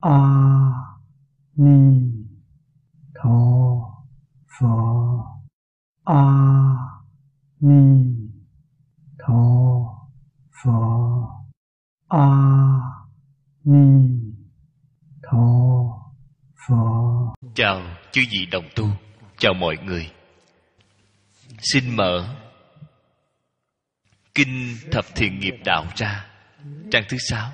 [0.00, 0.18] a
[1.56, 2.00] ni
[3.14, 3.40] tho
[4.58, 4.66] phở
[6.04, 6.24] a
[7.60, 8.04] ni
[9.18, 9.42] tho
[10.62, 10.70] phở
[12.08, 12.26] a
[13.64, 14.08] ni
[15.22, 15.46] tho
[16.68, 17.00] phở
[17.54, 18.88] chào chư vị đồng tu,
[19.38, 20.10] chào mọi người.
[21.58, 22.36] Xin mở
[24.34, 26.26] kinh thập thiện nghiệp đạo ra,
[26.90, 27.52] trang thứ sáu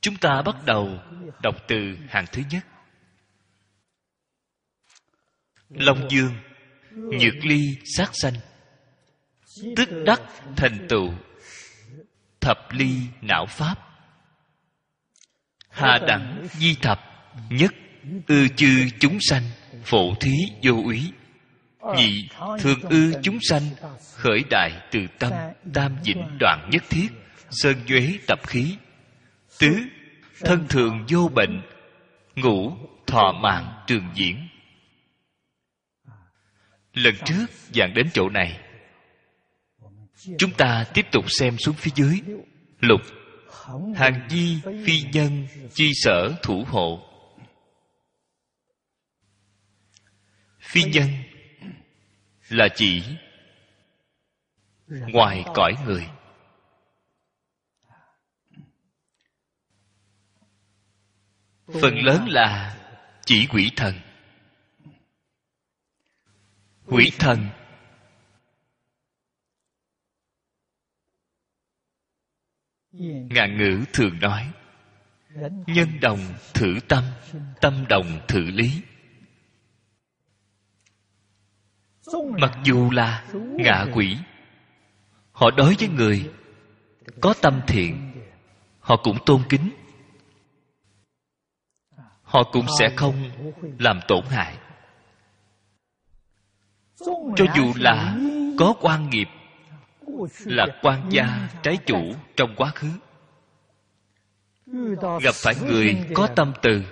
[0.00, 0.98] chúng ta bắt đầu
[1.42, 2.66] đọc từ hàng thứ nhất.
[5.68, 6.34] Long dương,
[6.90, 7.60] nhược ly,
[7.96, 8.34] sát sanh.
[9.76, 10.20] Tức đắc
[10.56, 11.12] thành tựu,
[12.40, 13.74] thập ly não pháp.
[15.70, 17.00] Hà đẳng di thập,
[17.50, 17.74] nhất
[18.26, 19.42] ư chư chúng sanh,
[19.84, 21.12] phổ thí vô úy.
[21.96, 22.28] Nhị
[22.58, 23.62] thường ư chúng sanh,
[24.14, 25.32] khởi đại từ tâm,
[25.74, 27.08] tam vĩnh đoạn nhất thiết,
[27.50, 28.76] sơn nhuế tập khí.
[29.58, 29.76] Tứ
[30.40, 31.62] thân thường vô bệnh,
[32.36, 32.72] ngủ
[33.06, 34.48] thọ mạng trường diễn.
[36.92, 38.60] Lần trước giảng đến chỗ này,
[40.38, 42.20] chúng ta tiếp tục xem xuống phía dưới.
[42.80, 43.00] Lục,
[43.96, 47.04] hàng di, phi nhân, chi sở, thủ hộ.
[50.60, 51.08] Phi nhân
[52.48, 53.02] là chỉ
[54.88, 56.06] ngoài cõi người.
[61.68, 62.76] Phần lớn là
[63.24, 63.94] chỉ quỷ thần.
[66.86, 67.48] Quỷ thần.
[73.30, 74.52] Ngạn ngữ thường nói,
[75.66, 76.20] nhân đồng
[76.54, 77.04] thử tâm
[77.60, 78.82] tâm đồng thử lý.
[82.40, 84.16] Mặc dù là ngạ quỷ,
[85.32, 86.30] họ đối với người
[87.20, 88.12] có tâm thiện,
[88.80, 89.77] họ cũng tôn kính
[92.28, 93.30] họ cũng sẽ không
[93.78, 94.56] làm tổn hại.
[97.36, 98.16] Cho dù là
[98.58, 99.28] có quan nghiệp,
[100.44, 102.88] là quan gia, trái chủ trong quá khứ,
[105.20, 106.82] gặp phải người có tâm từ,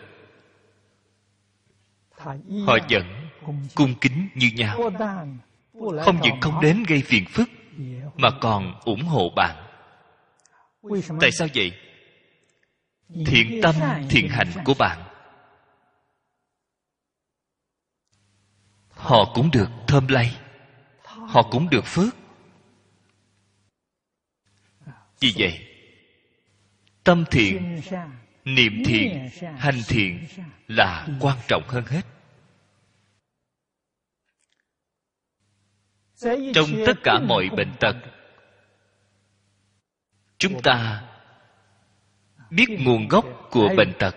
[2.67, 3.05] họ vẫn
[3.75, 4.91] cung kính như nhau.
[6.03, 7.49] Không những không đến gây phiền phức,
[8.17, 9.57] mà còn ủng hộ bạn.
[11.21, 11.73] Tại sao vậy?
[13.27, 13.75] Thiện tâm,
[14.09, 15.06] thiện hành của bạn
[19.07, 20.31] họ cũng được thơm lây.
[21.05, 22.17] Họ cũng được phước.
[25.21, 25.69] Vì vậy,
[27.05, 27.81] tâm thiện,
[28.45, 29.29] niệm thiện,
[29.59, 30.27] hành thiện
[30.69, 32.03] là quan trọng hơn hết.
[36.55, 37.97] Trong tất cả mọi bệnh tật,
[40.39, 41.05] chúng ta
[42.51, 44.17] biết nguồn gốc của bệnh tật,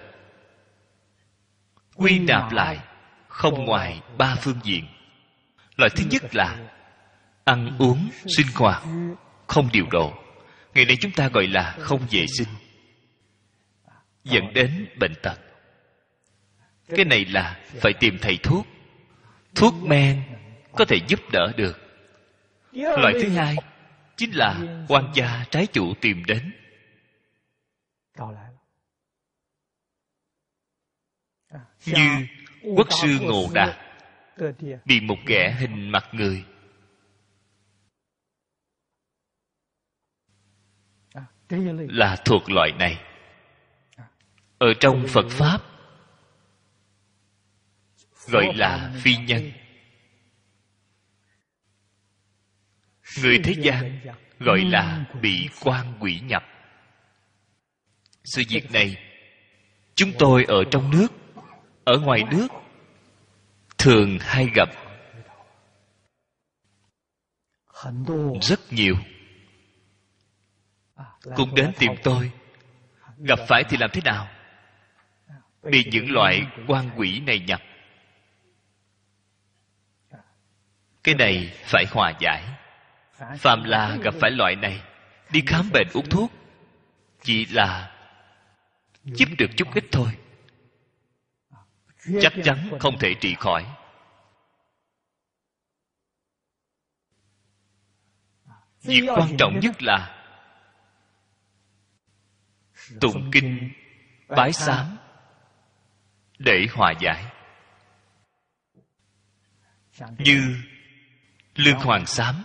[1.96, 2.89] quy nạp lại
[3.40, 4.88] không ngoài ba phương diện.
[5.78, 6.72] Loại thứ nhất là
[7.44, 8.84] ăn uống, sinh hoạt,
[9.48, 10.14] không điều độ.
[10.74, 12.48] Ngày nay chúng ta gọi là không vệ sinh,
[14.24, 15.40] dẫn đến bệnh tật.
[16.90, 18.68] Cái này là phải tìm thầy thuốc.
[19.56, 20.24] Thuốc men
[20.76, 21.80] có thể giúp đỡ được.
[22.72, 23.56] Loại thứ hai
[24.18, 26.52] chính là quan gia trái chủ tìm đến.
[31.86, 32.26] Như
[32.76, 33.78] quốc sư ngộ đạt
[34.86, 36.46] bị một kẻ hình mặt người.
[41.90, 43.06] Là thuộc loại này.
[44.58, 45.62] Ở trong phật pháp,
[48.28, 49.52] gọi là phi nhân.
[53.24, 54.00] Người thế gian
[54.40, 56.44] gọi là bị quan quỷ nhập.
[58.24, 58.98] Sự việc này,
[59.96, 61.08] chúng tôi ở trong nước,
[61.84, 62.48] ở ngoài nước
[63.80, 64.70] thường hay gặp
[68.42, 68.96] rất nhiều.
[71.36, 72.32] Cũng đến tìm tôi,
[73.18, 74.28] gặp phải thì làm thế nào?
[75.64, 77.62] Bị những loại quan quỷ này nhập.
[81.04, 82.44] Cái này phải hòa giải.
[83.38, 84.82] Phàm là gặp phải loại này,
[85.32, 86.32] đi khám bệnh uống thuốc
[87.24, 87.96] chỉ là
[89.04, 90.12] giúp được chút ít thôi
[92.22, 93.66] chắc chắn không thể trị khỏi.
[98.82, 100.16] Việc quan trọng nhất là
[103.02, 103.72] tụng kinh
[104.28, 104.98] bái sám.
[106.40, 107.26] để hòa giải.
[110.18, 110.56] Như
[111.56, 112.44] lương hoàng sám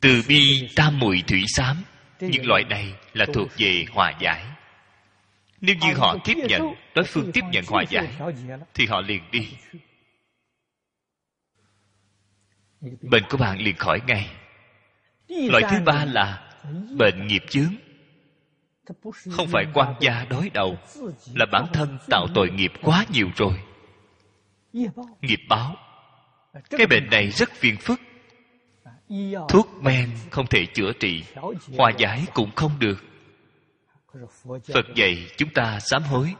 [0.00, 1.82] từ bi tam mùi thủy sám.
[2.20, 4.57] Những loại này là thuộc về hòa giải
[5.60, 8.08] nếu như họ tiếp nhận đối phương tiếp nhận hòa giải
[8.74, 9.48] thì họ liền đi.
[13.00, 14.30] Bệnh của bạn liền khỏi ngay.
[15.28, 16.52] Loại thứ ba là
[16.98, 17.74] bệnh nghiệp chướng.
[19.30, 20.78] Không phải quan gia đối đầu
[21.34, 23.52] là bản thân tạo tội nghiệp quá nhiều rồi.
[25.20, 25.76] Nghiệp báo.
[26.70, 28.00] Cái bệnh này rất phiền phức.
[29.48, 31.24] Thuốc men không thể chữa trị
[31.76, 33.07] hòa giải cũng không được
[34.74, 36.34] phật dạy chúng ta sám hối.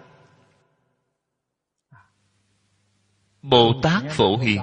[3.43, 4.61] Bồ tát phổ hiền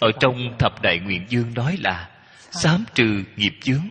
[0.00, 3.88] ở trong thập đại nguyện dương nói là sám trừ nghiệp chướng.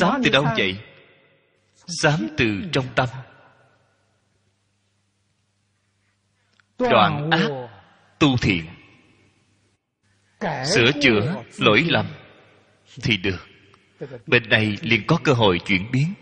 [0.00, 0.78] Sám từ đâu vậy?
[2.02, 3.08] Sám từ trong tâm.
[6.78, 7.48] Đoạn ác
[8.18, 8.66] tu thiện.
[10.40, 12.23] Sửa chữa lỗi lầm
[13.02, 13.46] thì được.
[14.26, 16.14] Bên này liền có cơ hội chuyển biến.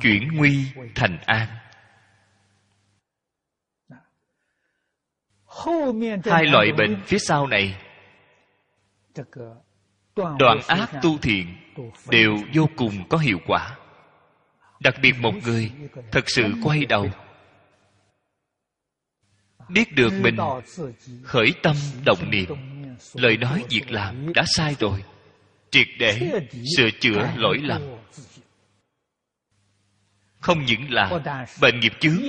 [0.00, 0.64] Chuyển nguy
[0.94, 1.48] thành an.
[6.24, 7.76] Hai loại bệnh phía sau này,
[10.14, 11.56] đoạn ác tu thiện
[12.10, 13.76] đều vô cùng có hiệu quả.
[14.80, 15.70] Đặc biệt một người
[16.12, 17.10] thật sự quay đầu.
[19.68, 20.36] Biết được mình
[21.22, 22.75] khởi tâm động niệm
[23.14, 25.04] lời nói việc làm đã sai rồi.
[25.70, 26.30] Triệt để
[26.76, 27.82] sửa chữa lỗi lầm.
[30.40, 31.10] Không những là
[31.60, 32.22] bệnh nghiệp chướng,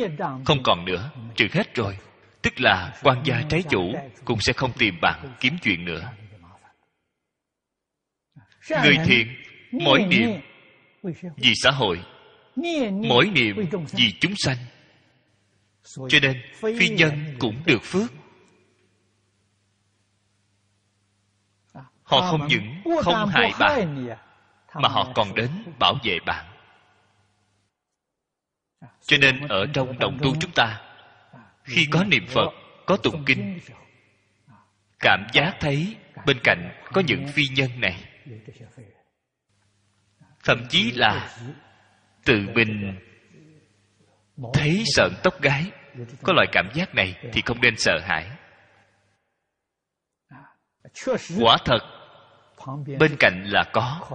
[0.46, 1.12] không còn nữa.
[1.36, 1.98] Trừ hết rồi.
[2.42, 3.94] Tức là quan gia trái chủ
[4.25, 6.12] cũng sẽ không tìm bạn kiếm chuyện nữa.
[8.70, 9.28] Người thiện,
[9.72, 10.30] mỗi niệm
[11.38, 12.02] vì xã hội,
[13.10, 13.56] mỗi niệm
[13.92, 14.58] vì chúng sanh.
[16.10, 16.42] Cho nên
[16.80, 18.12] phi nhân cũng được phước.
[22.07, 24.07] Họ không những không hại bạn
[24.74, 25.50] mà họ còn đến
[25.80, 26.45] bảo vệ bạn.
[29.01, 30.81] Cho nên ở trong đồng tu chúng ta
[31.63, 32.50] khi có niệm phật
[32.86, 33.59] có tụng kinh
[35.00, 35.95] cảm giác thấy
[36.25, 38.04] bên cạnh có những phi nhân này.
[40.44, 41.38] thậm chí là
[42.25, 43.00] tự mình
[44.53, 45.71] thấy sợn tóc gái
[46.24, 48.30] có loại cảm giác này thì không nên sợ hãi.
[51.39, 51.97] Quả thật
[53.00, 54.08] bên cạnh là có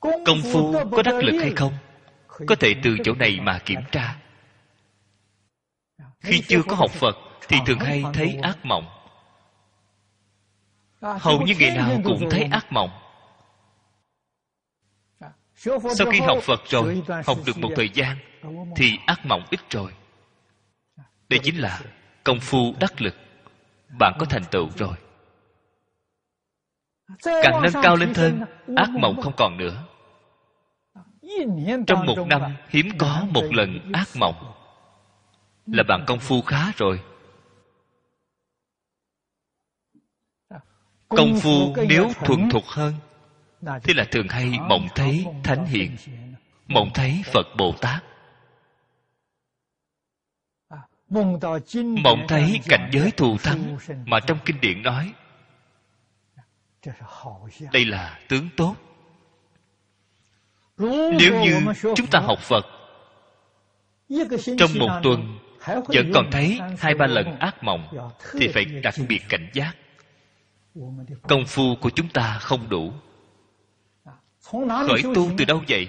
[0.00, 1.72] Công phu có đắc lực hay không?
[2.26, 4.18] Có thể từ chỗ này mà kiểm tra.
[6.20, 7.16] Khi chưa có học phật
[7.48, 8.86] thì thường hay thấy ác mộng.
[11.00, 13.01] Hầu như ngày nào cũng thấy ác mộng
[15.64, 18.16] sau khi học phật rồi học được một thời gian
[18.76, 19.92] thì ác mộng ít rồi.
[21.28, 21.80] Đây chính là
[22.24, 23.14] công phu đắc lực.
[23.98, 24.96] Bạn có thành tựu rồi.
[27.22, 28.40] Càng nâng cao lên thêm
[28.76, 29.84] ác mộng không còn nữa.
[31.86, 34.52] Trong một năm hiếm có một lần ác mộng.
[35.66, 37.00] là bạn công phu khá rồi.
[41.08, 42.94] Công phu nếu thuần thục hơn
[43.62, 45.96] thế là thường hay mộng thấy thánh hiện
[46.68, 48.04] mộng thấy phật bồ tát.
[52.04, 53.76] Mộng thấy cảnh giới thù thắng
[54.06, 55.12] mà trong kinh điển nói,
[57.72, 58.76] đây là tướng tốt.
[61.18, 61.60] Nếu như
[61.96, 62.66] chúng ta học phật,
[64.58, 69.20] trong một tuần vẫn còn thấy hai ba lần ác mộng thì phải đặc biệt
[69.28, 69.72] cảnh giác.
[71.22, 72.92] Công phu của chúng ta không đủ
[74.88, 75.88] khởi tu từ đâu vậy?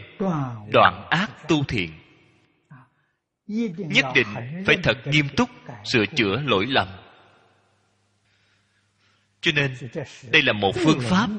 [0.74, 1.92] Đoạn ác tu thiện.
[3.78, 4.28] Nhất định
[4.66, 5.50] phải thật nghiêm túc
[5.84, 6.88] sửa chữa lỗi lầm.
[9.42, 9.76] Cho nên
[10.32, 11.30] đây là một phương pháp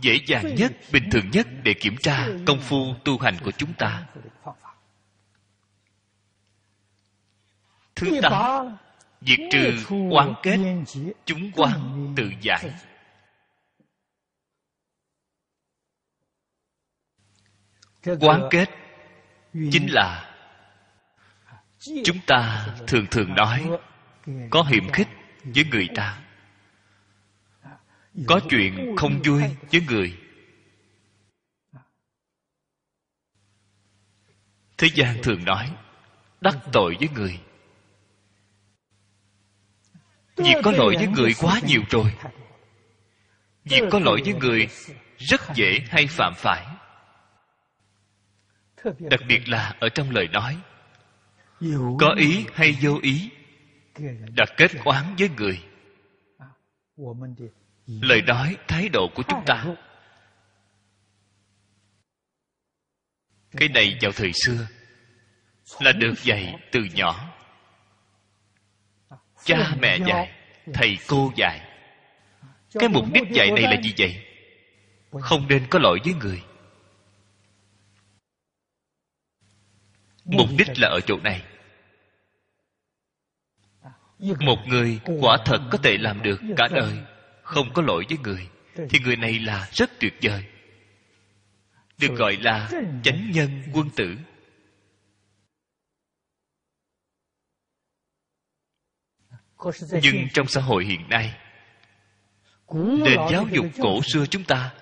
[0.00, 3.72] dễ dàng nhất bình thường nhất để kiểm tra công phu tu hành của chúng
[3.72, 4.06] ta.
[7.94, 8.76] thứ tám
[9.20, 9.78] diệt trừ
[10.10, 10.58] oán kết
[11.24, 12.70] chúng quan tự giải
[18.20, 18.70] quán kết
[19.52, 20.34] chính là
[22.04, 23.70] chúng ta thường thường nói
[24.50, 25.08] có hiểm khích
[25.44, 26.20] với người ta.
[28.26, 30.18] Có chuyện không vui với người.
[34.78, 35.70] Thế gian thường nói
[36.40, 37.40] đắc tội với người.
[40.36, 42.14] Việc có lỗi với người quá nhiều rồi.
[43.64, 44.68] Việc có lỗi với người
[45.18, 46.66] rất dễ hay phạm phải
[48.84, 50.58] đặc biệt là ở trong lời nói.
[52.00, 52.46] Có ý.
[52.54, 53.30] hay vô ý
[54.36, 55.60] đã kết oán với người.
[57.86, 59.64] Lời nói thái độ của chúng ta.
[63.56, 64.66] Cái này vào thời xưa
[65.80, 67.34] là được dạy từ nhỏ.
[69.44, 70.32] Cha mẹ dạy
[70.74, 71.60] thầy cô dạy.
[72.74, 74.24] Cái mục đích dạy này là gì vậy?
[75.20, 76.42] Không nên có lỗi với người
[80.28, 81.42] mục đích là ở chỗ này.
[84.18, 86.98] Một người quả thật có thể làm được cả đời
[87.42, 88.48] không có lỗi với người
[88.90, 90.44] thì người này là rất tuyệt vời.
[91.98, 92.68] Được gọi là
[93.02, 94.16] chánh nhân quân tử.
[100.02, 101.36] Nhưng trong xã hội hiện nay
[102.74, 104.74] nền giáo dục cổ xưa chúng ta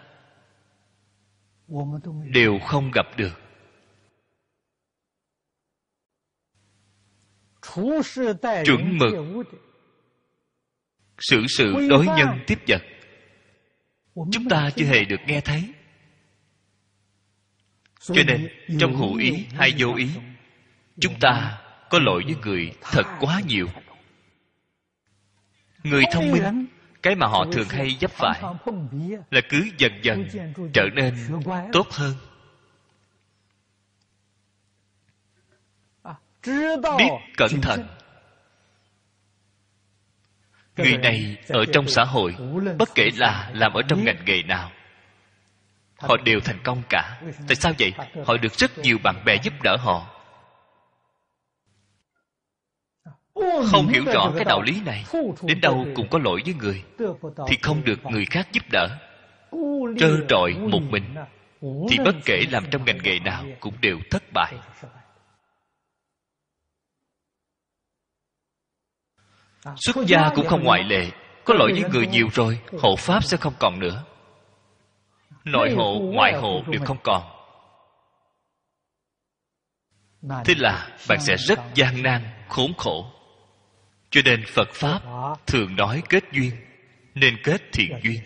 [2.33, 3.46] đều không gặp được
[8.65, 9.15] chuẩn mực
[11.19, 15.63] xử sự đối nhân tiếp vật。Chúng ta chưa hề được nghe thấy.
[18.01, 18.49] Cho nên
[18.81, 20.09] trong hữu ý hay vô ý
[21.01, 21.59] chúng ta
[21.91, 23.67] có lỗi với người thật quá nhiều.
[25.83, 26.67] người thông minh
[27.03, 28.43] cái mà họ thường hay dấp phải
[29.31, 30.29] là cứ dần dần
[30.73, 31.15] trở nên
[31.73, 32.15] tốt hơn
[36.99, 37.87] biết cẩn thận.
[40.77, 42.37] người này ở trong xã hội
[42.79, 44.71] bất kể là làm ở trong ngành nghề nào
[45.99, 47.21] họ đều thành công cả.
[47.49, 47.93] tại sao vậy?
[48.27, 50.13] họ được rất nhiều bạn bè giúp đỡ họ.
[53.71, 55.05] Không hiểu rõ cái đạo lý này
[55.43, 56.83] đến đâu cũng có lỗi với người.
[57.49, 58.89] thì không được người khác giúp đỡ.
[59.99, 61.15] Trơ trọi một mình.
[61.61, 64.55] Thì bất kể làm trong ngành nghề nào cũng đều thất bại
[69.77, 71.11] xuất gia cũng không ngoại lệ
[71.45, 74.05] có lỗi với người nhiều rồi hộ pháp sẽ không còn nữa.
[75.45, 77.23] Nội hộ ngoại hộ đều không còn.
[80.45, 83.13] Thế là bạn sẽ rất gian nan khốn khổ.
[84.11, 85.01] Cho nên phật pháp
[85.47, 86.51] thường nói kết duyên
[87.15, 88.21] nên kết thiện duyên.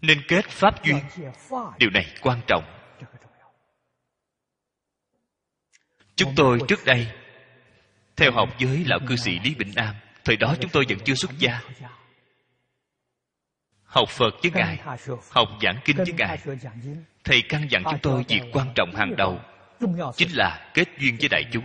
[0.00, 1.00] Nên kết pháp duyên.
[1.78, 2.64] điều này quan trọng.
[6.16, 7.06] Chúng tôi trước đây
[8.16, 9.94] theo học với lão cư sĩ lý bình nam,
[10.24, 11.60] thời đó chúng tôi vẫn chưa xuất gia.
[13.82, 14.78] Học phật với ngài,
[15.30, 16.38] học giảng kinh với ngài.
[17.24, 19.40] Thầy căn dặn chúng tôi việc quan trọng hàng đầu,
[20.16, 21.64] chính là kết duyên với đại chúng.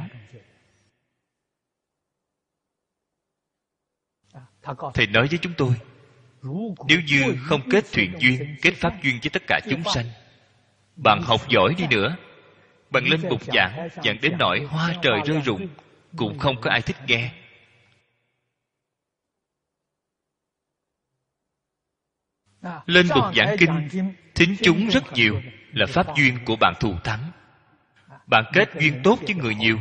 [4.93, 5.73] Thầy nói với chúng tôi,
[6.87, 10.05] nếu như không kết thuyền duyên, kết pháp duyên với tất cả chúng sanh,
[10.95, 12.15] bạn học giỏi đi nữa.
[12.89, 15.67] Bạn lên bục giảng giảng đến nỗi hoa trời rơi rụng
[16.17, 17.31] cũng không có ai thích nghe.
[22.85, 23.89] Lên bục giảng kinh,
[24.35, 25.41] thính chúng rất nhiều,
[25.73, 27.31] là pháp duyên của bạn thù thắng.
[28.27, 29.79] Bạn kết duyên tốt với người nhiều.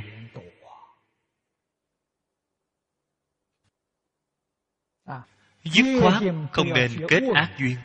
[5.64, 7.76] Dứt khoát không nên kết ác duyên.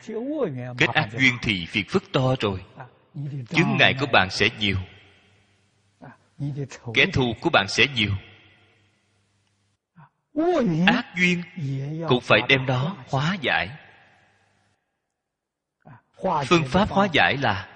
[0.78, 2.64] Kết ác duyên thì việc phức to rồi.
[3.48, 4.76] Chướng ngại của bạn sẽ nhiều.
[6.94, 8.12] Kẻ thù của bạn sẽ nhiều
[10.86, 11.42] ác duyên.
[12.08, 13.70] Cũng phải đem nó hóa giải.
[16.46, 17.68] Phương pháp hóa giải là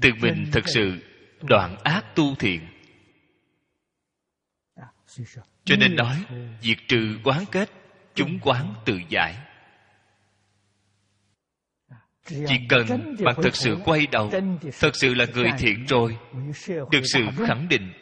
[0.00, 0.98] tự mình thực sự
[1.42, 2.66] đoạn ác tu thiện.
[5.64, 6.24] Cho nên nói
[6.62, 7.70] diệt trừ quán kết
[8.14, 9.36] chúng quán tự giải.
[12.28, 14.30] Chỉ cần bạn thật sự quay đầu
[14.80, 16.18] thật sự là người thiện rồi
[16.66, 17.92] được sự khẳng định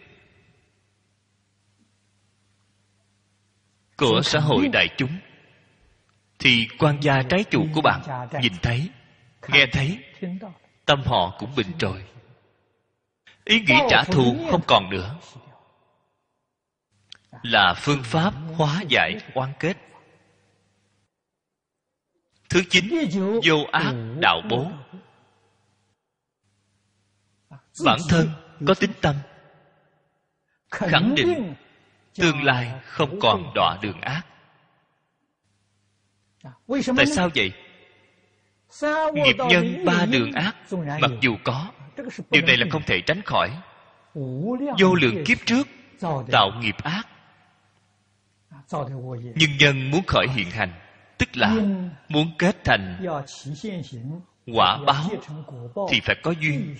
[4.03, 5.19] của xã hội đại chúng.
[6.39, 8.03] Thì quan gia trái chủ của bạn
[8.43, 8.91] nhìn thấy,
[9.49, 9.99] nghe thấy,
[10.85, 12.05] tâm họ cũng bình rồi.
[13.45, 15.17] Ý nghĩ trả thù không còn nữa.
[17.43, 19.77] Là phương pháp hóa giải oán kết.
[22.49, 23.11] Thứ chín,
[23.45, 24.71] vô ác đạo bố.
[27.85, 28.29] Bản thân
[28.67, 29.17] có tính tâm,
[30.71, 31.55] khẳng định
[32.15, 34.23] tương lai không còn đọa đường ác.
[36.97, 37.53] Tại sao vậy?
[39.15, 40.57] Nghiệp nhân ba đường ác,
[41.01, 41.71] mặc dù có,
[42.31, 43.51] điều này là không thể tránh khỏi.
[44.79, 45.69] Vô lượng kiếp trước,
[46.33, 47.03] tạo nghiệp ác.
[49.35, 50.73] Nhưng nhân muốn khởi hiện hành,
[51.19, 51.57] tức là
[52.09, 53.07] muốn kết thành
[54.55, 55.09] quả báo,
[55.91, 56.77] thì phải có duyên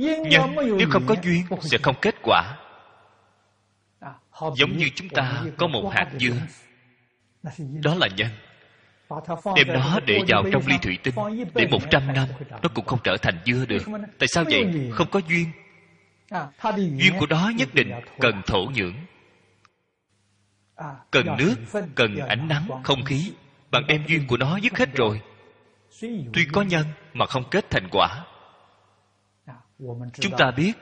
[0.00, 2.56] nhân nếu không có duyên sẽ không kết quả.
[4.56, 6.36] Giống như chúng ta có một hạt dưa.
[7.58, 8.28] Đó là nhân.
[9.56, 11.14] Đem nó để vào trong ly thủy tinh.
[11.54, 12.28] để một trăm năm
[12.62, 13.82] nó cũng không trở thành dưa được.
[14.18, 14.90] Tại sao vậy?
[14.92, 15.46] không có duyên.
[16.76, 17.90] Duyên của đó nhất định
[18.20, 18.94] cần thổ nhưỡng.
[21.10, 21.54] Cần nước
[21.94, 23.32] cần ánh nắng không khí
[23.70, 25.20] bạn đem duyên của nó dứt hết rồi.
[26.32, 28.24] Tuy có nhân mà không kết thành quả
[30.20, 30.72] chúng ta biết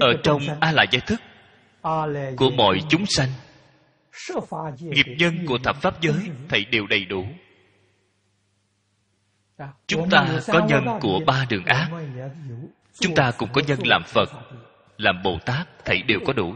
[0.00, 1.20] ở trong a la giải thức
[2.36, 3.28] của mọi chúng sanh
[4.80, 7.26] nghiệp nhân của thập pháp giới thầy đều đầy đủ.
[9.86, 11.90] Chúng ta có nhân của ba đường ác.
[13.00, 14.30] chúng ta cũng có nhân làm phật
[14.96, 16.54] làm bồ tát thầy đều có đủ.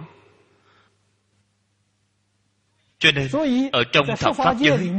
[2.98, 3.28] Cho nên
[3.72, 4.90] ở trong thập pháp giới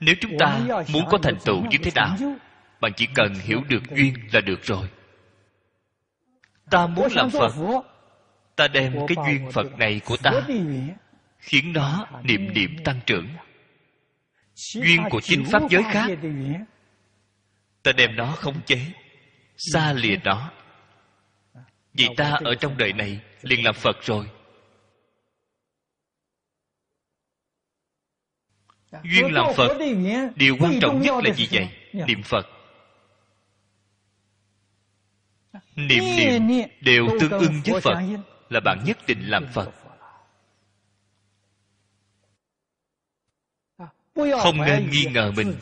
[0.00, 0.60] nếu chúng ta
[0.92, 2.16] muốn có thành tựu như thế nào
[2.80, 4.88] bạn chỉ cần hiểu được duyên là được rồi
[6.70, 7.52] ta muốn làm phật.
[8.56, 10.32] ta đem cái duyên phật này của ta
[11.38, 13.28] khiến nó niệm niệm tăng trưởng.
[14.54, 16.06] Duyên của chính pháp giới khác.
[17.82, 18.78] ta đem nó khống chế
[19.56, 20.50] xa lìa nó.
[21.94, 24.26] Vì ta ở trong đời này liền làm phật rồi.
[29.02, 29.78] Duyên làm phật
[30.36, 31.68] điều quan trọng nhất là gì vậy?
[31.92, 32.46] Niệm phật
[35.88, 37.94] niệm niệm đều tương ưng với phật
[38.48, 39.70] là bạn nhất định làm phật.
[44.14, 45.54] Không nên nghi ngờ mình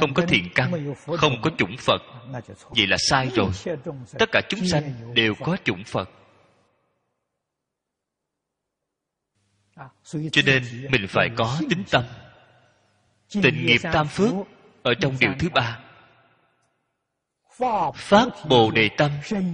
[0.00, 2.02] không có thiện căn không có chủng phật.
[2.70, 3.50] Vậy là sai rồi.
[4.18, 6.10] Tất cả chúng sanh đều có chủng phật.
[10.04, 12.04] Cho nên mình phải có tính tâm.
[13.42, 14.32] Tịnh nghiệp tam phước
[14.82, 15.85] ở trong điều thứ ba
[17.94, 19.10] phát bồ đề tâm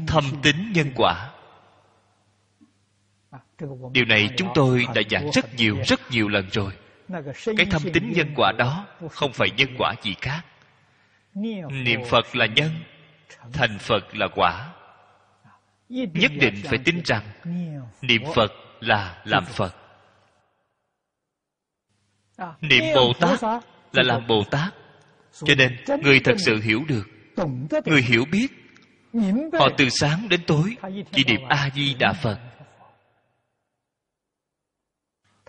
[0.06, 1.30] thâm tính nhân quả.
[3.92, 6.72] Điều này chúng tôi đã giảng rất nhiều rất nhiều lần rồi.
[7.56, 10.42] Cái thâm tính nhân quả đó không phải nhân quả gì khác.
[11.84, 12.70] Niệm phật là nhân,
[13.52, 14.72] thành phật là quả.
[15.88, 17.22] Nhất định phải tin rằng
[18.02, 19.76] niệm phật là làm phật.
[22.60, 23.42] Niệm bồ tát
[23.92, 24.74] là làm bồ tát.
[25.44, 27.11] Cho nên, người thật sự hiểu được
[27.84, 28.46] người hiểu biết.
[29.52, 30.76] họ từ sáng đến tối
[31.12, 32.38] chỉ niệm a di đà phật.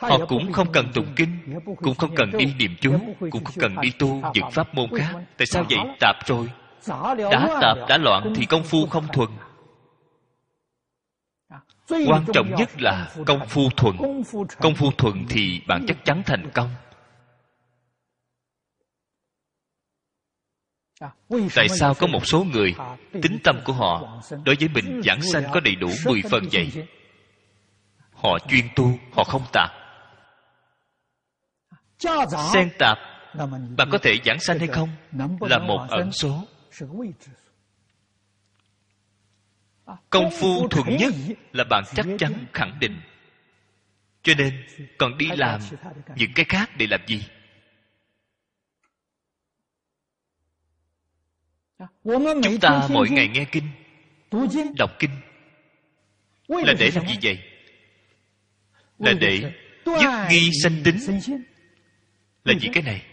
[0.02, 3.76] Họ cũng không cần tụng kinh cũng không cần đi niệm chú cũng không cần
[3.82, 5.14] đi tu những pháp môn khác.
[5.38, 5.80] tại sao vậy?
[6.00, 6.50] Tạp rồi.
[7.32, 9.30] Đã tạp đã loạn thì công phu không thuần.
[12.08, 13.96] quan trọng nhất là công phu thuần.
[14.62, 16.70] Công phu thuần thì bạn chắc chắn thành công
[21.56, 22.76] tại sao có một số người
[23.22, 26.72] tính tâm của họ đối với mình giảng sanh có đầy đủ mười phần vậy?
[28.14, 29.72] Họ chuyên tu, họ không tạp.
[32.54, 32.98] Xen tạp,
[33.78, 34.90] bạn có thể giảng sanh hay không
[35.42, 36.48] là một ẩn số.
[40.10, 41.14] Công phu thuần nhất
[41.52, 43.02] là bạn chắc chắn khẳng định.
[44.24, 44.66] Cho nên,
[44.98, 45.60] còn đi làm
[46.16, 47.24] những cái khác để làm gì?
[52.44, 53.68] Chúng ta mỗi ngày nghe kinh
[54.78, 55.12] đọc kinh
[56.48, 57.40] là để làm gì vậy?
[59.00, 59.54] Là để
[59.86, 60.98] dứt nghi sanh tính.
[62.44, 63.06] Là gì cái này.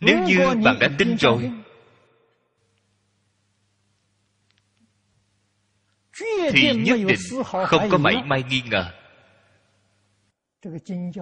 [0.00, 1.50] Nếu như bạn đã tin rồi
[6.52, 8.92] thì nhất định không có mảy may nghi ngờ.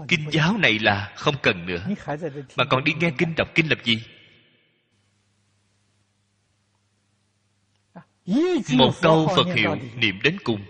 [0.09, 1.87] Kinh giáo này là không cần nữa.
[2.57, 4.03] Mà còn đi nghe kinh đọc kinh làm gì
[8.73, 10.61] một câu phật hiệu niệm đến cùng.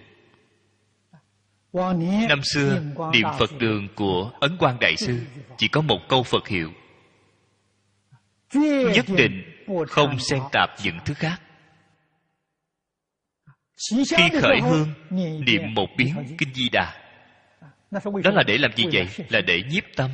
[2.29, 5.21] Năm xưa niệm phật đường của ấn quang đại sư
[5.59, 6.73] chỉ có một câu phật hiệu.
[8.95, 9.43] Nhất định
[9.89, 11.41] không xen tạp những thứ khác.
[13.91, 14.05] Khi
[14.43, 14.89] khởi hương
[15.45, 16.95] niệm một biến kinh di đà.
[17.91, 19.09] Đó là để làm gì vậy?
[19.29, 20.11] Là để nhiếp tâm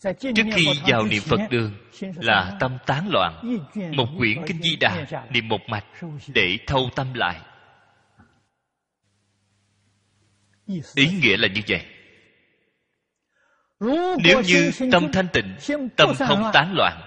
[0.00, 1.72] trước khi vào niệm phật đường
[2.16, 3.60] là tâm tán loạn.
[3.96, 5.84] một quyển kinh di đà niệm một mạch
[6.28, 7.40] để thâu tâm lại.
[10.94, 11.86] Ý nghĩa là như vậy.
[14.24, 15.56] Nếu như tâm thanh tịnh
[15.96, 17.00] tâm không tán loạn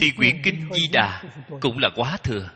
[0.00, 1.22] thì quyển kinh di đà
[1.60, 2.50] cũng là quá thừa.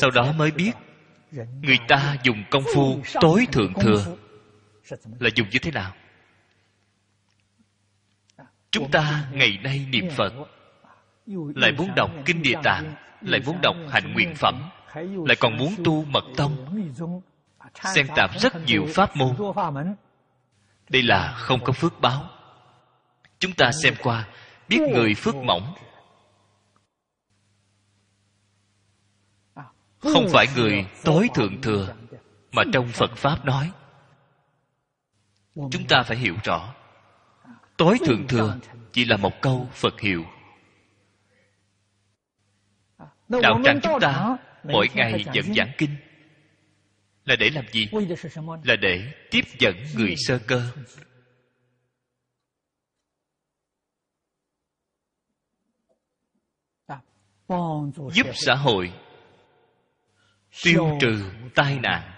[0.00, 0.72] Sau đó mới biết
[1.62, 4.16] người ta dùng công phu tối thượng thừa
[5.18, 5.94] là dùng như thế nào?
[8.70, 10.32] Chúng ta ngày nay niệm phật,
[11.54, 14.62] lại muốn đọc kinh địa tạng, lại muốn đọc hạnh nguyện phẩm,
[15.26, 16.82] lại còn muốn tu mật tông,
[17.94, 19.36] xen tạp rất nhiều pháp môn.
[20.88, 22.30] Đây là không có phước báo.
[23.38, 24.28] Chúng ta xem qua,
[24.68, 25.74] biết người phước mỏng
[30.02, 31.94] không phải người tối thượng thừa
[32.52, 33.72] mà trong phật pháp nói.
[35.54, 36.74] Chúng ta phải hiểu rõ
[37.76, 38.58] tối thượng thừa
[38.92, 40.24] chỉ là một câu phật hiệu.
[43.28, 45.96] Đạo tràng chúng ta mỗi ngày dẫn giảng kinh.
[47.24, 47.88] Là để làm gì?
[48.64, 50.70] Là để tiếp dẫn người sơ cơ.
[58.12, 58.92] Giúp xã hội
[60.62, 62.12] tiêu trừ tai nạn.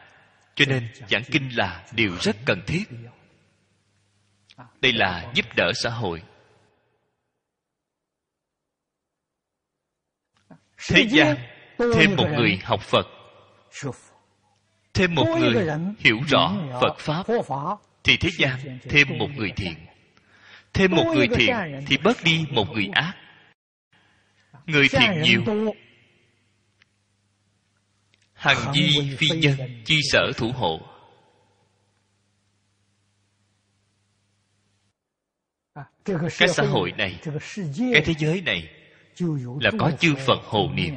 [0.55, 2.85] Cho nên giảng kinh là điều rất cần thiết.
[4.81, 6.23] đây là giúp đỡ xã hội.
[10.91, 11.37] Thế gian
[11.95, 13.07] thêm một người học phật.
[14.95, 15.69] Thêm một người
[15.99, 17.27] hiểu rõ phật pháp
[18.05, 19.75] thì thế gian thêm một người thiện.
[20.73, 23.15] Thêm một người thiện thì bớt đi một người ác.
[24.67, 25.43] Người thiện nhiều
[28.45, 30.81] hằng di phi nhân chi sở thủ hộ.
[36.05, 37.21] Cái xã hội này
[37.93, 38.69] cái thế giới này
[39.61, 40.95] là có chư phật hộ niệm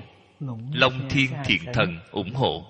[0.74, 2.66] long thiên thiện thần ủng hộ.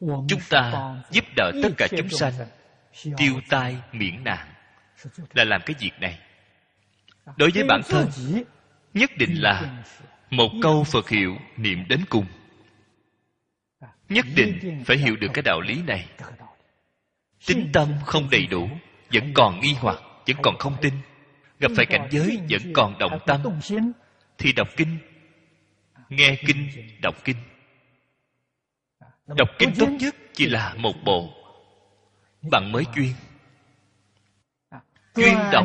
[0.00, 2.32] Chúng ta giúp đỡ tất cả chúng sanh
[3.16, 4.54] tiêu tai miễn nạn.
[5.34, 6.18] là làm cái việc này.
[7.36, 8.08] Đối với bản thân
[8.94, 9.84] nhất định là
[10.30, 12.26] một câu phật hiệu, niệm đến cùng.
[14.08, 16.08] Nhất định phải hiểu được cái đạo lý này.
[17.46, 18.68] Tính tâm không đầy đủ,
[19.12, 20.94] vẫn còn nghi hoặc, vẫn còn không tin.
[21.60, 23.42] Gặp phải cảnh giới vẫn còn động tâm,
[24.38, 24.98] thì đọc kinh,
[26.08, 26.70] nghe kinh,
[27.02, 27.36] đọc kinh.
[29.26, 31.30] Đọc kinh tốt nhất chỉ là một bộ,
[32.50, 33.12] bạn mới chuyên.
[35.14, 35.64] Chuyên đọc.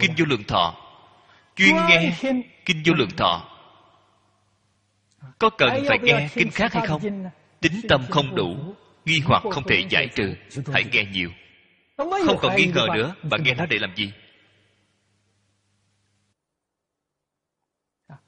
[0.00, 0.85] Kinh vô lượng thọ
[1.56, 2.16] chuyên nghe
[2.64, 3.48] kinh vô lượng thọ.
[5.38, 7.02] Có cần phải nghe kinh khác hay không?
[7.60, 10.34] tính tâm không đủ nghi hoặc không thể giải trừ.
[10.72, 11.30] hãy nghe nhiều.
[11.96, 13.14] Không còn nghi ngờ nữa.
[13.30, 14.12] Bạn nghe nó để làm gì?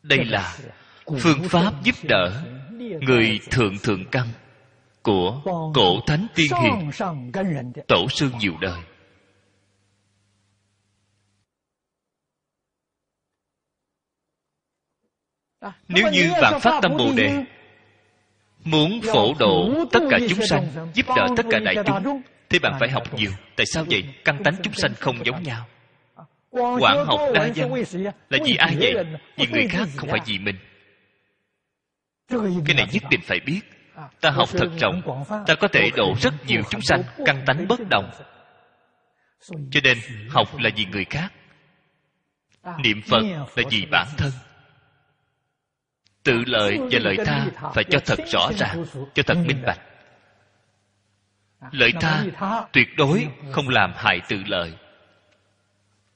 [0.02, 0.56] Đây là
[1.20, 2.42] phương pháp giúp đỡ
[3.00, 4.28] người thượng thượng căn
[5.02, 5.40] của
[5.74, 6.90] cổ thánh tiên hiền
[7.88, 8.80] tổ sư nhiều đời
[15.88, 17.44] nếu như bạn phát tâm bồ đề
[18.64, 22.72] muốn phổ độ tất cả chúng sanh giúp đỡ tất cả đại chúng thì bạn
[22.80, 23.30] phải học nhiều.
[23.56, 24.04] Tại sao vậy?
[24.24, 25.66] căn tánh chúng sanh không giống nhau.
[26.50, 27.72] Quảng học đa văn
[28.30, 28.94] là vì ai vậy?
[29.36, 30.56] vì người khác không phải vì mình.
[32.66, 33.60] Cái này nhất định phải biết.
[34.20, 35.24] Ta học thật rộng.
[35.46, 38.10] ta có thể độ rất nhiều chúng sanh căn tánh bất đồng.
[39.70, 41.32] cho nên học là vì người khác.
[42.78, 43.22] Niệm phật
[43.56, 44.32] là vì bản thân
[46.28, 49.80] tự lợi và lợi tha phải cho thật rõ ràng, cho thật minh bạch.
[51.70, 52.24] Lợi tha
[52.72, 54.74] tuyệt đối không làm hại tự lợi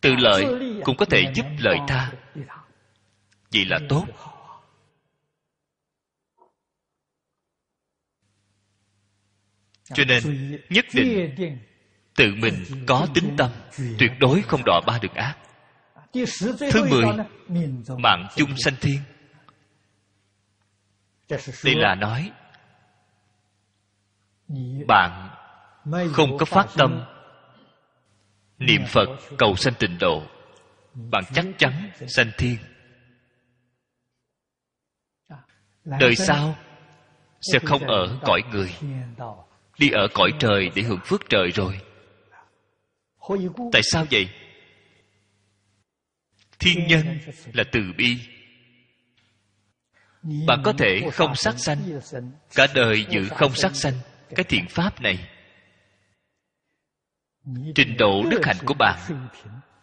[0.00, 0.44] tự lợi
[0.84, 2.12] cũng có thể giúp lợi tha.
[3.50, 4.06] Vì là tốt.
[9.94, 10.22] Cho nên,
[10.70, 11.58] nhất định
[12.14, 12.54] tự mình
[12.86, 13.50] có tính tâm,
[13.98, 15.36] tuyệt đối không đọa ba đường ác.
[16.72, 17.04] Thứ mười,
[17.98, 18.98] mạng chung sanh thiên
[21.64, 22.32] đây là nói
[24.86, 25.30] bạn
[26.12, 27.04] không có phát tâm.
[28.58, 30.22] niệm phật cầu sanh tịnh độ
[30.94, 32.56] bạn chắc chắn sanh thiên.
[35.84, 36.56] Đời sau
[37.40, 38.74] sẽ không ở cõi người
[39.78, 41.80] đi ở cõi trời để hưởng phước trời rồi.
[43.72, 44.28] Tại sao vậy?
[46.58, 47.18] Thiên nhân
[47.52, 48.18] là từ bi
[50.22, 51.78] bạn có thể không sát sanh.
[52.54, 53.94] Cả đời giữ không sát sanh.
[54.36, 55.28] Cái thiện pháp này.
[57.74, 59.28] Trình độ đức hạnh của bạn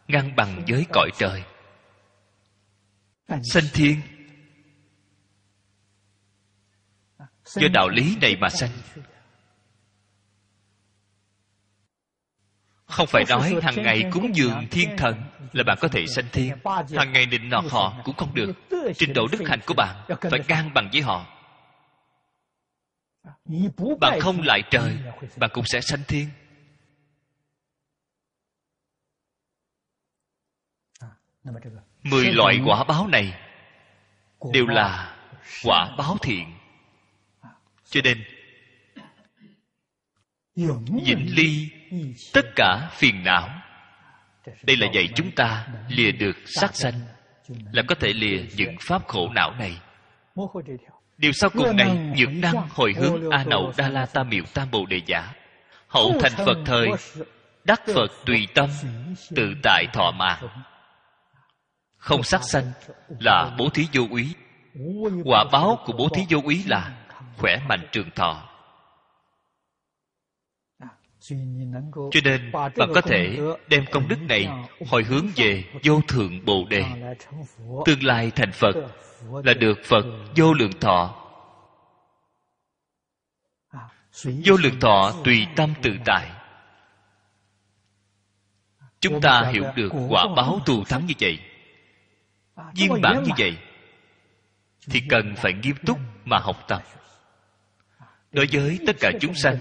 [0.08, 1.44] ngang bằng với cõi trời.
[3.44, 4.02] Sanh thiên.
[7.46, 8.72] Do đạo lý này mà sanh.
[12.90, 15.22] Không phải nói hàng ngày cúng dường thiên thần
[15.54, 16.54] là bạn có thể sanh thiên.
[16.98, 18.54] Hàng ngày định nọt họ cũng không được.
[18.96, 21.26] Trình độ đức hạnh của bạn phải ngang bằng với họ.
[24.00, 24.98] Bạn không lại trời
[25.38, 26.30] bạn cũng sẽ sanh thiên.
[32.04, 33.34] Mười loại quả báo này
[34.54, 35.18] đều là
[35.64, 36.54] quả báo thiện.
[37.90, 38.24] Cho nên
[41.06, 41.70] vĩnh ly
[42.34, 43.50] tất cả phiền não.
[44.64, 46.94] Đây là dạy chúng ta lìa được sát sanh,
[47.72, 49.78] là có thể lìa những pháp khổ não này.
[51.18, 54.72] Điều sau cùng này những năng hồi hướng a nậu đa la tam miệu tam
[54.72, 55.34] bồ đề giả
[55.88, 56.88] hậu thành phật thời,
[57.64, 58.70] đắc phật tùy tâm,
[59.36, 60.48] tự tại thọ mạng
[61.98, 62.72] không sát sanh
[63.20, 64.36] là bố thí vô úy.
[65.26, 66.98] Quả báo của bố thí vô úy là
[67.38, 68.49] khỏe mạnh trường thọ
[71.20, 74.48] cho nên bạn có thể đem công đức này
[74.88, 76.86] hồi hướng về vô thượng bồ đề.
[77.86, 78.76] Tương lai thành phật
[79.44, 80.06] là được phật
[80.36, 81.16] vô lượng thọ.
[84.24, 86.32] Vô lượng thọ tùy tâm tự tại.
[89.00, 91.40] Chúng ta hiểu được quả báo thù thắng như vậy.
[92.76, 93.58] Viên bản như vậy
[94.90, 96.84] thì cần phải nghiêm túc mà học tập.
[98.32, 99.58] Đối với tất cả chúng sanh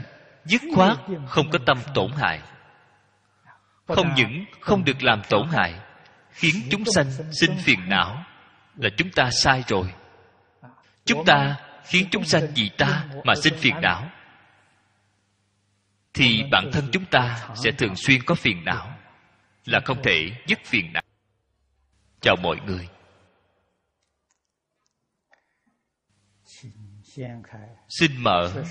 [0.49, 2.41] dứt khoát không có tâm tổn hại.
[3.87, 5.75] Không những không được làm tổn hại,
[6.31, 8.25] khiến chúng sanh sinh phiền não
[8.77, 9.95] là chúng ta sai rồi.
[11.05, 14.11] Chúng ta khiến chúng sanh vì ta mà sinh phiền não,
[16.15, 18.99] thì bản thân chúng ta sẽ thường xuyên có phiền não,
[19.67, 21.03] là không thể dứt phiền não.
[22.21, 22.89] Chào mọi người.
[27.89, 28.65] Xin mở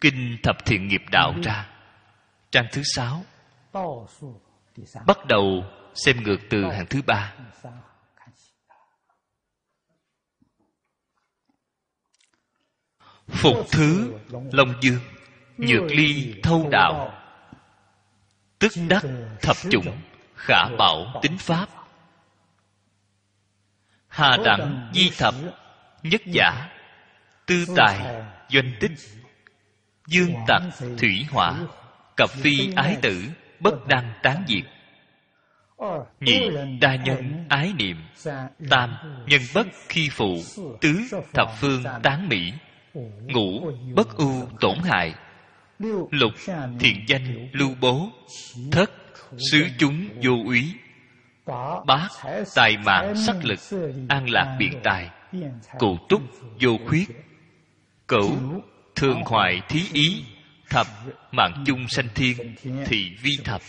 [0.00, 1.68] kinh thập thiện nghiệp đạo ra.
[2.50, 3.24] Trang thứ sáu.
[5.06, 7.34] bắt đầu xem ngược từ hàng thứ ba.
[13.28, 14.18] phục thứ
[14.52, 15.00] long dương
[15.58, 17.12] nhược ly thâu đạo.
[18.58, 19.02] Tức đắc
[19.40, 19.98] thập chủng
[20.34, 21.68] khả bảo tính pháp.
[24.08, 25.34] hà đẳng di thập
[26.02, 26.68] nhất giả
[27.52, 27.98] tư tài
[28.48, 28.92] doanh tích
[30.06, 30.62] dương tặc
[30.98, 31.58] thủy hỏa
[32.16, 33.22] cập phi ái tử
[33.60, 34.64] bất đăng tán diệt
[36.20, 36.40] nhị
[36.80, 37.96] đa nhân ái niệm
[38.70, 38.94] tam
[39.26, 40.36] nhân bất khi phụ
[40.80, 41.00] tứ
[41.34, 42.52] thập phương tán mỹ
[43.26, 45.14] ngũ bất ưu tổn hại
[46.10, 46.32] lục
[46.80, 48.08] thiện danh lưu bố
[48.72, 48.90] thất
[49.50, 50.74] xứ chúng vô úy
[51.86, 52.08] bát
[52.54, 53.60] tài mạng sắc lực
[54.08, 55.10] an lạc biện tài
[55.78, 56.22] cụ túc
[56.60, 57.08] vô khuyết
[58.12, 58.62] cửu
[58.94, 60.24] thường hoại thí ý
[60.70, 60.86] thập
[61.32, 62.54] mạng chung sanh thiên
[62.86, 63.60] thì vi thập.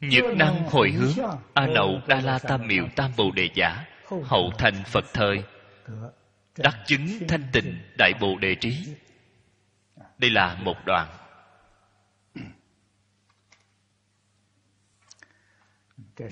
[0.00, 3.84] Nhược năng hồi hướng a nậu đa la tam miệu tam bồ đề giả
[4.24, 5.42] hậu thành phật thời.
[6.58, 8.86] Đắc chứng thanh tịnh đại bồ đề trí.
[10.18, 11.08] Đây là một đoạn.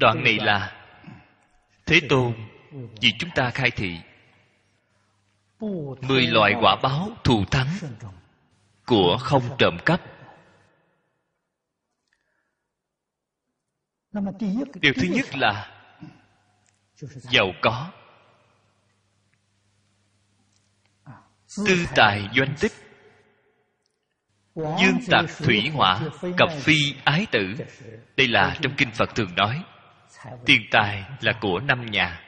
[0.01, 0.73] Đoạn này là
[1.87, 2.35] thế tôn.
[3.01, 3.99] vì chúng ta khai thị
[6.01, 7.69] mười loại quả báo thù thắng
[8.87, 10.01] của không trộm cắp.
[14.81, 15.83] Điều thứ nhất là
[17.05, 17.91] giàu có.
[21.67, 22.73] Tư tài doanh tích.
[24.55, 26.01] Dương tạc thủy hỏa
[26.39, 27.55] cập phi ái tử.
[28.17, 29.65] Đây là trong kinh phật thường nói,
[30.47, 32.22] tiền tài là của năm nhà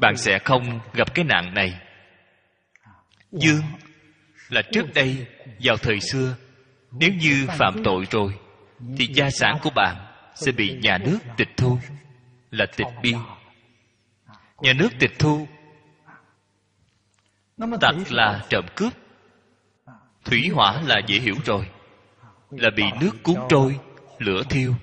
[0.00, 1.80] bạn sẽ không gặp cái nạn này.
[3.32, 3.62] Dương
[4.48, 5.26] là trước đây,
[5.64, 6.36] vào thời xưa,
[6.92, 8.38] nếu như phạm tội rồi,
[8.96, 9.96] thì gia sản của bạn
[10.34, 11.78] sẽ bị nhà nước tịch thu,
[12.50, 13.16] là tịch biên.
[14.60, 15.46] Nhà nước tịch thu
[17.80, 18.92] tặc là trộm cướp,
[20.24, 21.68] thủy hỏa là dễ hiểu rồi,
[22.50, 23.78] là bị nước cuốn trôi,
[24.18, 24.74] lửa thiêu.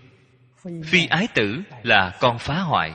[0.86, 2.94] Phi ái tử là con phá hoại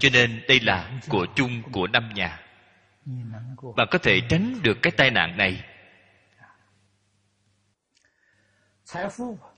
[0.00, 2.40] cho nên đây là của chung của năm nhà.
[3.76, 5.64] Bạn có thể tránh được cái tai nạn này.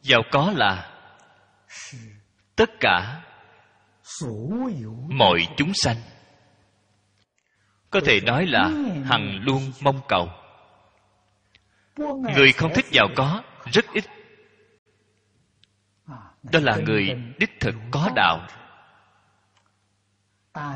[0.02, 0.94] Giàu có là
[2.57, 3.22] tất cả
[5.09, 5.96] mọi chúng sanh.
[7.90, 8.70] Có thể nói là
[9.04, 10.28] hằng luôn mong cầu.
[12.37, 14.04] Người không thích giàu có, rất ít.
[16.42, 18.46] Đó là người đích thực có đạo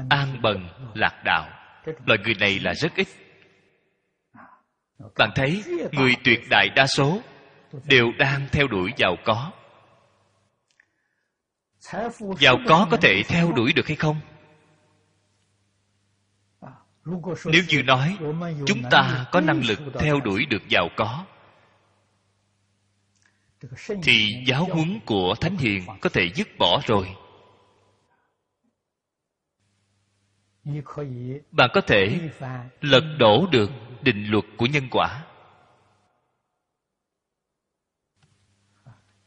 [0.09, 1.49] an bần lạc đạo.
[2.07, 3.09] Loại người này là rất ít.
[5.19, 7.21] Bạn thấy, người tuyệt đại đa số
[7.85, 9.53] đều đang theo đuổi giàu có.
[12.39, 14.21] Giàu có có thể theo đuổi được hay không?
[17.45, 18.17] Nếu như nói,
[18.67, 21.25] chúng ta có năng lực theo đuổi được giàu có,
[24.03, 27.09] thì giáo huấn của thánh hiền có thể dứt bỏ rồi.
[31.51, 32.31] Bạn có thể
[32.81, 33.71] lật đổ được
[34.03, 35.25] định luật của nhân quả.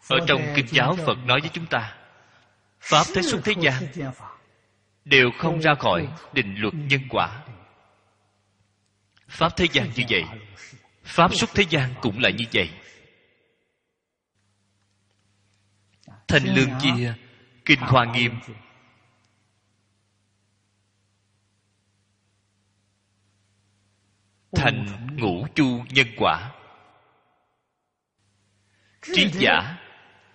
[0.10, 1.98] Ở trong kinh giáo phật nói với chúng ta
[2.80, 3.84] pháp thế xuất thế gian
[5.06, 7.44] đều không ra khỏi định luật nhân quả.
[9.28, 10.24] pháp thế gian như vậy
[11.04, 12.70] pháp xuất thế gian cũng là như vậy.
[16.28, 17.14] Thanh lương chia
[17.66, 18.32] kinh hoa nghiêm
[24.56, 26.52] thành ngũ chu nhân quả.
[29.02, 29.78] Trí giả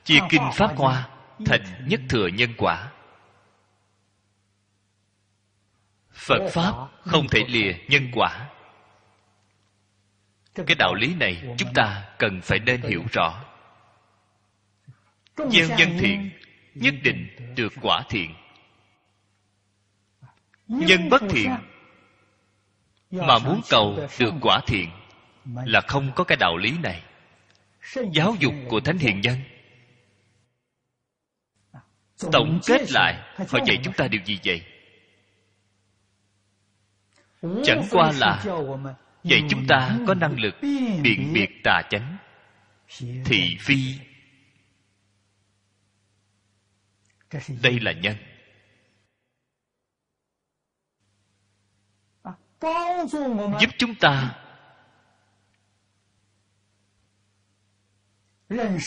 [0.05, 1.09] chia kinh pháp hoa
[1.47, 2.93] thành nhất thừa nhân quả.
[6.13, 8.49] Phật pháp không thể lìa nhân quả.
[10.55, 13.45] Cái đạo lý này chúng ta cần phải nên hiểu rõ.
[15.37, 16.31] Gieo nhân thiện
[16.75, 18.35] nhất định được quả thiện.
[20.67, 21.51] Nhân bất thiện
[23.11, 24.91] mà muốn cầu được quả thiện
[25.65, 27.03] là không có cái đạo lý này.
[28.13, 29.37] Giáo dục của thánh hiền nhân.
[32.33, 33.15] Tổng kết lại
[33.49, 34.63] họ dạy chúng ta điều gì vậy?
[37.65, 38.45] Chẳng qua là
[39.25, 40.55] dạy chúng ta có năng lực
[41.03, 42.17] biện biệt tà chánh.
[43.25, 43.95] Thị phi.
[47.63, 48.17] Đây là nhân
[53.61, 54.37] giúp chúng ta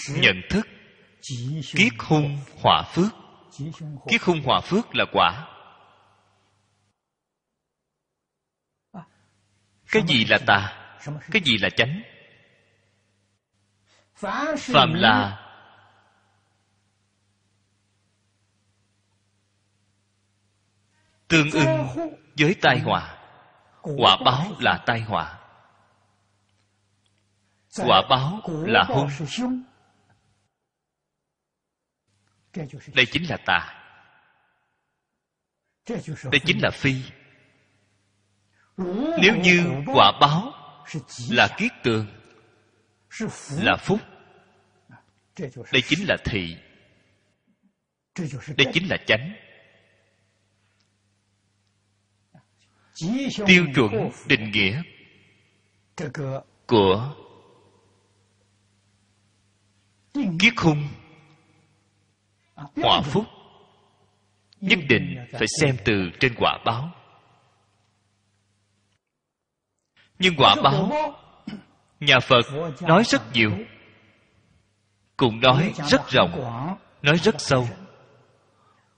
[0.09, 0.67] nhận thức
[1.75, 3.11] kiết hung hỏa phước.
[4.07, 5.47] Kiết hung hỏa phước là quả.
[9.87, 10.79] Cái gì là tà?
[11.31, 12.01] Cái gì là chánh?
[14.57, 15.39] Phạm là
[21.27, 21.87] tương ưng
[22.37, 23.22] với tai họa
[23.83, 25.39] quả báo là tai họa.
[27.77, 29.63] Quả báo là hung.
[32.93, 33.83] Đây chính là tà.
[36.31, 36.95] Đây chính là phi.
[39.21, 40.53] Nếu như quả báo
[41.29, 42.07] là kiết tường,
[43.49, 43.99] là phúc,
[45.71, 46.57] đây chính là thị.
[48.57, 49.33] Đây chính là chánh.
[53.45, 54.81] Tiêu chuẩn định nghĩa
[56.67, 57.13] của
[60.13, 60.87] kiết hung,
[62.55, 63.25] họa phúc,
[64.61, 66.91] nhất định phải xem từ trên quả báo.
[70.19, 70.91] Nhưng quả báo,
[71.99, 72.45] nhà phật
[72.81, 73.51] nói rất nhiều,
[75.17, 76.31] cũng nói rất rộng,
[77.01, 77.67] nói rất sâu.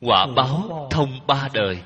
[0.01, 1.83] Quả báo thông ba đời.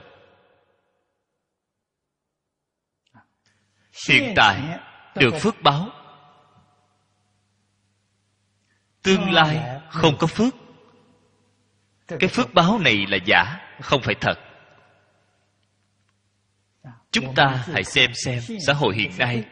[4.09, 4.79] Hiện tại
[5.15, 5.89] được phước báo.
[9.01, 10.53] Tương lai không có phước.
[12.07, 14.35] cái phước báo này là giả không phải thật.
[17.11, 19.43] Chúng ta hãy xem xem xã hội hiện nay.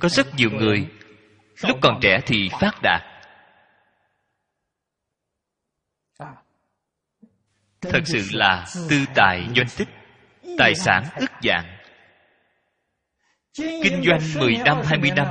[0.00, 0.90] có rất nhiều người
[1.62, 3.02] lúc còn trẻ thì phát đạt.
[7.80, 9.88] Thật sự là tư tài doanh tích
[10.58, 11.76] tài sản ức dạng
[13.56, 15.26] kinh doanh 10 năm 20 năm,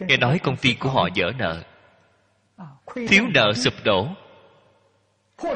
[0.00, 1.62] nghe nói công ty của họ dở nợ.
[3.08, 4.08] Thiếu nợ sụp đổ.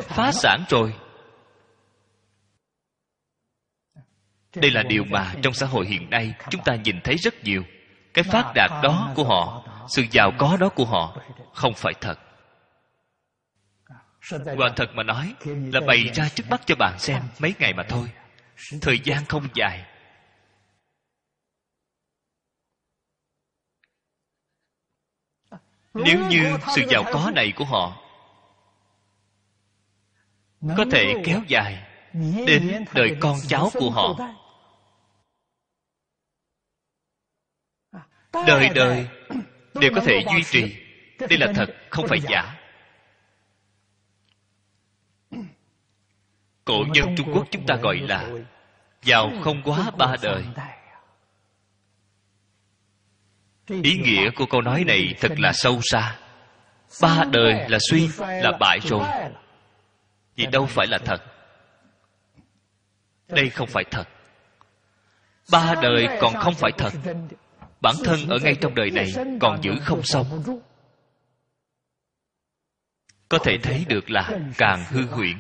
[0.02, 0.94] Phá sản rồi.
[4.56, 7.62] Đây là điều mà trong xã hội hiện nay chúng ta nhìn thấy rất nhiều.
[8.14, 11.16] Cái phát đạt đó của họ, sự giàu có đó của họ,
[11.54, 12.18] không phải thật.
[14.56, 15.34] Quả thật mà nói
[15.72, 18.10] là bày ra trước mắt cho bạn xem mấy ngày mà thôi.
[18.80, 19.84] Thời gian không dài.
[25.94, 27.96] Nếu như sự giàu có này của họ
[30.76, 31.88] có thể kéo dài
[32.46, 34.18] đến đời con cháu của họ.
[38.46, 39.08] đời đời
[39.80, 40.76] đều có thể duy trì.
[41.18, 42.54] đây là thật không phải giả.
[46.64, 48.28] cổ nhân trung quốc chúng ta gọi là
[49.02, 50.44] giàu không quá ba đời
[53.68, 56.18] ý nghĩa của câu nói này thật là sâu xa.
[57.02, 59.04] Ba đời là suy, là bại rồi.
[60.36, 61.22] Thì đâu phải là thật.
[63.28, 64.04] Đây không phải thật.
[65.52, 66.92] Ba đời còn không phải thật.
[67.80, 70.26] Bản thân ở ngay trong đời này còn giữ không xong.
[73.28, 75.36] Có thể thấy được là càng hư huyễn.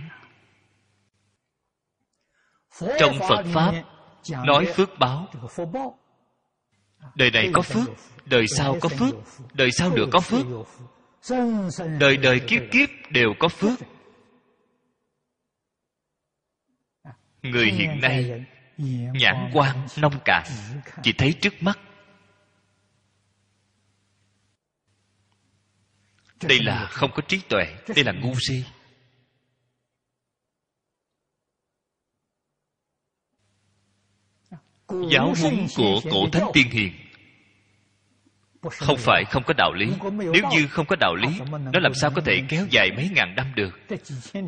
[2.98, 3.72] Trong phật pháp,
[4.44, 5.28] nói phước báo
[7.14, 7.88] đời này có phước
[8.26, 9.14] đời sau có phước
[9.54, 10.46] đời sau nữa có phước.
[12.00, 13.78] Đời đời kiếp kiếp đều có phước.
[17.42, 18.44] Người hiện nay
[19.12, 20.46] nhãn quan nông cạn
[21.02, 21.78] chỉ thấy trước mắt.
[26.42, 28.64] Đây là không có trí tuệ đây là ngu si
[35.10, 36.92] giáo huấn của cổ thánh tiên hiền.
[38.62, 39.88] Không phải không có đạo lý.
[40.12, 41.28] Nếu như không có đạo lý,
[41.72, 43.78] nó làm sao có thể kéo dài mấy ngàn năm được?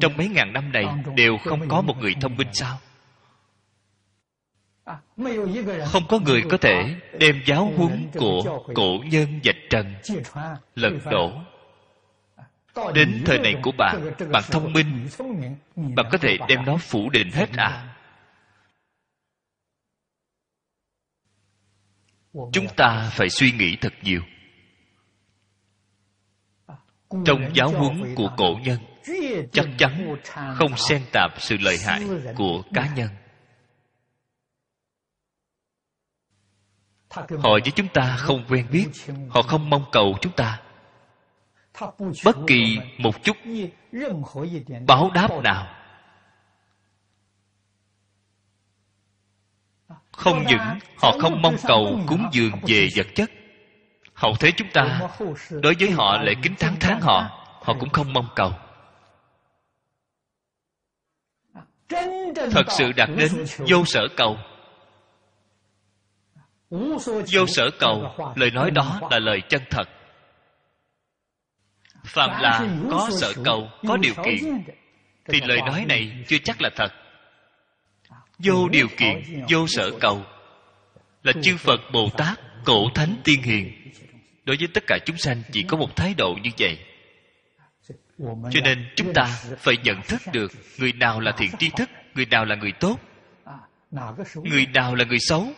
[0.00, 0.84] Trong mấy ngàn năm này,
[1.16, 2.78] đều không có một người thông minh sao?
[5.84, 9.94] Không có người có thể đem giáo huấn của cổ nhân dạch trần,
[10.74, 11.32] lật đổ.
[12.94, 15.08] Đến thời này của bạn bạn thông minh,
[15.76, 17.96] bạn có thể đem nó phủ định hết à?
[22.32, 24.20] Chúng ta phải suy nghĩ thật nhiều.
[27.24, 28.78] Trong giáo huấn của cổ nhân
[29.52, 30.16] chắc chắn
[30.54, 32.02] không xen tạp sự lợi hại
[32.36, 33.08] của cá nhân.
[37.10, 38.86] Họ với chúng ta không quen biết
[39.28, 40.62] họ không mong cầu chúng ta.
[42.24, 43.36] Bất kỳ một chút
[44.86, 45.79] báo đáp nào
[50.12, 53.30] không những họ không mong cầu cúng dường về vật chất.
[54.14, 55.00] Hậu thế chúng ta
[55.50, 58.52] đối với họ lễ kính thắng tháng họ họ cũng không mong cầu.
[62.50, 64.38] Thật sự đạt đến vô sở cầu.
[67.32, 69.88] Vô sở cầu lời nói đó là lời chân thật.
[72.04, 74.64] Phạm là có sở cầu có điều kiện
[75.24, 76.92] thì lời nói này chưa chắc là thật
[78.42, 80.24] vô điều kiện, vô sở cầu.
[81.22, 83.92] Là chư phật bồ tát cổ thánh tiên hiền.
[84.44, 86.78] Đối với tất cả chúng sanh, chỉ có một thái độ như vậy.
[88.50, 89.24] Cho nên chúng ta
[89.58, 93.00] phải nhận thức được người nào là thiện tri thức, người nào là người tốt,
[94.34, 95.52] người nào là người xấu.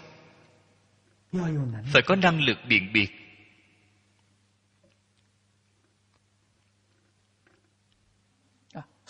[1.93, 3.11] Phải có năng lực biện biệt.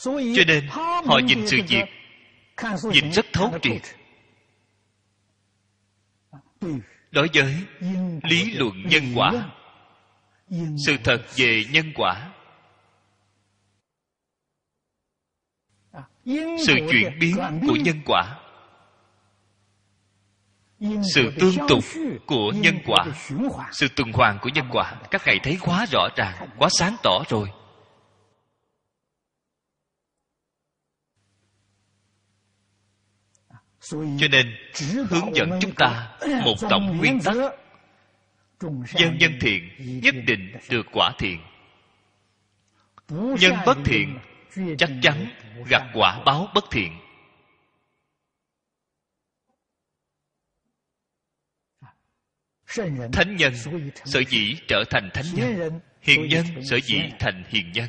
[0.05, 0.67] Cho nên,
[1.05, 1.85] họ nhìn sự việc
[2.93, 3.83] nhìn rất thấu triệt.
[7.11, 7.57] Đối với
[8.23, 9.51] lý luận nhân quả
[10.87, 12.33] sự thật về nhân quả
[16.67, 17.37] sự chuyển biến
[17.67, 18.39] của nhân quả
[21.15, 21.85] sự tương tục
[22.27, 23.07] của nhân quả
[23.73, 24.95] sự tuần hoàn của nhân quả.
[25.11, 27.49] Các ngài thấy quá rõ ràng quá sáng tỏ rồi
[33.91, 34.57] cho nên,
[35.11, 37.37] hướng dẫn chúng ta một tổng nguyên tắc.
[38.95, 39.69] Nhân nhân thiện
[40.03, 41.41] nhất định được quả thiện.
[43.09, 44.19] Nhân bất thiện
[44.79, 45.27] chắc chắn
[45.69, 46.99] gặp quả báo bất thiện.
[53.13, 53.55] Thánh nhân
[54.05, 57.89] sở dĩ trở thành thánh nhân, hiền nhân sở dĩ thành hiền nhân.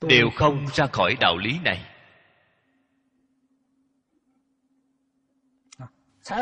[0.00, 1.93] Đều không ra khỏi đạo lý này.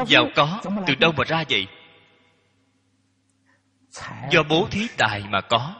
[0.06, 1.66] Giàu có từ đâu mà ra vậy?
[4.30, 5.74] Do bố thí tài mà có.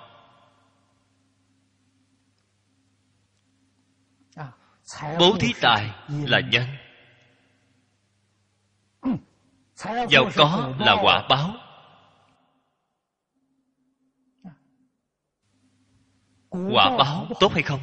[5.19, 6.67] Bố thí tài là nhân.
[10.11, 11.55] Giàu có là quả báo.
[16.51, 17.81] Quả báo tốt hay không?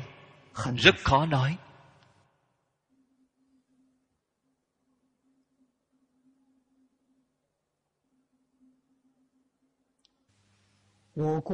[0.78, 1.58] Rất khó nói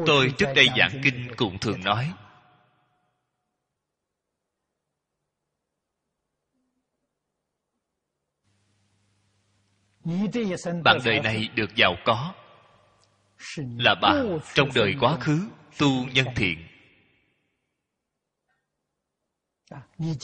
[0.05, 2.13] tôi trước đây giảng kinh cũng thường nói.
[10.84, 12.34] Bạn đời này được giàu có.
[13.57, 16.68] Là bạn trong đời quá khứ tu nhân thiện.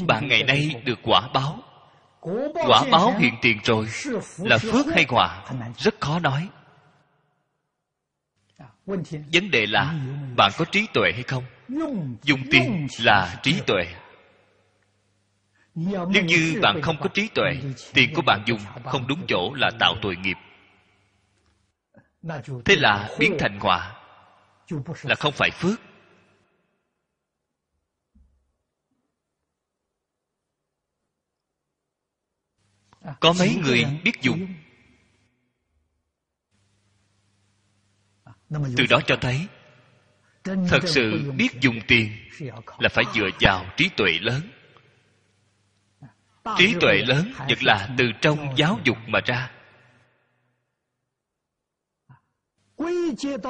[0.07, 1.59] Bạn ngày nay được quả báo.
[2.67, 3.87] Quả báo hiện tiền rồi.
[4.37, 5.45] Là phước hay quả?
[5.77, 6.49] Rất khó nói
[9.33, 9.95] vấn đề là,
[10.37, 11.43] bạn có trí tuệ hay không?
[12.23, 13.85] Dùng tiền là trí tuệ.
[15.75, 17.51] Nếu như bạn không có trí tuệ
[17.93, 20.37] tiền của bạn dùng không đúng chỗ là tạo tội nghiệp.
[22.65, 23.97] Thế là biến thành họa
[25.03, 25.81] là không phải phước.
[33.19, 34.47] Có mấy người biết dùng
[38.51, 39.47] từ đó cho thấy
[40.45, 42.11] thật sự biết dùng tiền
[42.79, 44.41] là phải dựa vào trí tuệ lớn.
[46.57, 49.51] Trí tuệ lớn nhất là từ trong giáo dục mà ra.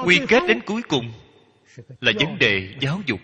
[0.05, 1.13] Quy kết đến cuối cùng
[1.99, 3.19] là vấn đề giáo dục.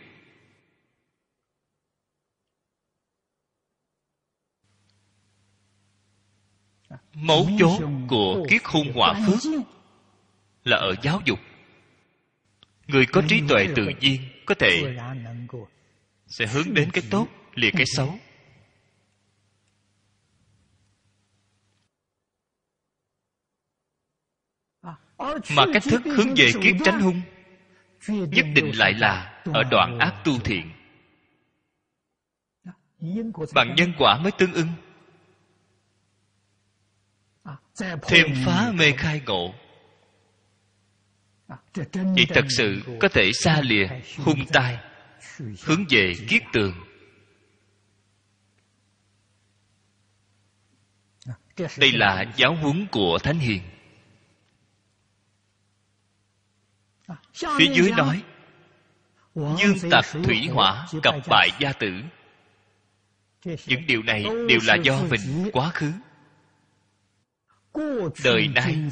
[7.13, 9.51] Mấu chốt của kiết hung hỏa phước
[10.63, 11.39] là ở giáo dục
[12.87, 14.97] người có trí tuệ tự nhiên có thể
[16.27, 18.19] sẽ hướng đến cái tốt lìa cái xấu.
[25.55, 27.21] Mà cách thức hướng về kiết tránh hung
[28.07, 30.71] nhất định lại là ở đoạn ác tu thiện.
[33.55, 34.67] Bằng nhân quả mới tương ưng
[38.07, 39.53] thêm phá mê khai ngộ
[41.93, 43.87] vậy thật sự có thể xa lìa
[44.17, 44.77] hung tai,
[45.37, 46.73] hướng về kiết tường.
[51.77, 53.61] Đây là giáo huấn của thánh hiền.
[57.33, 58.23] Phía dưới nói,
[59.35, 61.91] dương tặc thủy hỏa cặp bại gia tử.
[63.45, 65.91] Những điều này đều là do mình quá khứ.
[68.23, 68.89] Đời nay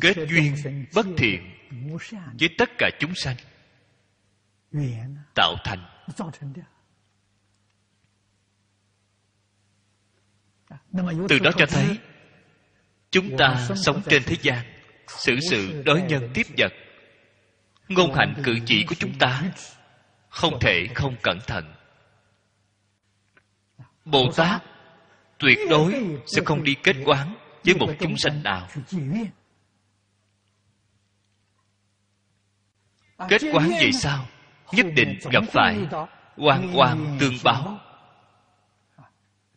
[0.00, 0.54] kết duyên
[0.94, 1.52] bất thiện
[2.40, 3.36] với tất cả chúng sanh.
[5.34, 5.86] Tạo thành.
[11.28, 11.98] Từ đó cho thấy
[13.10, 14.64] chúng ta sống trên thế gian
[15.08, 16.72] xử sự đối nhân tiếp vật.
[17.88, 19.42] Ngôn hạnh cử chỉ của chúng ta
[20.28, 21.74] không thể không cẩn thận.
[24.04, 24.62] Bồ tát
[25.38, 27.34] tuyệt đối sẽ không đi kết quán
[27.64, 28.68] với một chúng sanh nào
[33.28, 34.26] kết quán vậy sao?
[34.72, 35.86] Nhất định gặp phải
[36.36, 37.80] quan quan tương báo.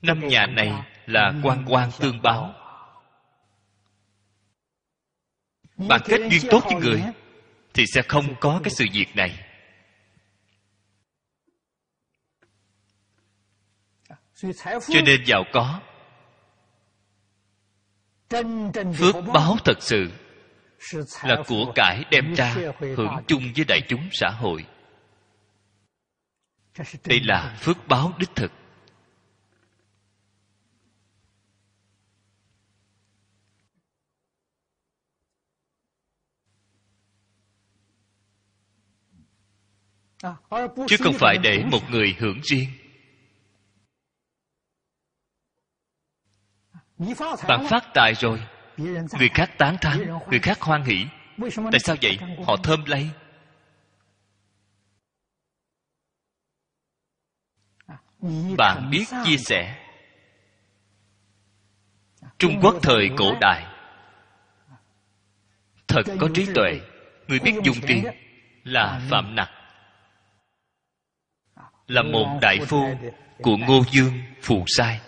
[0.02, 0.72] năm nhà này
[1.06, 2.54] là quan quan tương báo.
[5.78, 7.04] Bạn kết duyên tốt với người
[7.74, 9.46] thì sẽ không có cái sự việc này.
[14.66, 15.82] Cho nên giàu có.
[18.98, 20.12] Phước báo thật sự
[21.24, 24.66] là của cải đem ra hưởng chung với đại chúng xã hội.
[27.06, 28.52] Đây là phước báo đích thực.
[40.88, 42.70] Chứ không phải để một người hưởng riêng.
[47.48, 48.40] Bạn phát tài rồi
[49.20, 51.06] người khác tán thán người khác hoan hỷ.
[51.72, 52.18] tại sao vậy?
[52.46, 53.10] Họ thơm lây.
[58.58, 59.86] Bạn biết chia sẻ.
[62.38, 63.66] trung quốc thời cổ đại.
[65.88, 66.80] Thật có trí tuệ.
[67.28, 68.06] Người biết dùng tiền
[68.64, 69.50] là phạm nặc.
[71.88, 72.96] Là một đại phu
[73.38, 75.00] của ngô dương phù sai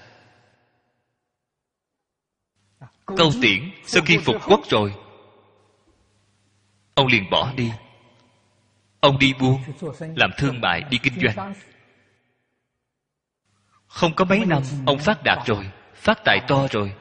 [3.18, 4.94] câu tiễn sau khi phục quốc rồi.
[6.94, 7.72] Ông liền bỏ đi.
[9.00, 9.62] Ông đi buôn,
[10.16, 11.54] làm thương mại, đi kinh doanh.
[13.88, 16.94] Không có mấy năm, ông phát đạt rồi, phát tài to rồi.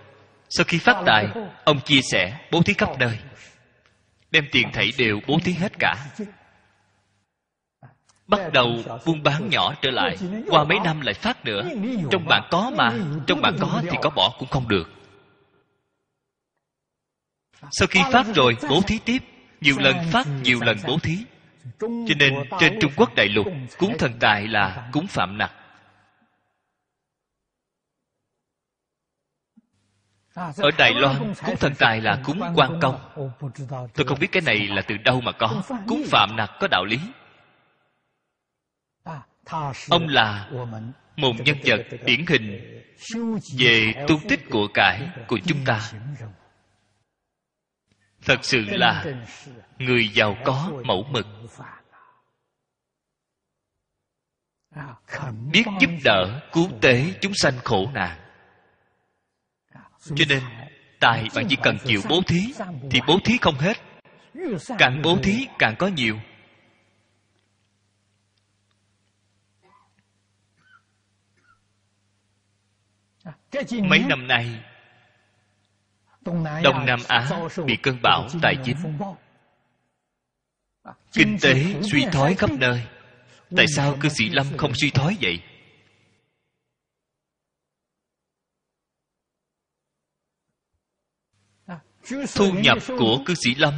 [0.49, 1.27] Sau khi phát tài,
[1.65, 3.19] ông chia sẻ, bố thí khắp nơi.
[4.31, 6.07] Đem tiền thảy đều bố thí hết cả.
[8.27, 8.69] Bắt đầu
[9.07, 10.17] buôn bán nhỏ trở lại.
[10.49, 11.63] Qua mấy năm lại phát nữa.
[12.11, 12.93] Trong bạn có mà,
[13.27, 15.00] trong bạn có thì có bỏ cũng không được
[17.71, 19.19] sau khi phát rồi, bố thí tiếp.
[19.61, 21.19] Nhiều lần phát, nhiều lần bố thí.
[21.81, 23.47] Cho nên trên trung quốc đại lục,
[23.79, 25.53] cúng thần tài là cúng phạm nặc.
[30.35, 33.11] Ở đài loan, cúng thần tài là cúng quan công.
[33.95, 35.63] Tôi không biết cái này là từ đâu mà có.
[35.87, 36.99] Cúng phạm nặc có đạo lý.
[39.91, 40.51] Ông là
[41.17, 42.81] một nhân vật điển hình
[43.59, 45.91] về tu tích của cải của chúng ta
[48.23, 49.05] thật sự là
[49.79, 51.27] người giàu có mẫu mực.
[55.53, 58.19] biết giúp đỡ cứu tế chúng sanh khổ nạn.
[60.17, 60.43] cho nên
[61.01, 62.55] tài bạn chỉ cần chịu bố thí
[62.91, 63.77] thì bố thí không hết.
[64.79, 66.19] Càng bố thí càng có nhiều.
[73.83, 74.70] Mấy năm nay
[76.25, 76.45] đông
[76.87, 77.31] nam á
[77.67, 78.77] bị cơn bão tài chính.
[81.13, 82.83] Kinh tế suy thoái khắp nơi.
[83.57, 85.41] Tại sao cư sĩ lâm không suy thoái vậy?
[92.35, 93.75] Thu nhập của cư sĩ lâm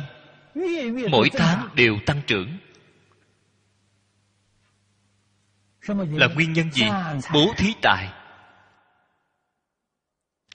[1.11, 2.59] mỗi tháng đều tăng trưởng.
[5.88, 6.84] Là nguyên nhân gì?
[7.34, 8.21] Bố thí tài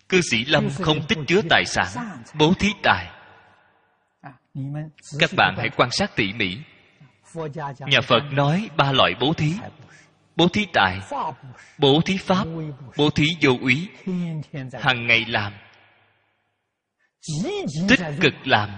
[0.10, 1.88] cư sĩ lâm không tích chứa tài sản
[2.34, 3.12] bố thí tài.
[5.20, 6.58] Các bạn hãy quan sát tỉ mỉ.
[7.80, 9.54] Nhà phật nói ba loại bố thí.
[10.36, 11.00] Bố thí tài
[11.78, 12.48] bố thí pháp
[12.98, 13.88] bố thí vô úy.
[14.82, 15.54] Hàng ngày làm.
[17.90, 18.70] Tích cực làm.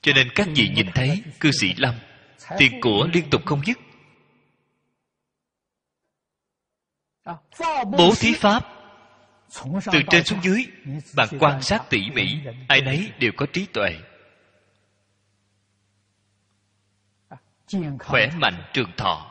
[0.00, 1.94] Cho nên các vị nhìn thấy cư sĩ lâm
[2.58, 3.78] tiền của liên tục không dứt.
[7.98, 8.71] Bố thí pháp
[9.92, 10.66] từ trên xuống dưới
[11.16, 12.38] bạn quan sát tỉ mỉ
[12.68, 13.98] ai nấy đều có trí tuệ.
[17.98, 19.28] Khỏe mạnh trường thọ.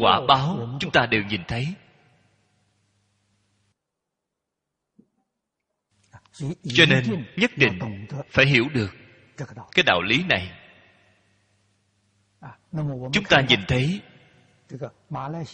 [0.00, 1.74] Quả báo chúng ta đều nhìn thấy.
[6.64, 8.94] Cho nên nhất định phải hiểu được
[9.72, 10.52] cái đạo lý này.
[13.12, 14.00] Chúng ta nhìn thấy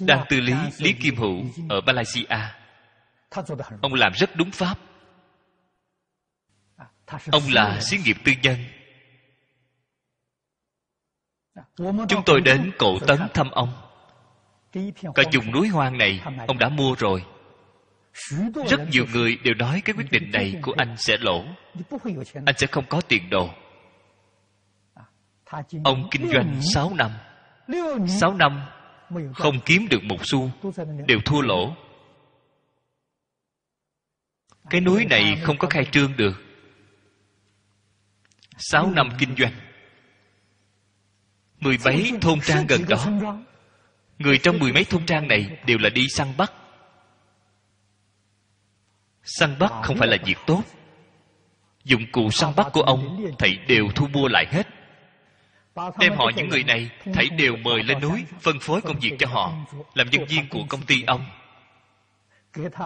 [0.00, 2.26] đang tư lý lý kim hữu ở malaysia.
[3.82, 4.78] Ông làm rất đúng pháp.
[7.30, 8.56] Ông là xí nghiệp tư nhân.
[12.08, 13.72] Chúng tôi đến cổ tấn thăm ông.
[15.14, 17.24] Cả dùng núi hoang này, ông đã mua rồi.
[18.68, 21.44] Rất nhiều người đều nói cái quyết định này của anh sẽ lỗ.
[22.46, 23.50] Anh sẽ không có tiền đồ.
[25.84, 27.10] Ông kinh doanh 6 năm.
[28.20, 28.60] 6 năm
[29.34, 30.50] không kiếm được một xu,
[31.06, 31.76] đều thua lỗ.
[34.70, 36.42] Cái núi này không có khai trương được.
[38.58, 39.52] Sáu năm kinh doanh.
[41.60, 43.06] Mười mấy thôn trang gần đó.
[44.18, 46.52] Người trong mười mấy thôn trang này đều là đi săn bắt.
[49.22, 50.62] Săn bắt không phải là việc tốt.
[51.84, 54.75] Dụng cụ săn bắt của ông, thầy đều thu mua lại hết
[55.98, 59.28] đem họ những người này thảy đều mời lên núi phân phối công việc cho
[59.28, 59.52] họ
[59.94, 61.26] làm nhân viên của công ty ông.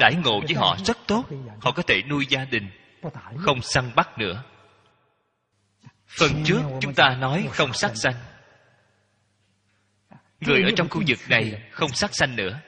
[0.01, 1.25] Đãi ngộ với họ rất tốt
[1.61, 2.71] họ có thể nuôi gia đình
[3.37, 4.43] không săn bắt nữa.
[6.07, 8.15] Phần trước chúng ta nói không sát sanh.
[10.41, 12.61] người ở trong khu vực này không sát sanh nữa.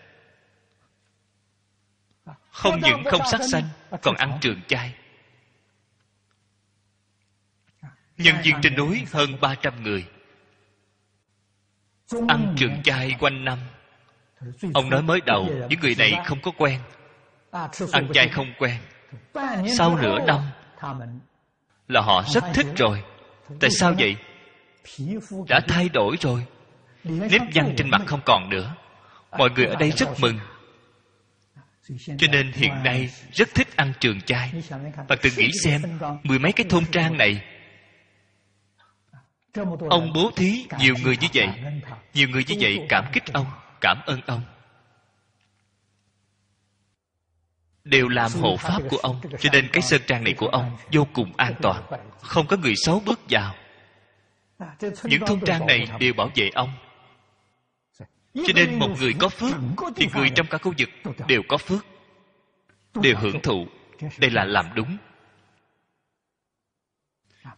[2.50, 3.64] Không những không sát sanh
[4.02, 4.94] còn ăn trường chay
[8.18, 10.06] nhân viên trên núi hơn 300 người.
[12.28, 13.58] Ăn trường chay quanh năm.
[14.74, 16.80] Ông nói mới đầu, những người này không có quen.
[17.92, 18.76] Ăn chay không quen.
[19.76, 20.40] Sau nửa năm,
[21.88, 23.02] là họ rất thích rồi.
[23.60, 24.16] Tại sao vậy?
[25.48, 26.46] Đã thay đổi rồi.
[27.04, 28.74] Nếp nhăn trên mặt không còn nữa.
[29.38, 30.38] Mọi người ở đây rất mừng.
[32.18, 34.52] Cho nên hiện nay rất thích ăn trường chay.
[35.08, 35.82] Và tự nghĩ xem,
[36.22, 37.44] mười mấy cái thôn trang này
[39.90, 41.48] ông bố thí nhiều người như vậy.
[42.14, 43.46] nhiều người như vậy cảm kích ông
[43.80, 44.42] cảm ơn ông.
[47.84, 51.06] Đều làm hộ pháp của ông cho nên cái sơn trang này của ông vô
[51.12, 51.82] cùng an toàn.
[52.20, 53.54] không có người xấu bước vào.
[55.04, 56.72] Những thôn trang này đều bảo vệ ông.
[58.34, 59.54] Cho nên một người có phước
[59.96, 60.88] thì người trong cả khu vực
[61.28, 61.86] đều có phước
[62.94, 63.66] đều hưởng thụ.
[64.18, 64.96] Đây là làm đúng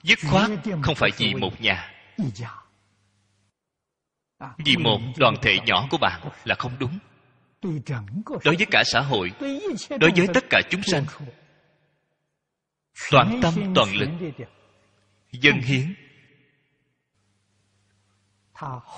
[0.03, 0.51] dứt khoát
[0.82, 1.91] không phải vì một nhà.
[4.59, 6.99] vì một đoàn thể nhỏ của bạn là không đúng.
[8.45, 9.32] đối với cả xã hội
[10.01, 11.05] đối với tất cả chúng sanh
[13.11, 14.09] toàn tâm toàn lực
[15.32, 15.95] dân hiến.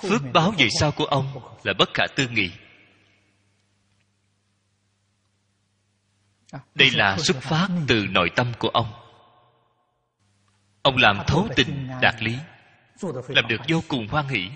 [0.01, 1.25] Phước báo về sau của ông
[1.63, 2.51] là bất khả tư nghị.
[6.75, 9.06] Đây là xuất phát từ nội tâm của ông
[10.87, 12.37] ông làm thấu tình đạt lý.
[13.27, 14.49] làm được vô cùng hoan hỷ.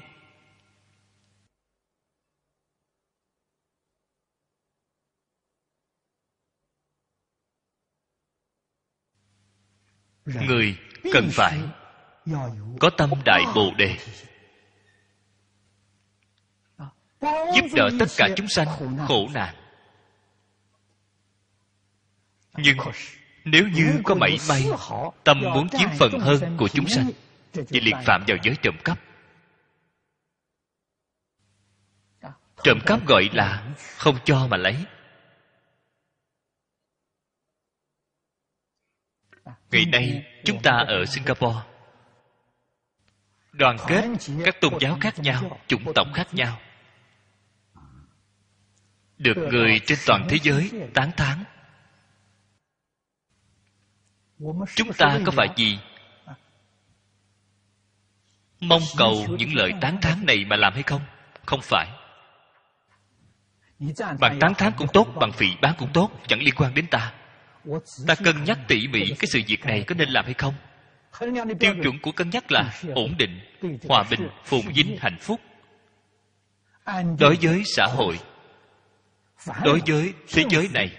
[10.25, 10.77] Người
[11.13, 11.59] cần phải
[12.79, 13.97] có tâm đại bồ đề.
[17.55, 18.67] Giúp đỡ tất cả chúng sanh
[19.07, 19.55] khổ nạn.
[22.57, 22.77] nhưng
[23.45, 24.65] nếu như có mảy may
[25.23, 27.11] tâm muốn chiếm phần hơn của chúng sanh
[27.53, 28.99] thì liền phạm vào giới trộm cắp.
[32.63, 34.85] Trộm cắp gọi là không cho mà lấy.
[39.71, 41.59] Ngày nay chúng ta ở singapore.
[43.51, 44.05] Đoàn kết
[44.45, 46.59] các tôn giáo khác nhau chủng tộc khác nhau.
[49.17, 51.43] Được người trên toàn thế giới tán thán
[54.75, 55.79] chúng ta có phải gì?
[58.61, 61.01] mong cầu những lời tán thán này mà làm hay không?
[61.45, 61.87] Không phải.
[64.19, 67.13] Bạn tán thán cũng tốt bằng phỉ bán cũng tốt chẳng liên quan đến ta.
[68.07, 70.53] Ta cân nhắc tỉ mỉ cái sự việc này có nên làm hay không?
[71.59, 73.39] Tiêu chuẩn của cân nhắc là ổn định
[73.89, 75.41] hòa bình phồn vinh hạnh phúc.
[77.19, 78.19] Đối với xã hội
[79.63, 80.97] đối với thế giới này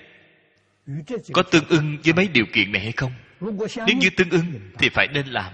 [1.33, 3.13] có tương ưng với mấy điều kiện này hay không
[3.87, 5.53] nếu như tương ưng thì phải nên làm.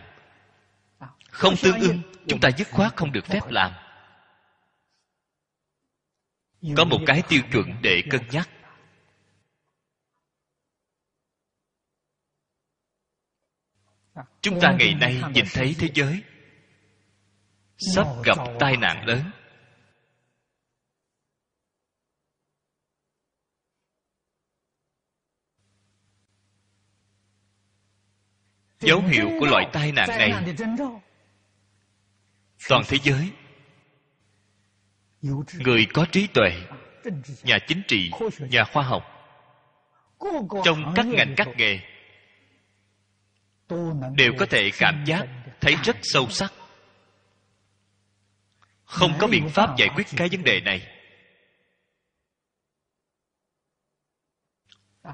[1.31, 3.73] Không tương ưng chúng ta dứt khoát không được phép làm.
[6.77, 8.49] Có một cái tiêu chuẩn để cân nhắc.
[14.41, 16.23] Chúng ta ngày nay nhìn thấy thế giới
[17.77, 19.31] sắp gặp tai nạn lớn.
[28.81, 30.33] Dấu hiệu của loại tai nạn này.
[32.69, 33.31] Toàn thế giới,
[35.59, 36.51] người có trí tuệ,
[37.43, 38.11] nhà chính trị,
[38.51, 39.03] nhà khoa học,
[40.65, 41.81] trong các ngành các nghề,
[44.17, 45.27] đều có thể cảm giác
[45.61, 46.53] thấy rất sâu sắc.
[48.85, 50.98] Không có biện pháp giải quyết cái vấn đề này.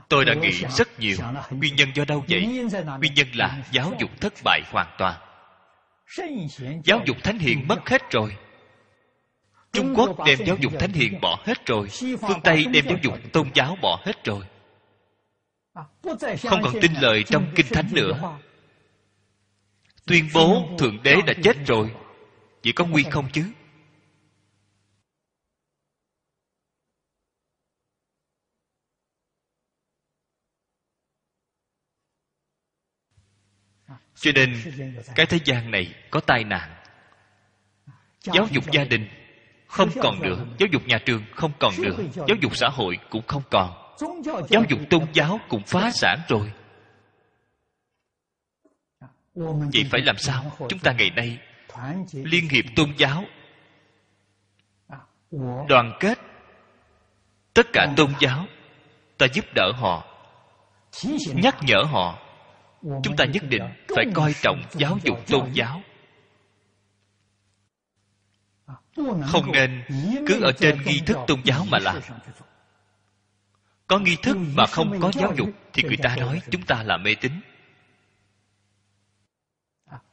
[0.09, 1.16] Tôi đã nghĩ rất nhiều.
[1.51, 2.47] nguyên nhân do đâu vậy?
[2.99, 5.20] nguyên nhân là giáo dục thất bại hoàn toàn.
[6.84, 8.36] Giáo dục thánh hiền mất hết rồi.
[9.72, 11.88] Trung quốc đem giáo dục thánh hiền bỏ hết rồi.
[12.01, 14.45] Phương tây đem giáo dục tôn giáo bỏ hết rồi.
[16.49, 18.38] Không còn tin lời trong kinh thánh nữa.
[20.07, 21.90] Tuyên bố thượng đế đã chết rồi.
[22.62, 23.45] Chỉ có nguy không chứ
[34.25, 34.55] cho nên
[35.14, 36.75] cái thế gian này có tai nạn.
[38.20, 39.09] Giáo dục gia đình
[39.66, 43.27] không còn nữa giáo dục nhà trường không còn nữa giáo dục xã hội cũng
[43.27, 43.97] không còn.
[44.49, 46.53] Giáo dục tôn giáo cũng phá sản rồi.
[49.72, 50.57] Vậy phải làm sao?
[50.68, 51.39] chúng ta ngày nay
[52.12, 53.25] liên hiệp tôn giáo.
[55.68, 56.18] Đoàn kết
[57.55, 58.47] tất cả tôn giáo
[59.18, 60.07] ta giúp đỡ họ
[61.35, 62.24] nhắc nhở họ
[62.85, 63.62] chúng ta nhất định
[63.97, 65.82] phải coi trọng giáo dục tôn giáo.
[69.26, 69.85] Không nên
[70.26, 72.03] cứ ở trên nghi thức tôn giáo mà làm.
[73.87, 76.97] Có nghi thức mà không có giáo dục thì người ta nói chúng ta là
[76.97, 77.32] mê tín.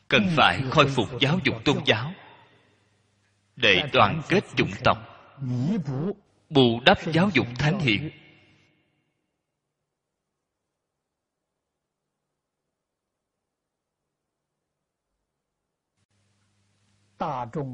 [0.08, 2.14] Cần phải khôi phục giáo dục tôn giáo
[3.56, 4.98] để đoàn kết chủng tộc,
[6.50, 8.10] bù đắp giáo dục thánh hiền.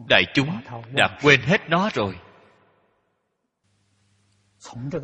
[0.09, 0.61] Đại chúng
[0.93, 2.15] đã quên hết nó rồi.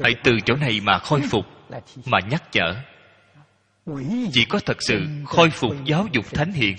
[0.04, 1.46] Hãy từ chỗ này mà khôi phục
[2.06, 2.76] mà nhắc nhở.
[4.32, 6.78] Chỉ có thật sự khôi phục giáo dục thánh hiền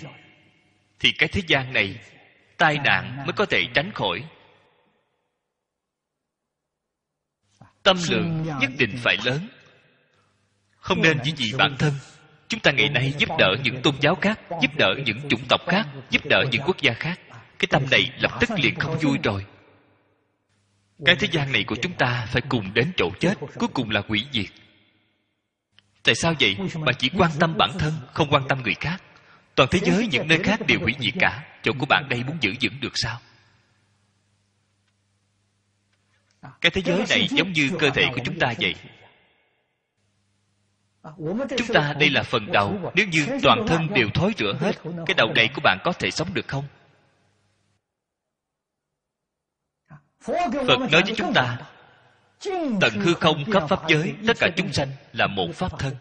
[0.98, 1.98] thì cái thế gian này
[2.56, 4.24] tai nạn mới có thể tránh khỏi.
[7.82, 9.48] tâm lượng nhất định phải lớn.
[10.76, 11.92] Không nên chỉ vì bản thân.
[12.48, 15.60] Chúng ta ngày nay giúp đỡ những tôn giáo khác giúp đỡ những chủng tộc
[15.66, 17.20] khác giúp đỡ những quốc gia khác
[17.66, 19.46] cái tâm này lập tức liền không vui rồi.
[21.04, 24.02] Cái thế gian này của chúng ta phải cùng đến chỗ chết, cuối cùng là
[24.08, 24.50] hủy diệt.
[26.02, 26.56] Tại sao vậy?
[26.76, 29.02] Mà chỉ quan tâm bản thân, không quan tâm người khác.
[29.54, 31.44] Toàn thế giới, những nơi khác đều hủy diệt cả.
[31.62, 33.20] Chỗ của bạn đây muốn giữ vững được sao?
[36.60, 38.74] Cái thế giới này giống như cơ thể của chúng ta vậy.
[41.58, 42.92] Chúng ta đây là phần đầu.
[42.94, 46.10] Nếu như toàn thân đều thối rữa hết, cái đầu này của bạn có thể
[46.10, 46.64] sống được không?
[50.66, 51.58] Phật nói với chúng ta,
[52.80, 55.96] tận hư không khắp pháp giới, tất cả chúng sanh là một pháp thân.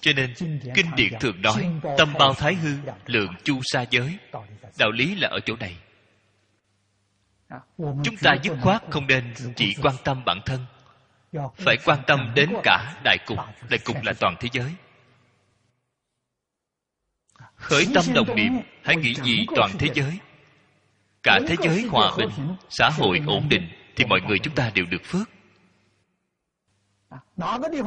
[0.00, 0.34] Cho nên,
[0.74, 2.70] kinh điển thường nói, tâm bao thái hư,
[3.06, 4.18] lượng chu sa giới.
[4.78, 5.76] Đạo lý là ở chỗ này.
[7.78, 10.66] Chúng ta dứt khoát không nên chỉ quan tâm bản thân.
[11.56, 13.38] Phải quan tâm đến cả đại cục.
[13.70, 14.74] Đại cục là toàn thế giới
[17.58, 18.52] khởi tâm đồng niệm
[18.82, 20.18] hãy nghĩ gì toàn thế giới?
[21.22, 22.30] Cả thế giới hòa bình
[22.70, 25.30] xã hội ổn định thì mọi người chúng ta đều được phước.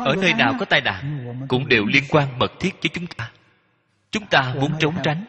[0.05, 3.32] Ở nơi nào có tai nạn cũng đều liên quan mật thiết với chúng ta.
[4.11, 5.26] Chúng ta muốn trốn tránh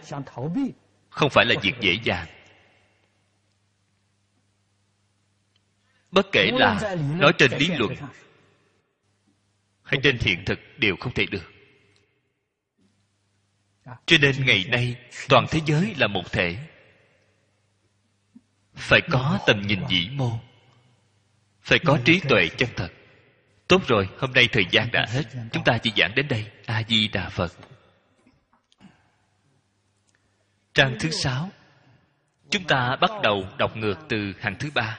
[1.11, 2.27] không phải là việc dễ dàng.
[6.13, 7.95] bất kể là nói trên lý luận
[9.83, 11.52] hay trên hiện thực đều không thể được
[14.07, 14.97] cho nên ngày nay,
[15.29, 16.57] toàn thế giới là một thể.
[18.75, 20.31] Phải có tầm nhìn vĩ mô.
[21.63, 22.89] Phải có trí tuệ chân thật.
[23.69, 25.23] Tốt rồi, hôm nay thời gian đã hết.
[25.53, 26.51] Chúng ta chỉ giảng đến đây.
[26.67, 27.53] A di đà phật.
[30.75, 31.51] Trang thứ sáu.
[32.51, 34.99] Chúng ta bắt đầu đọc ngược từ hàng thứ ba.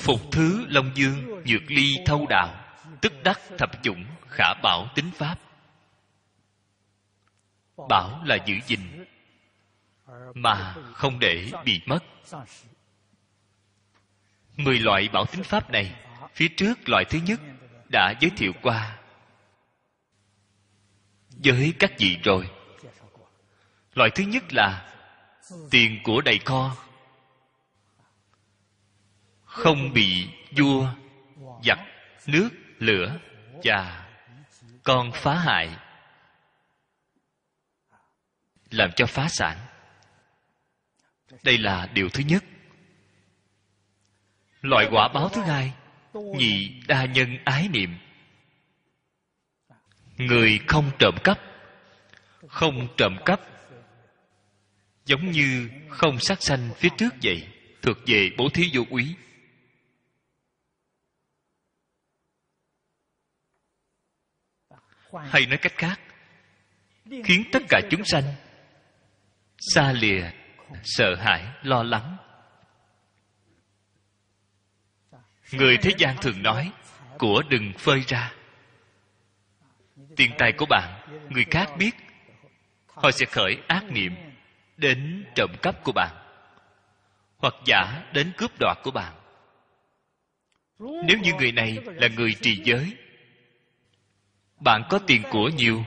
[0.00, 2.64] Phục thứ long dương nhược ly thâu đạo,
[3.00, 5.38] tức đắc thập chủng khả bảo tính pháp
[7.88, 9.04] bảo là giữ gìn,
[10.34, 12.04] mà không để bị mất.
[14.56, 15.94] Mười loại bảo tính pháp này,
[16.34, 17.40] phía trước loại thứ nhất
[17.88, 18.98] đã giới thiệu qua.
[21.44, 22.50] Với các vị rồi.
[23.94, 24.94] Loại thứ nhất là
[25.70, 26.76] tiền của đầy kho.
[29.44, 30.88] Không bị vua,
[31.64, 31.78] giặc,
[32.26, 32.48] nước,
[32.78, 33.18] lửa
[33.64, 34.08] và
[34.82, 35.76] con phá hại
[38.72, 39.58] làm cho phá sản.
[41.42, 42.44] Đây là điều thứ nhất.
[44.60, 45.72] Loại quả báo thứ hai,
[46.14, 47.98] nhị đa nhân ái niệm.
[50.16, 51.38] Người không trộm cắp,
[52.48, 53.40] không trộm cắp,
[55.04, 57.48] giống như không sát sanh phía trước vậy,
[57.82, 59.14] thuộc về bố thí vô úy.
[65.12, 66.00] Hay nói cách khác,
[67.24, 68.24] khiến tất cả chúng sanh
[69.62, 70.30] xa lìa,
[70.84, 72.16] sợ hãi, lo lắng.
[75.52, 76.72] Người thế gian thường nói,
[77.18, 78.32] của đừng phơi ra.
[80.16, 81.00] Tiền tài của bạn,
[81.30, 81.90] người khác biết.
[82.86, 84.14] Họ sẽ khởi ác niệm
[84.76, 86.16] đến trộm cắp của bạn,
[87.38, 89.12] hoặc giả đến cướp đoạt của bạn.
[90.78, 92.96] Nếu như người này là người trì giới,
[94.60, 95.84] bạn có tiền của nhiều,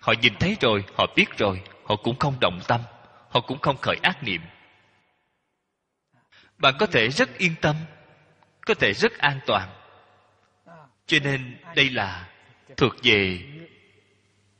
[0.00, 2.80] họ nhìn thấy rồi, họ biết rồi, họ cũng không động tâm
[3.34, 4.40] họ cũng không khởi ác niệm.
[6.58, 7.76] Bạn có thể rất yên tâm,
[8.66, 9.68] có thể rất an toàn.
[11.06, 12.30] Cho nên đây là
[12.76, 13.40] thuộc về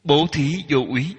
[0.05, 1.17] bố thí vô úy.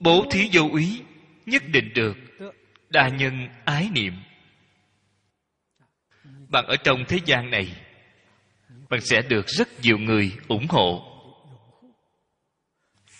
[0.00, 1.02] Bố thí vô úy
[1.46, 2.16] nhất định được
[2.88, 4.14] đa nhân ái niệm.
[6.48, 7.72] Bạn ở trong thế gian này,
[8.88, 11.15] bạn sẽ được rất nhiều người ủng hộ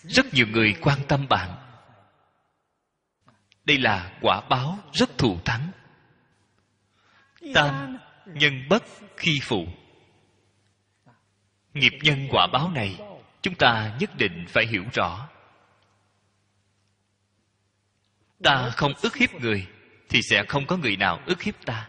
[0.08, 1.56] rất nhiều người quan tâm bạn.
[3.64, 5.70] Đây là quả báo rất thù thắng.
[7.54, 8.82] Tam nhân bất
[9.16, 9.66] khi phụ.
[11.74, 12.98] Nghiệp nhân quả báo này,
[13.42, 15.28] chúng ta nhất định phải hiểu rõ.
[18.42, 19.66] Ta không ức hiếp người,
[20.08, 21.88] thì sẽ không có người nào ức hiếp ta.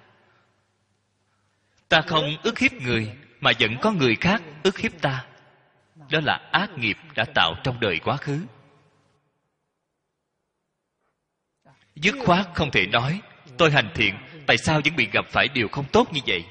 [1.90, 5.26] Ta không ức hiếp người, mà vẫn có người khác ức hiếp ta
[6.12, 8.46] đó là ác nghiệp đã tạo trong đời quá khứ.
[11.96, 13.22] Dứt khoát không thể nói,
[13.58, 16.46] tôi hành thiện, tại sao vẫn bị gặp phải điều không tốt như vậy?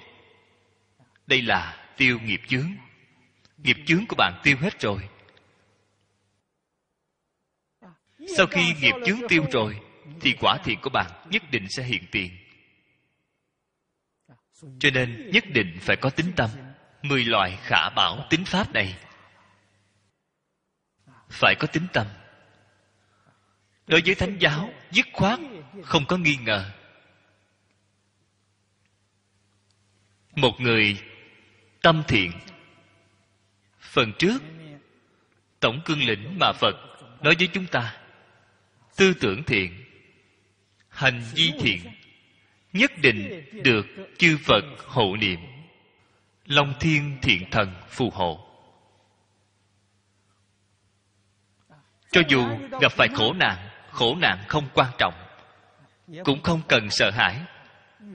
[1.27, 2.73] Đây là tiêu nghiệp chướng.
[3.57, 5.09] Nghiệp chướng của bạn tiêu hết rồi.
[8.37, 9.81] Sau khi nghiệp chướng tiêu rồi,
[10.21, 12.37] thì quả thiện của bạn nhất định sẽ hiện tiền.
[14.79, 16.51] Cho nên nhất định phải có tính tâm,
[17.03, 18.97] mười loại khả bảo tính pháp này
[21.31, 22.07] phải có tính tâm.
[23.87, 25.41] Đối với thánh giáo, dứt khoát,
[25.83, 26.71] không có nghi ngờ.
[30.35, 31.03] Một người
[31.83, 32.33] tâm thiện.
[33.81, 34.43] Phần trước,
[35.61, 36.77] tổng cương lĩnh mà phật
[37.23, 37.97] nói với chúng ta,
[38.97, 39.85] tư tưởng thiện,
[40.89, 41.81] hành vi thiện,
[42.73, 43.87] nhất định được
[44.19, 45.41] chư phật hộ niệm.
[46.47, 48.46] Long thiên thiện thần phù hộ.
[52.17, 52.47] Cho dù
[52.81, 55.15] gặp phải khổ nạn khổ nạn không quan trọng.
[56.25, 57.41] Cũng không cần sợ hãi.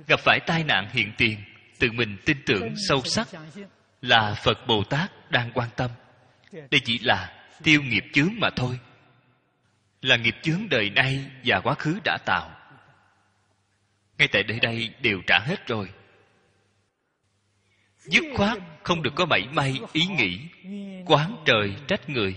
[0.08, 1.44] Gặp phải tai nạn hiện tiền,
[1.80, 3.28] tự mình tin tưởng sâu sắc
[4.02, 5.92] là phật bồ tát đang quan tâm.
[6.52, 8.80] Đây chỉ là tiêu nghiệp chướng mà thôi.
[10.02, 12.52] Là nghiệp chướng đời nay và quá khứ đã tạo.
[14.18, 15.90] Ngay tại đây đây đều trả hết rồi.
[17.98, 20.40] Dứt khoát không được có mảy may ý nghĩ,
[21.06, 22.36] quán trời trách người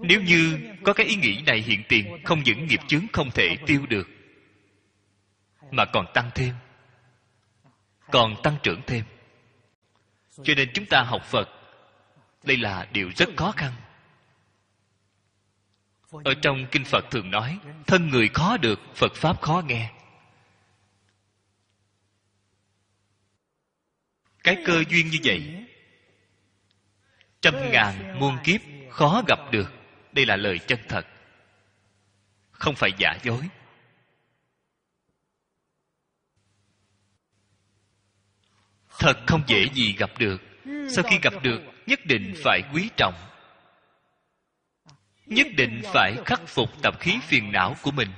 [0.00, 3.56] nếu như có cái ý nghĩ này hiện tiền, không những nghiệp chướng không thể
[3.66, 4.08] tiêu được,
[5.70, 6.54] mà còn tăng thêm,
[8.10, 9.04] còn tăng trưởng thêm.
[10.42, 11.48] Cho nên chúng ta học phật,
[12.44, 13.72] đây là điều rất khó khăn.
[16.24, 19.92] Ở trong kinh phật thường nói, thân người khó được, phật pháp khó nghe.
[24.44, 25.66] Cái cơ duyên như vậy,
[27.40, 29.77] trăm ngàn muôn kiếp khó gặp được
[30.18, 31.06] đây là lời chân thật.
[32.50, 33.48] Không phải giả dối.
[38.98, 40.42] Thật không dễ gì gặp được.
[40.64, 43.14] Sau khi gặp được, nhất định phải quý trọng.
[45.26, 48.08] Nhất định phải khắc phục tập khí phiền não của mình.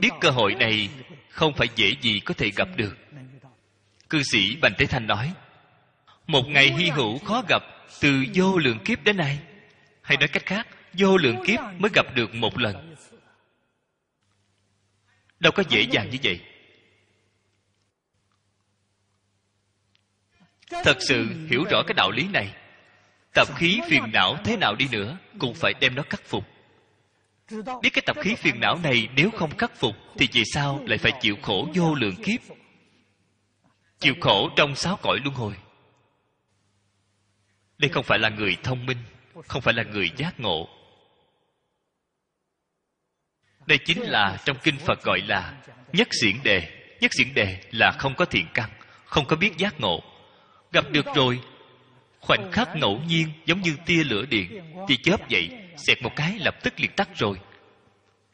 [0.00, 0.90] Biết cơ hội này
[1.30, 2.96] không phải dễ gì có thể gặp được.
[4.10, 5.34] Cư sĩ bành Thế thanh nói,
[6.26, 7.62] một ngày hy hữu khó gặp
[8.00, 9.38] từ vô lượng kiếp đến nay.
[10.02, 10.66] Hay nói cách khác
[10.98, 12.94] vô lượng kiếp mới gặp được một lần.
[15.40, 16.40] Đâu có dễ dàng như vậy.
[20.70, 22.54] Thật sự hiểu rõ cái đạo lý này,
[23.34, 26.44] tập khí phiền não thế nào đi nữa cũng phải đem nó khắc phục.
[27.82, 30.98] Biết cái tập khí phiền não này nếu không khắc phục thì vì sao lại
[30.98, 32.40] phải chịu khổ vô lượng kiếp?
[33.98, 35.54] Chịu khổ trong sáu cõi luân hồi.
[37.78, 38.98] Đây không phải là người thông minh,
[39.48, 40.68] không phải là người giác ngộ
[43.66, 45.62] đây chính là trong kinh phật gọi là
[45.92, 46.80] nhất xiển đề.
[47.00, 48.70] Nhất xiển đề là không có thiện căn,
[49.04, 50.02] không có biết giác ngộ.
[50.72, 51.40] Gặp được rồi,
[52.20, 56.38] khoảnh khắc ngẫu nhiên giống như tia lửa điện, tia chớp vậy, xẹt một cái
[56.38, 57.40] lập tức liền tắt rồi.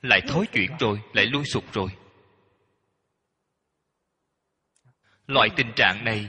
[0.03, 1.91] Lại thối chuyển rồi, lại lui sụt rồi.
[5.27, 6.29] Loại tình trạng này,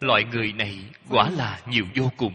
[0.00, 0.78] loại người này
[1.08, 2.34] quả là nhiều vô cùng.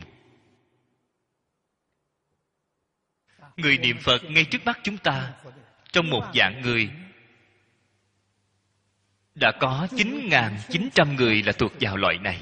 [3.58, 5.34] Người niệm phật ngay trước mắt chúng ta
[5.92, 6.90] trong một dạng người.
[9.36, 12.42] Đã có 9.900 người là thuộc vào loại này.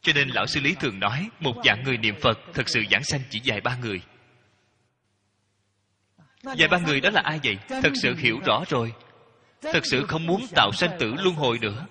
[0.00, 3.04] Cho nên lão sư lý thường nói, một dạng người niệm phật thật sự giảng
[3.04, 4.02] sanh chỉ vài ba người.
[6.42, 7.58] Vài ba người đó là ai vậy?
[7.68, 8.92] Thật sự hiểu rõ rồi.
[9.62, 11.86] Thật sự không muốn tạo sanh tử luân hồi nữa.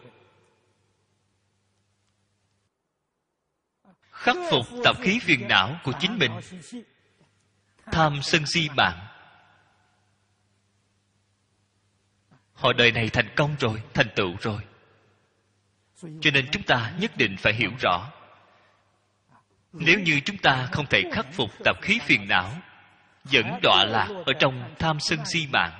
[4.12, 6.32] Khắc phục tập khí phiền não của chính mình.
[7.92, 9.08] Tham sân si mạng.
[12.64, 14.61] Họ đời này thành công rồi, thành tựu rồi.
[16.22, 18.11] Cho nên chúng ta nhất định phải hiểu rõ.
[19.74, 22.57] Nếu như chúng ta không thể khắc phục tập khí phiền não,
[23.24, 25.80] vẫn đọa lạc ở trong tham sân si mạng.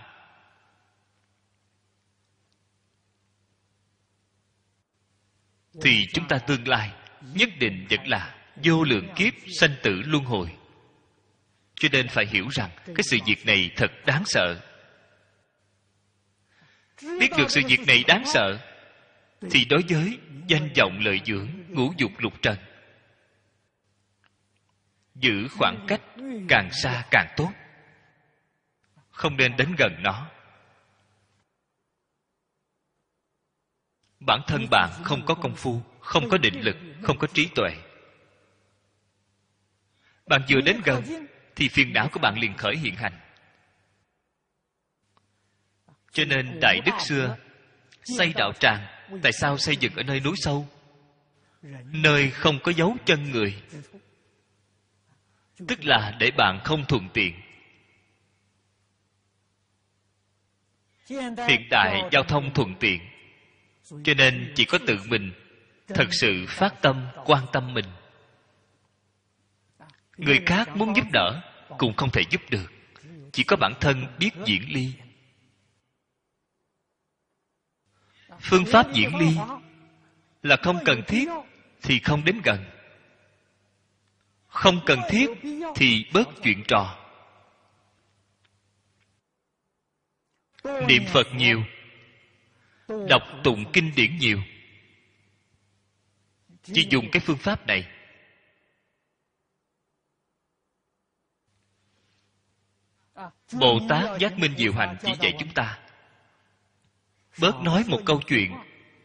[5.82, 10.24] Thì chúng ta tương lai nhất định vẫn là vô lượng kiếp sanh tử luân
[10.24, 10.58] hồi.
[11.76, 14.73] Cho nên phải hiểu rằng cái sự việc này thật đáng sợ
[17.20, 18.60] biết được sự việc này đáng sợ,
[19.52, 22.58] thì đối với danh vọng lợi dưỡng ngũ dục lục trần,
[25.16, 26.02] giữ khoảng cách
[26.50, 27.52] càng xa càng tốt,
[29.12, 30.30] không nên đến gần nó.
[34.20, 37.72] Bản thân bạn không có công phu, không có định lực, không có trí tuệ.
[40.26, 41.04] Bạn vừa đến gần,
[41.56, 43.23] thì phiền não của bạn liền khởi hiện hành
[46.14, 47.38] cho nên đại đức xưa
[48.04, 48.88] xây đạo tràng,
[49.22, 50.68] tại sao xây dựng ở nơi núi sâu?
[51.84, 53.62] Nơi không có dấu chân người.
[55.68, 57.34] Tức là để bạn không thuận tiện.
[61.48, 63.02] Hiện đại giao thông thuận tiện.
[64.04, 65.34] Cho nên chỉ có tự mình
[65.88, 67.86] thật sự phát tâm, quan tâm mình.
[70.18, 71.42] Người khác muốn giúp đỡ
[71.78, 72.72] cũng không thể giúp được.
[73.32, 74.94] Chỉ có bản thân biết diễn ly.
[78.44, 79.38] Phương pháp diễn ly
[80.42, 81.30] là không cần thiết
[81.82, 82.66] thì không đến gần.
[84.48, 85.30] Không cần thiết
[85.76, 87.00] thì bớt chuyện trò.
[90.64, 91.64] Niệm phật nhiều,
[93.10, 94.40] đọc tụng kinh điển nhiều.
[96.64, 97.88] Chỉ dùng cái phương pháp này.
[103.52, 105.83] Bồ tát giác minh diệu hành chỉ dạy chúng ta
[107.40, 108.52] bớt nói một câu chuyện,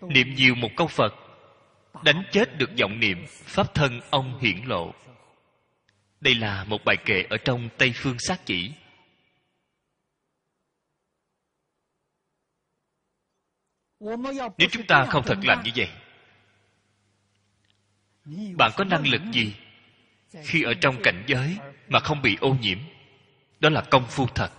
[0.00, 1.14] niệm nhiều một câu phật,
[2.04, 4.94] đánh chết được vọng niệm pháp thân ông hiển lộ.
[6.20, 8.72] Đây là một bài kệ ở trong tây phương sát chỉ.
[14.58, 15.88] Nếu chúng ta không thật làm như vậy,
[18.56, 19.54] bạn có năng lực gì
[20.44, 21.56] khi ở trong cảnh giới
[21.88, 22.78] mà không bị ô nhiễm?
[23.60, 24.50] Đó là công phu thật.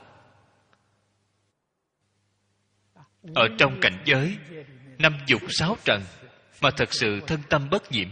[3.35, 4.37] Ở trong cảnh giới,
[4.97, 6.01] năm dục sáu trần,
[6.61, 8.09] mà thật sự thân tâm bất nhiễm.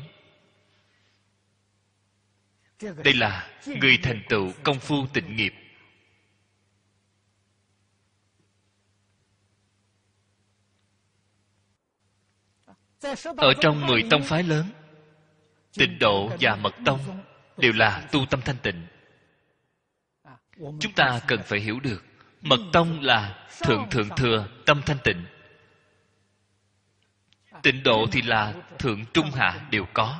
[2.81, 5.53] Đây là người thành tựu công phu tịnh nghiệp.
[13.37, 14.65] Ở trong mười tông phái lớn,
[15.73, 16.99] tịnh độ và mật tông
[17.57, 18.87] đều là tu tâm thanh tịnh.
[20.57, 22.03] Chúng ta cần phải hiểu được
[22.47, 25.25] mật tông là thượng thượng thừa tâm thanh tịnh.
[27.63, 30.19] Tịnh độ thì là thượng trung hạ đều có.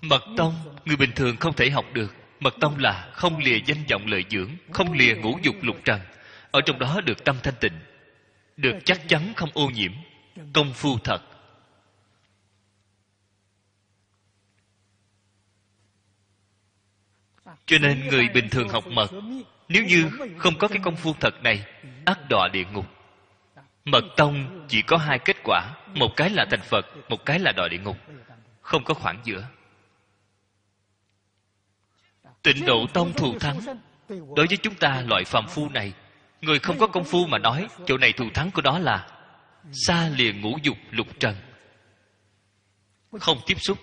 [0.00, 0.54] Mật tông,
[0.84, 2.14] người bình thường không thể học được.
[2.40, 6.00] Mật tông là không lìa danh vọng lợi dưỡng, không lìa ngũ dục lục trần.
[6.50, 7.78] Ở trong đó được tâm thanh tịnh,
[8.56, 9.92] được chắc chắn không ô nhiễm,
[10.52, 11.22] công phu thật.
[17.66, 19.10] Cho nên người bình thường học mật,
[19.68, 21.64] nếu như không có cái công phu thật này,
[22.04, 22.86] ác đọa địa ngục.
[23.84, 27.52] Mật tông chỉ có hai kết quả, một cái là thành phật, một cái là
[27.52, 27.96] đọa địa ngục,
[28.60, 29.48] không có khoảng giữa.
[32.42, 33.60] Tịnh độ tông thù thắng.
[34.08, 35.92] Đối với chúng ta, loại phàm phu này,
[36.40, 39.08] người không có công phu mà nói, chỗ này thù thắng của đó là
[39.72, 41.36] xa liền ngũ dục lục trần.
[43.20, 43.78] Không tiếp xúc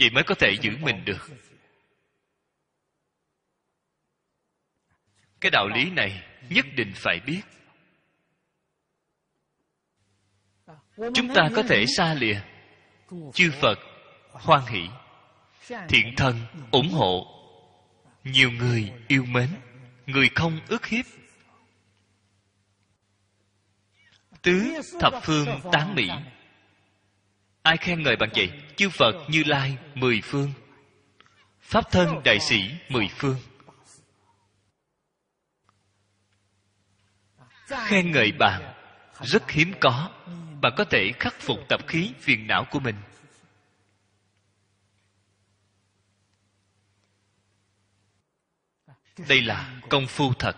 [0.00, 1.30] vậy mới có thể giữ mình được.
[5.40, 7.42] Cái đạo lý này nhất định phải biết.
[10.96, 12.40] Chúng ta có thể xa lìa,
[13.34, 13.78] chư phật,
[14.30, 14.88] hoan hỷ,
[15.88, 16.36] thiện thần
[16.70, 17.36] ủng hộ.
[18.24, 19.48] Nhiều người yêu mến,
[20.06, 21.04] người không ức hiếp.
[24.42, 26.08] Tứ thập phương tán mỹ
[27.62, 28.52] ai khen ngợi bằng vậy?
[28.76, 30.52] Chư phật, như lai, mười phương.
[31.60, 33.36] Pháp thân, đại sĩ, mười phương.
[37.66, 38.74] Khen ngợi bạn.
[39.20, 40.10] Rất hiếm có.
[40.60, 42.96] Bạn có thể khắc phục tập khí phiền não của mình.
[49.28, 50.56] Đây là công phu thật.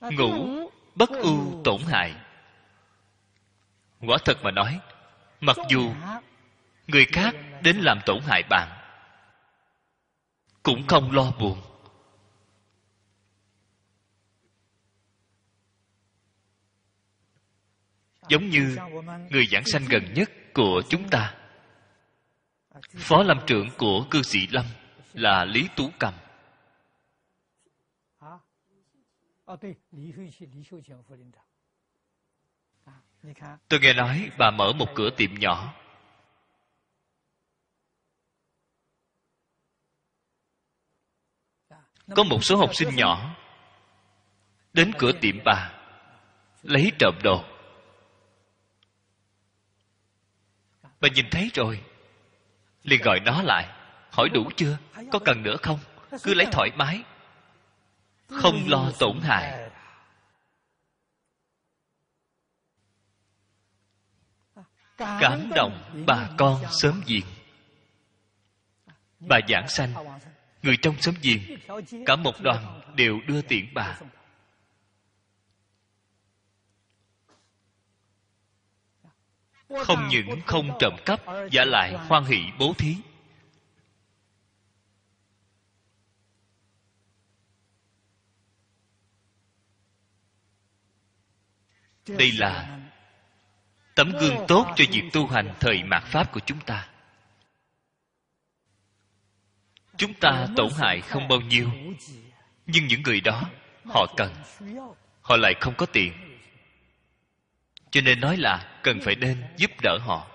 [0.00, 0.61] Ngủ
[0.94, 2.14] bất ưu tổn hại.
[4.00, 4.80] Quả thật mà nói,
[5.40, 5.94] mặc dù
[6.86, 8.68] người khác đến làm tổn hại bạn,
[10.62, 11.62] cũng không lo buồn.
[18.28, 18.76] Giống như
[19.30, 21.34] người giảng sanh gần nhất của chúng ta,
[22.96, 24.64] phó lâm trưởng của cư sĩ lâm
[25.12, 26.14] là lý tú cầm.
[33.68, 35.74] Tôi nghe nói bà mở một cửa tiệm nhỏ.
[42.16, 43.36] Có một số học sinh nhỏ
[44.72, 45.72] đến cửa tiệm bà
[46.62, 47.44] lấy trộm đồ.
[51.00, 51.84] Bà nhìn thấy rồi
[52.82, 53.68] liền gọi nó lại
[54.10, 54.78] hỏi đủ chưa
[55.12, 55.78] có cần nữa không?
[56.22, 57.04] Cứ lấy thoải mái
[58.28, 59.70] không lo tổn hại.
[64.96, 67.24] Cảm động bà con sớm diện
[69.28, 69.94] bà giảng sanh,
[70.62, 71.58] người trong sớm diện
[72.06, 73.98] cả một đoàn đều đưa tiễn bà.
[79.84, 81.20] Không những không trộm cắp,
[81.50, 82.96] giả lại hoan hỷ bố thí.
[92.08, 92.78] Đây là
[93.94, 96.88] tấm gương tốt cho việc tu hành thời mạt pháp của chúng ta.
[99.96, 101.70] Chúng ta tổn hại không bao nhiêu,
[102.66, 103.42] nhưng những người đó
[103.84, 104.34] họ cần,
[105.20, 106.12] họ lại không có tiền.
[107.90, 110.28] Cho nên nói là cần phải nên giúp đỡ họ.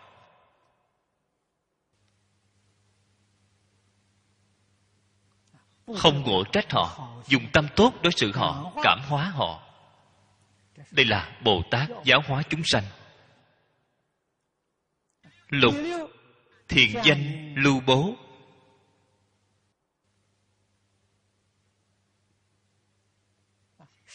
[5.97, 9.66] Không ngộ trách họ, dùng tâm tốt đối xử họ, cảm hóa họ
[10.91, 12.83] đây là bồ tát giáo hóa chúng sanh.
[15.49, 15.75] Lục
[16.67, 18.15] thiền danh lưu bố.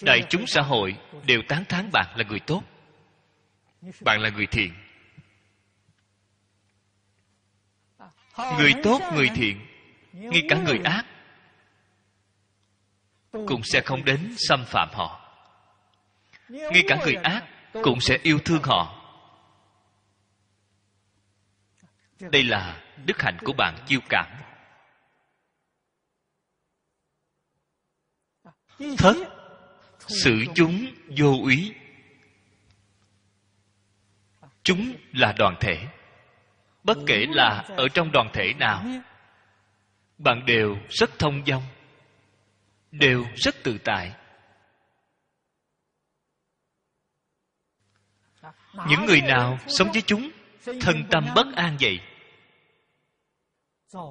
[0.02, 2.62] Đại chúng xã hội đều tán thán bạn là người tốt,
[4.00, 4.74] bạn là người thiện.
[8.58, 9.66] Người tốt, người thiện,
[10.12, 11.06] ngay cả người ác
[13.32, 15.21] cũng sẽ không đến xâm phạm họ
[16.52, 17.44] ngay cả người ác
[17.82, 18.98] cũng sẽ yêu thương họ.
[22.20, 24.26] Đây là đức hạnh của bạn chiêu cảm.
[28.98, 29.16] Thất
[30.08, 30.86] sự chúng
[31.18, 31.74] vô úy
[34.62, 35.86] chúng là đoàn thể.
[36.84, 38.84] Bất kể là ở trong đoàn thể nào,
[40.18, 41.62] bạn đều rất thông dong,
[42.90, 44.12] đều rất tự tại.
[48.88, 50.30] Những người nào sống với chúng,
[50.80, 52.00] thân tâm bất an vậy,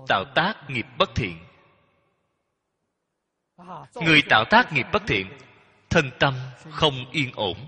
[0.08, 1.38] tạo tác nghiệp bất thiện.
[3.96, 5.38] Người tạo tác nghiệp bất thiện,
[5.90, 6.34] thân tâm
[6.72, 7.68] không yên ổn.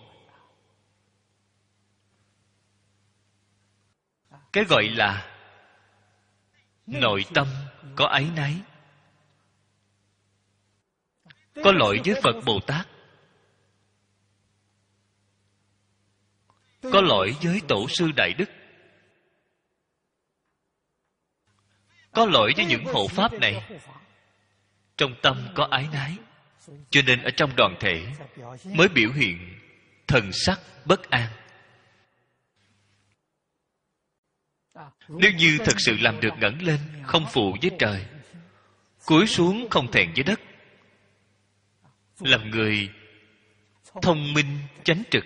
[4.54, 5.36] Cái gọi là
[6.86, 7.48] nội tâm
[7.96, 8.62] có áy náy.
[11.64, 12.88] Có lỗi với phật bồ tát.
[16.92, 18.50] Có lỗi với tổ sư đại đức.
[22.12, 23.80] Có lỗi với những hộ pháp này.
[24.98, 26.18] Trong tâm có ái nái,
[26.90, 28.06] cho nên ở trong đoàn thể
[28.76, 29.60] mới biểu hiện
[30.08, 31.30] thần sắc bất an.
[35.10, 38.06] Nếu như thật sự làm được ngẩng lên, không phụ với trời,
[39.06, 40.40] cúi xuống không thẹn với đất,
[42.20, 42.90] làm người
[44.02, 45.24] thông minh chánh trực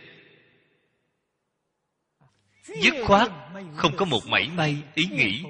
[2.67, 3.31] dứt khoát
[3.75, 5.43] không có một mảy may ý nghĩ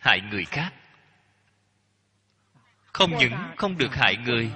[0.00, 0.72] hại người khác.
[2.84, 4.50] Không những không được hại người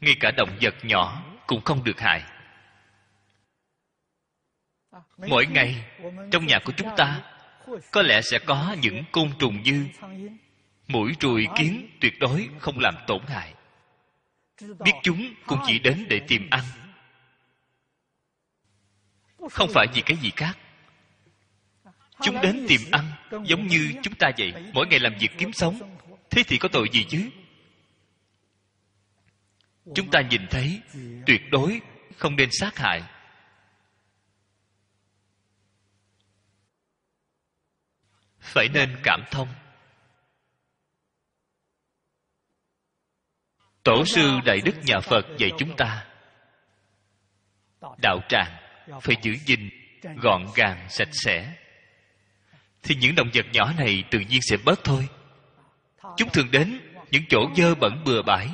[0.00, 2.22] ngay cả động vật nhỏ cũng không được hại.
[5.16, 5.84] Mỗi ngày
[6.30, 7.20] trong nhà của chúng ta
[7.90, 9.86] có lẽ sẽ có những côn trùng như
[10.88, 13.54] mũi ruồi kiến tuyệt đối không làm tổn hại.
[14.60, 16.64] biết chúng cũng chỉ đến để tìm ăn
[19.50, 20.58] không phải vì cái gì khác.
[22.22, 23.12] Chúng đến tìm ăn,
[23.44, 24.52] giống như chúng ta vậy.
[24.72, 25.98] Mỗi ngày làm việc kiếm sống,
[26.30, 27.30] thế thì có tội gì chứ?
[29.94, 30.80] Chúng ta nhìn thấy,
[31.26, 31.80] tuyệt đối
[32.16, 33.02] không nên sát hại.
[38.40, 39.48] Phải nên cảm thông.
[43.82, 46.06] Tổ sư đại đức nhà phật dạy chúng ta,
[48.02, 48.61] đạo tràng
[49.02, 49.70] phải giữ gìn,
[50.16, 51.54] gọn gàng, sạch sẽ.
[52.82, 55.08] Thì những động vật nhỏ này tự nhiên sẽ bớt thôi.
[56.16, 56.80] Chúng thường đến
[57.10, 58.48] những chỗ dơ bẩn bừa bãi.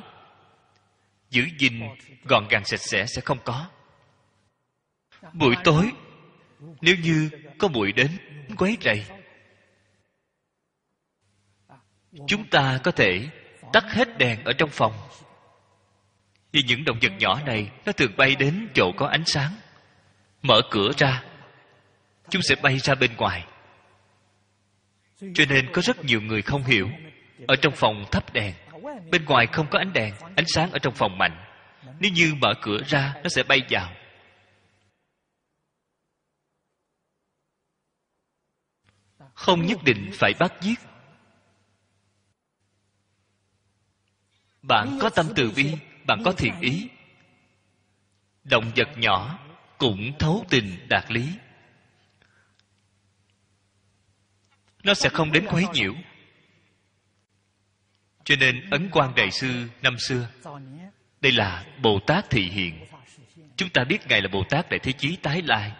[1.30, 1.80] Giữ gìn,
[2.24, 3.70] gọn gàng, sạch sẽ sẽ không có.
[5.32, 5.90] Buổi tối,
[6.80, 8.10] nếu như có bụi đến,
[8.56, 9.04] quấy rầy.
[12.26, 13.28] Chúng ta có thể
[13.72, 14.92] tắt hết đèn ở trong phòng.
[16.52, 19.52] Vì những động vật nhỏ này, nó thường bay đến chỗ có ánh sáng
[20.42, 21.24] mở cửa ra.
[22.30, 23.46] Chúng sẽ bay ra bên ngoài.
[25.34, 26.90] Cho nên có rất nhiều người không hiểu.
[27.48, 28.54] Ở trong phòng thắp đèn.
[29.10, 31.44] Bên ngoài không có ánh đèn, ánh sáng ở trong phòng mạnh.
[32.00, 33.92] Nếu như mở cửa ra, nó sẽ bay vào.
[39.34, 40.78] Không nhất định phải bắt giết.
[44.62, 45.74] Bạn có tâm từ bi,
[46.06, 46.88] bạn có thiện ý.
[48.44, 49.38] Động vật nhỏ
[49.78, 51.28] cũng thấu tình đạt lý.
[54.82, 55.94] Nó sẽ không đến quấy nhiễu.
[58.24, 60.28] Cho nên ấn quan đại sư năm xưa,
[61.20, 62.86] đây là bồ tát thị hiện
[63.56, 65.72] chúng ta biết ngài là bồ tát đại thế chí tái lai.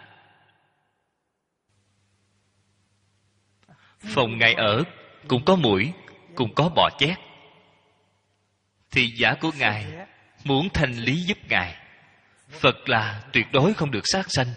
[3.99, 4.83] Phòng ngài ở,
[5.27, 5.93] cũng có mũi,
[6.35, 7.17] cũng có bọ chét.
[8.91, 10.07] Thì giả của ngài
[10.43, 11.88] muốn thanh lý giúp ngài
[12.49, 14.47] phật là tuyệt đối không được sát sanh.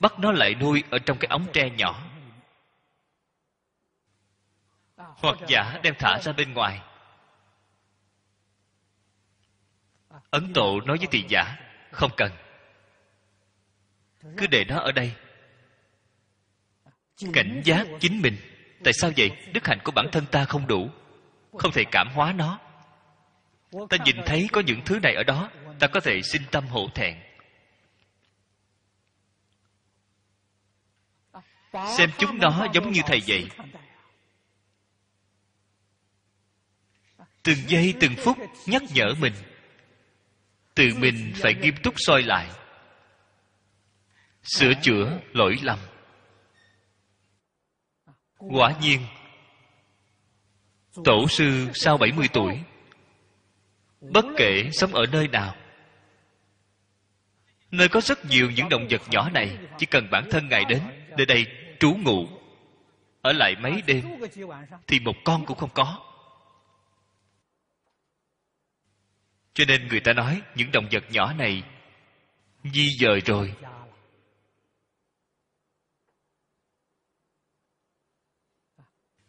[0.00, 2.08] Bắt nó lại nuôi ở trong cái ống tre nhỏ.
[4.96, 6.80] Hoặc giả đem thả ra bên ngoài.
[10.30, 11.56] Ấn độ nói với tỳ giả,
[11.90, 12.32] không cần.
[14.36, 15.14] Cứ để nó ở đây.
[17.32, 18.36] Cảnh giác chính mình.
[18.84, 19.30] Tại sao vậy?
[19.52, 20.90] Đức hạnh của bản thân ta không đủ.
[21.58, 22.58] Không thể cảm hóa nó.
[23.90, 25.50] Ta nhìn thấy có những thứ này ở đó
[25.82, 27.18] ta có thể sinh tâm hổ thẹn.
[31.96, 33.48] Xem chúng nó giống như thầy vậy
[37.42, 39.32] từng giây, từng phút nhắc nhở mình.
[40.74, 42.50] Tự mình phải nghiêm túc soi lại.
[44.42, 45.78] Sửa chữa lỗi lầm.
[48.38, 49.06] Quả nhiên,
[51.04, 52.62] tổ sư sau 70 tuổi,
[54.00, 55.61] bất kể sống ở nơi nào
[57.72, 60.82] nơi có rất nhiều những động vật nhỏ này, chỉ cần bản thân ngài đến,
[61.16, 61.46] nơi đây
[61.80, 62.26] trú ngụ.
[63.22, 64.04] Ở lại mấy đêm,
[64.86, 65.98] thì một con cũng không có.
[69.54, 71.62] Cho nên người ta nói những động vật nhỏ này
[72.64, 73.54] di dời rồi.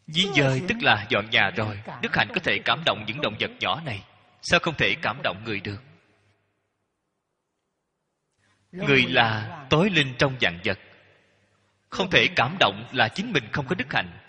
[0.08, 1.80] Di dời tức là dọn nhà rồi.
[2.02, 4.04] Đức hạnh có thể cảm động những động vật nhỏ này.
[4.42, 5.93] Sao không thể cảm động người được?
[8.74, 10.80] Người là tối linh trong dạng vật.
[11.90, 14.20] Không thể cảm động là chính mình không có đức hạnh.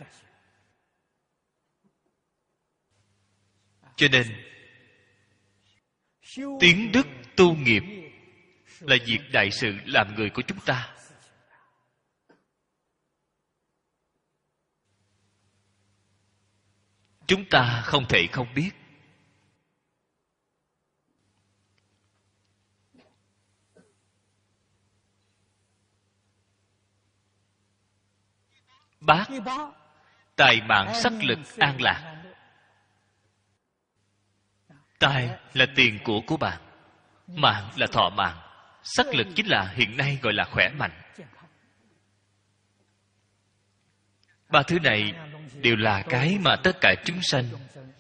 [3.97, 4.27] Cho nên
[6.61, 7.07] tiến đức
[7.37, 7.83] tu nghiệp
[8.81, 10.95] là việc đại sự làm người của chúng ta.
[17.27, 18.71] Chúng ta không thể không biết.
[29.07, 29.29] Bát
[30.37, 32.23] tài mạng sắc lực an lạc.
[34.99, 36.61] Tài là tiền của của bạn,
[37.27, 38.37] mạng là thọ mạng.
[38.83, 41.03] Sắc lực chính là hiện nay gọi là khỏe mạnh.
[44.49, 45.13] Ba thứ này
[45.61, 47.45] đều là cái mà tất cả chúng sanh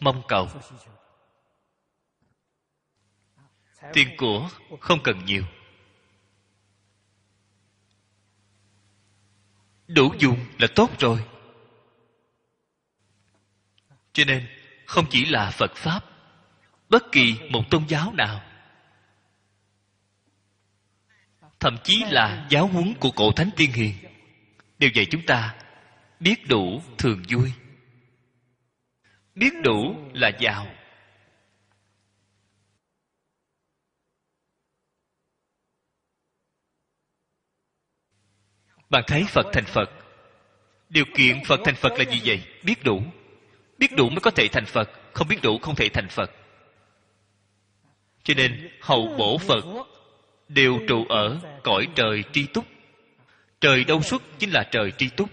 [0.00, 0.48] mong cầu.
[3.92, 4.48] Tiền của
[4.80, 5.44] không cần nhiều
[9.94, 11.24] đủ dùng là tốt rồi.
[14.12, 14.46] Cho nên,
[14.86, 16.04] không chỉ là phật pháp,
[16.88, 18.42] bất kỳ một tôn giáo nào,
[21.60, 23.94] thậm chí là giáo huấn của cổ thánh tiên hiền,
[24.78, 25.54] đều dạy chúng ta
[26.20, 27.52] biết đủ thường vui.
[29.34, 30.66] Biết đủ là giàu.
[38.94, 39.90] Bạn thấy phật thành phật.
[40.88, 42.42] Điều kiện phật thành phật là gì vậy?
[42.62, 43.02] Biết đủ.
[43.78, 44.90] Biết đủ mới có thể thành phật.
[45.12, 46.30] Không biết đủ không thể thành phật.
[48.22, 49.64] Cho nên hậu bổ phật
[50.48, 52.64] đều trụ ở cõi trời tri túc.
[53.60, 55.30] Trời đâu xuất chính là trời tri túc.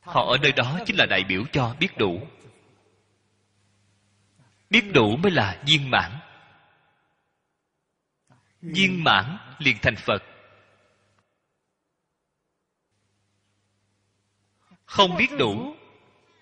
[0.00, 2.26] Họ ở nơi đó chính là đại biểu cho biết đủ.
[4.70, 6.12] Biết đủ mới là viên mãn.
[8.62, 10.22] Viên mãn liền thành phật.
[14.96, 15.74] Không biết đủ.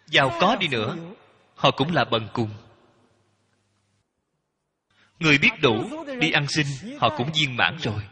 [0.06, 0.96] Giàu có đi nữa.
[1.54, 2.50] Họ cũng là bần cùng.
[5.18, 6.66] Người biết đủ, đi ăn xin,
[7.00, 8.02] họ cũng viên mãn rồi.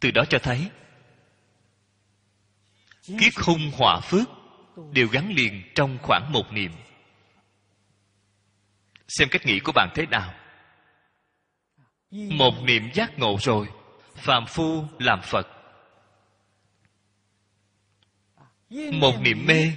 [0.00, 0.70] Từ đó cho thấy
[3.06, 4.28] kiết hung họa phước
[4.92, 6.72] đều gắn liền trong khoảng một niệm.
[9.08, 10.34] Xem cách nghĩ của bạn thế nào.
[12.10, 13.68] Một niệm giác ngộ rồi,
[14.16, 15.53] phàm phu làm phật.
[18.92, 19.72] một niệm mê.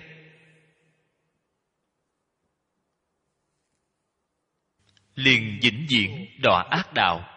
[5.16, 7.34] Liền vĩnh viễn đọa ác đạo.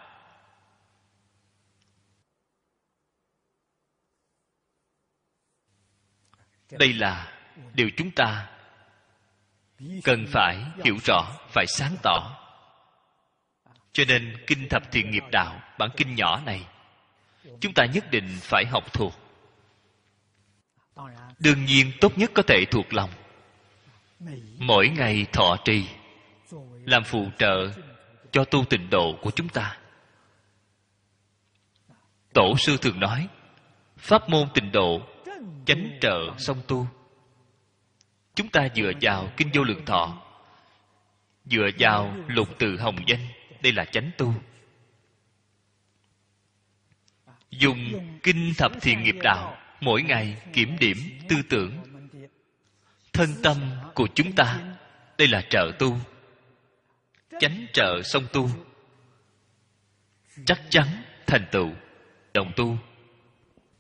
[6.71, 7.39] Đây là
[7.75, 8.51] điều chúng ta
[10.05, 12.37] cần phải hiểu rõ phải sáng tỏ.
[13.93, 16.67] Cho nên kinh thập thiện nghiệp đạo bản kinh nhỏ này
[17.61, 19.30] chúng ta nhất định phải học thuộc
[21.39, 23.11] đương nhiên tốt nhất có thể thuộc lòng.
[24.59, 25.87] Mỗi ngày thọ trì,
[26.85, 27.71] làm phụ trợ
[28.33, 29.79] cho tu tịnh độ của chúng ta.
[32.33, 33.29] Tổ sư thường nói,
[33.99, 35.01] pháp môn tịnh độ
[35.67, 36.87] chánh trợ song tu.
[38.35, 40.23] Chúng ta dựa vào kinh vô lượng thọ,
[41.45, 43.27] dựa vào lục từ hồng danh,
[43.63, 44.35] đây là chánh tu.
[47.51, 47.79] Dùng
[48.23, 50.97] kinh thập thiện nghiệp đạo mỗi ngày kiểm điểm,
[51.29, 51.73] tư tưởng.
[53.13, 53.57] Thân tâm
[53.95, 54.77] của chúng ta,
[55.19, 55.97] đây là trợ tu.
[57.41, 58.49] Chánh trợ song tu,
[60.47, 60.87] chắc chắn
[61.27, 61.71] thành tựu,
[62.35, 62.77] đồng tu.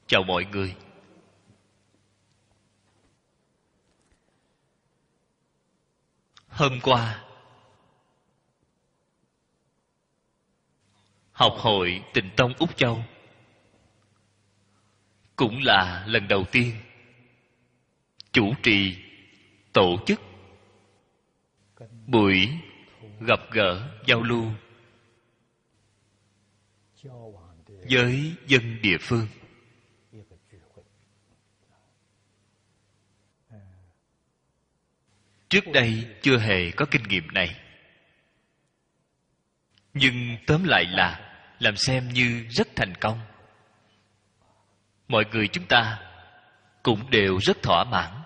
[0.07, 0.75] Chào mọi người.
[6.49, 7.25] Hôm qua,
[11.33, 13.05] học hội tịnh tông úc châu
[15.41, 16.75] cũng là lần đầu tiên.
[18.33, 18.97] Chủ trì
[19.73, 20.21] tổ chức
[22.07, 22.49] buổi
[23.21, 24.53] gặp gỡ, giao lưu
[27.91, 29.27] với dân địa phương.
[35.49, 37.61] Trước đây chưa hề có kinh nghiệm này.
[39.95, 43.21] Nhưng tóm lại là làm xem như rất thành công
[45.11, 45.99] mọi người chúng ta
[46.83, 48.23] cũng đều rất thỏa mãn.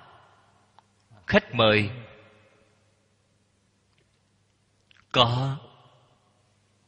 [1.27, 1.91] Khách mời
[5.13, 5.59] có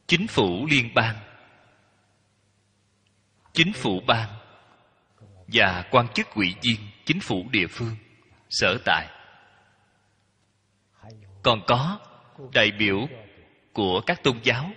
[0.07, 1.15] chính phủ liên bang,
[3.53, 4.29] chính phủ bang
[5.47, 7.95] và quan chức ủy viên chính phủ địa phương,
[8.49, 9.07] sở tại.
[11.43, 11.99] Còn có
[12.53, 13.07] đại biểu
[13.73, 14.71] của các tôn giáo.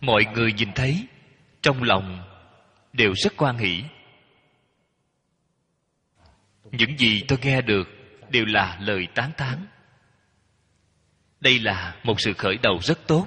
[0.00, 1.06] Mọi người nhìn thấy
[1.62, 2.22] trong lòng
[2.92, 3.84] đều rất quan hỷ.
[6.64, 7.88] Những gì tôi nghe được
[8.30, 9.66] đều là lời tán thán.
[11.40, 13.26] Đây là một sự khởi đầu rất tốt.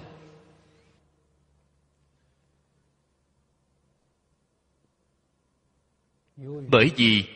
[6.72, 7.28] Bởi vì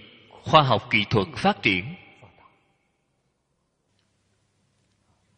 [0.44, 1.96] khoa học kỹ thuật phát triển,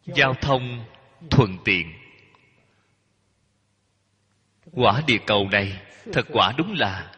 [0.06, 0.84] giao thông
[1.30, 1.99] thuận tiện
[4.72, 5.82] quả địa cầu này
[6.12, 7.12] thật quả đúng là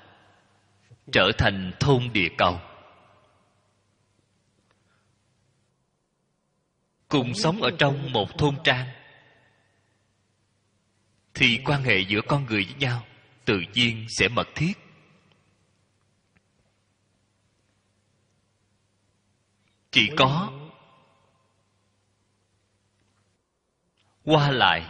[1.13, 2.61] trở thành thôn địa cầu.
[7.09, 8.89] Cùng sống ở trong một thôn trang,
[11.35, 13.05] thì quan hệ giữa con người với nhau
[13.45, 14.73] tự nhiên sẽ mật thiết.
[19.91, 20.53] Chỉ có
[24.25, 24.87] qua lại,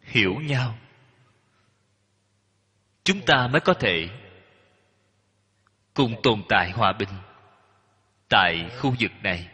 [0.00, 0.78] hiểu nhau
[3.06, 4.08] chúng ta mới có thể
[5.94, 7.08] cùng tồn tại hòa bình
[8.28, 9.48] tại khu vực này.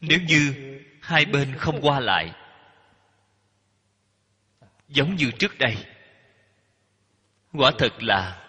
[0.00, 0.54] Nếu như
[1.02, 2.34] hai bên không qua lại,
[4.88, 5.76] giống như trước đây,
[7.52, 8.48] quả thật là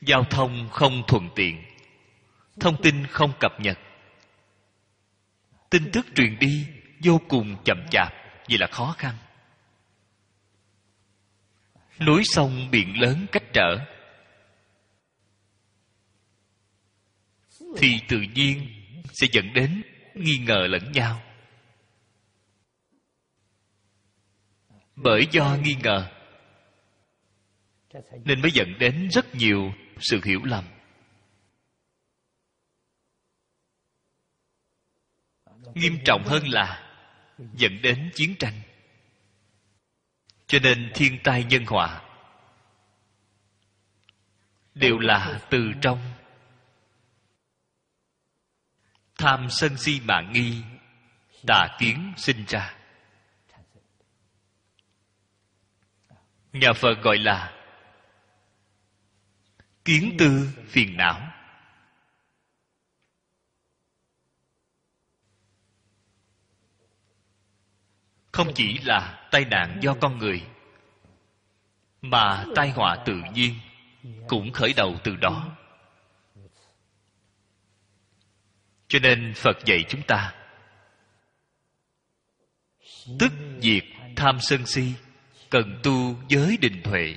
[0.00, 1.64] giao thông không thuận tiện,
[2.60, 3.78] thông tin không cập nhật.
[5.70, 6.66] Tin tức truyền đi
[7.04, 8.12] vô cùng chậm chạp
[8.48, 9.14] vì là khó khăn.
[12.00, 13.78] Núi sông biển lớn cách trở.
[17.76, 18.68] Thì tự nhiên
[19.12, 19.82] sẽ dẫn đến
[20.14, 21.22] nghi ngờ lẫn nhau.
[24.96, 26.10] Bởi do nghi ngờ,
[28.24, 30.64] nên mới dẫn đến rất nhiều sự hiểu lầm.
[35.74, 36.93] Nghiêm trọng hơn là
[37.38, 38.60] dẫn đến chiến tranh.
[40.46, 42.02] Cho nên thiên tai nhân họa
[44.74, 46.12] đều là từ trong.
[49.18, 50.62] Tham sân si mạng nghi,
[51.46, 52.74] tà kiến sinh ra.
[56.52, 57.52] Nhà phật gọi là
[59.84, 61.33] kiến tư phiền não.
[68.34, 70.42] Không chỉ là tai nạn do con người,
[72.02, 73.54] mà tai họa tự nhiên
[74.28, 75.56] cũng khởi đầu từ đó.
[78.88, 80.34] Cho nên phật dạy chúng ta,
[83.18, 83.84] tức diệt
[84.16, 84.92] tham sân si,
[85.50, 87.16] cần tu giới định huệ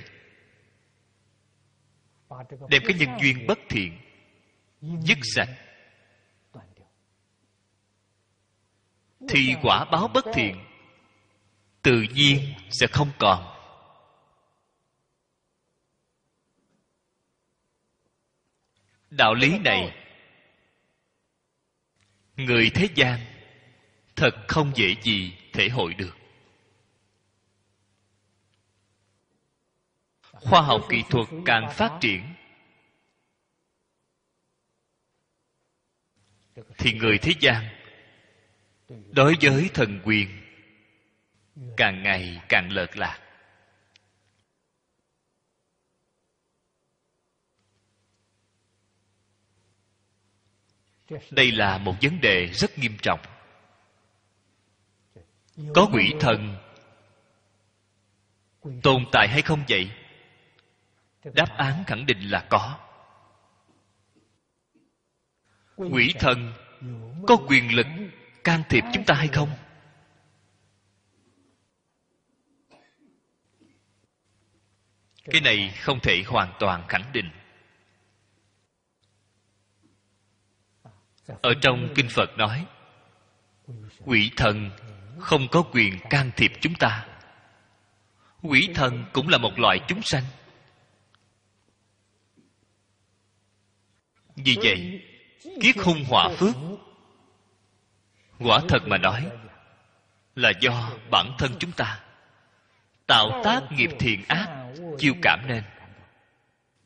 [2.68, 3.98] đem cái nhân duyên bất thiện,
[4.80, 5.48] dứt sạch.
[9.28, 10.67] Thì quả báo bất thiện
[11.88, 13.54] tự nhiên sẽ không còn.
[19.10, 20.06] Đạo lý này,
[22.36, 23.20] người thế gian
[24.16, 26.16] thật không dễ gì thể hội được.
[30.22, 32.34] Khoa học kỹ thuật càng phát triển,
[36.78, 37.64] thì người thế gian
[39.10, 40.47] đối với thần quyền
[41.76, 43.20] càng ngày càng lợt lạc.
[51.30, 53.20] Đây là một vấn đề rất nghiêm trọng.
[55.74, 56.56] Có quỷ thần
[58.82, 59.90] tồn tại hay không vậy?
[61.34, 62.78] Đáp án khẳng định là có.
[65.76, 66.52] Quỷ thần
[67.26, 67.86] có quyền lực
[68.44, 69.50] can thiệp chúng ta hay không?
[75.30, 77.30] Cái này không thể hoàn toàn khẳng định.
[81.26, 82.66] Ở trong kinh phật nói,
[84.04, 84.70] quỷ thần
[85.18, 87.06] không có quyền can thiệp chúng ta.
[88.42, 90.24] Quỷ thần cũng là một loại chúng sanh.
[94.36, 95.02] Vì vậy
[95.60, 96.54] kiết hung hỏa phước,
[98.38, 99.30] quả thật mà nói,
[100.34, 102.00] là do bản thân chúng ta
[103.06, 104.57] tạo tác nghiệp thiện ác
[104.98, 105.64] chiêu cảm nên.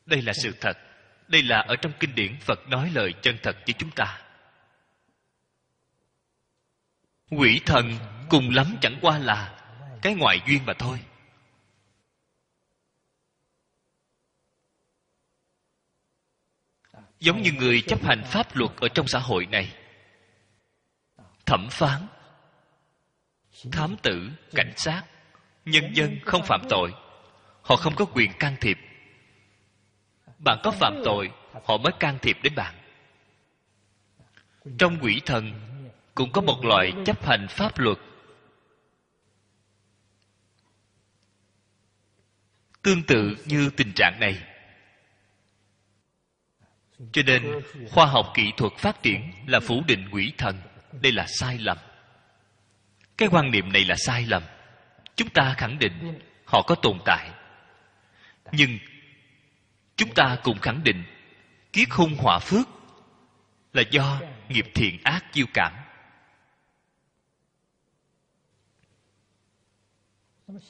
[0.06, 0.78] Đây là sự thật.
[1.28, 4.23] Đây là ở trong kinh điển phật nói lời chân thật với chúng ta.
[7.31, 7.98] Quỷ thần
[8.31, 9.59] cùng lắm chẳng qua là
[10.02, 11.01] cái ngoại duyên mà thôi.
[17.20, 19.77] Giống như người chấp hành pháp luật ở trong xã hội này.
[21.47, 22.06] Thẩm phán,
[23.73, 25.02] thám tử, cảnh sát,
[25.64, 26.93] nhân dân không phạm tội
[27.62, 28.78] họ không có quyền can thiệp.
[30.39, 31.30] Bạn có phạm tội,
[31.64, 32.74] họ mới can thiệp đến bạn.
[34.78, 35.52] Trong quỷ thần
[36.14, 37.98] cũng có một loại chấp hành pháp luật.
[42.82, 44.43] Tương tự như tình trạng này.
[47.12, 47.60] Cho nên,
[47.90, 50.56] khoa học kỹ thuật phát triển là phủ định quỷ thần.
[51.01, 51.78] Đây là sai lầm.
[53.16, 54.43] Cái quan niệm này là sai lầm.
[55.16, 57.30] Chúng ta khẳng định họ có tồn tại
[58.53, 58.79] nhưng,
[59.97, 61.05] chúng ta cũng khẳng định
[61.73, 62.69] kiết hung họa phước
[63.73, 65.73] là do nghiệp thiện ác chiêu cảm.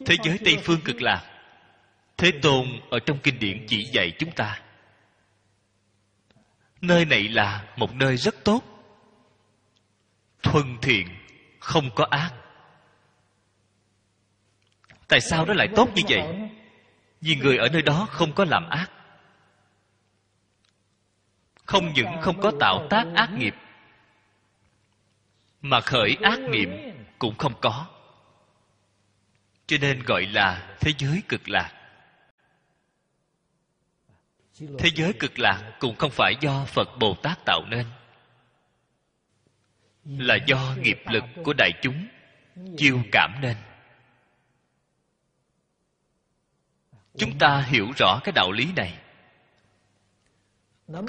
[0.06, 1.30] Thế giới tây phương cực lạc,
[2.16, 4.62] thế tôn ở trong kinh điển chỉ dạy chúng ta.
[6.80, 8.62] Nơi này là một nơi rất tốt.
[10.42, 11.08] Thuần thiện,
[11.60, 12.32] không có ác.
[15.08, 16.22] Tại sao nó lại tốt như vậy?
[17.22, 18.90] Vì người ở nơi đó không có làm ác.
[21.64, 23.54] Không những không có tạo tác ác nghiệp,
[25.60, 26.70] mà khởi ác niệm
[27.18, 27.86] cũng không có.
[29.66, 31.72] Cho nên gọi là thế giới cực lạc.
[34.78, 37.86] Thế giới cực lạc cũng không phải do phật bồ tát tạo nên,
[40.04, 42.06] là do nghiệp lực của đại chúng
[42.76, 43.56] chiêu cảm nên.
[47.16, 48.98] Chúng ta hiểu rõ cái đạo lý này.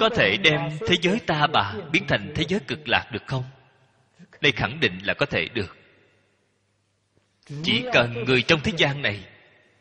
[0.00, 3.44] Có thể đem thế giới ta bà biến thành thế giới cực lạc được không?
[4.40, 5.76] Đây khẳng định là có thể được.
[7.62, 9.24] Chỉ cần người trong thế gian này,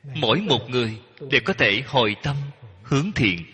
[0.04, 2.36] mỗi một người đều có thể hồi tâm,
[2.84, 3.46] hướng thiện.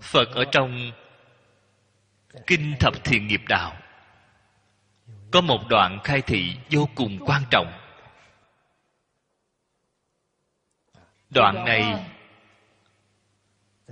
[0.00, 0.92] Phật ở trong
[2.46, 3.81] kinh thập thiện nghiệp đạo
[5.32, 7.72] có một đoạn khai thị vô cùng quan trọng.
[11.30, 12.10] Đoạn này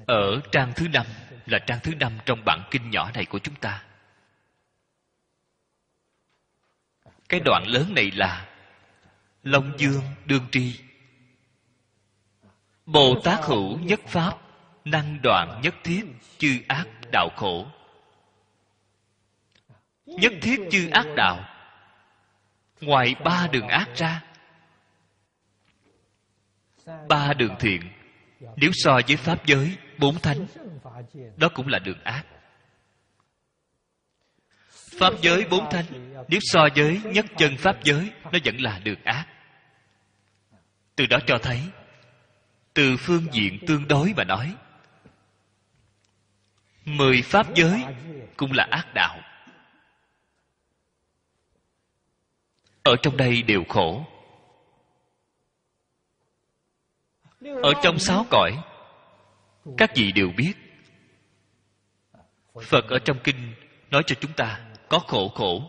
[0.07, 1.07] ở trang thứ năm,
[1.47, 3.85] là trang thứ năm trong bản kinh nhỏ này của chúng ta.
[7.29, 8.49] Cái đoạn lớn này là
[9.43, 10.81] long dương đương tri.
[12.87, 14.39] Bồ tát hữu nhất pháp,
[14.85, 16.05] năng đoạn nhất thiết,
[16.39, 17.67] chư ác đạo khổ
[20.19, 21.45] nhất thiết chư ác đạo.
[22.81, 24.23] Ngoài ba đường ác ra,
[27.09, 27.81] ba đường thiện,
[28.57, 30.47] nếu so với pháp giới, bốn thánh,
[31.37, 32.23] đó cũng là đường ác.
[34.99, 39.01] Pháp giới bốn thánh, nếu so với nhất chân pháp giới, nó vẫn là đường
[39.05, 39.27] ác.
[40.97, 41.61] Từ đó cho thấy,
[42.75, 44.55] từ phương diện tương đối mà nói,
[46.85, 47.85] mười pháp giới
[48.37, 49.21] cũng là ác đạo.
[52.83, 54.05] Ở trong đây đều khổ.
[57.41, 58.63] Ở trong sáu cõi,
[59.77, 60.53] các vị đều biết.
[62.63, 63.55] Phật ở trong kinh
[63.91, 65.63] nói cho chúng ta có khổ khổ,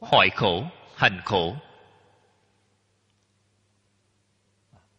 [0.00, 0.64] hoại khổ,
[0.96, 1.56] hành khổ.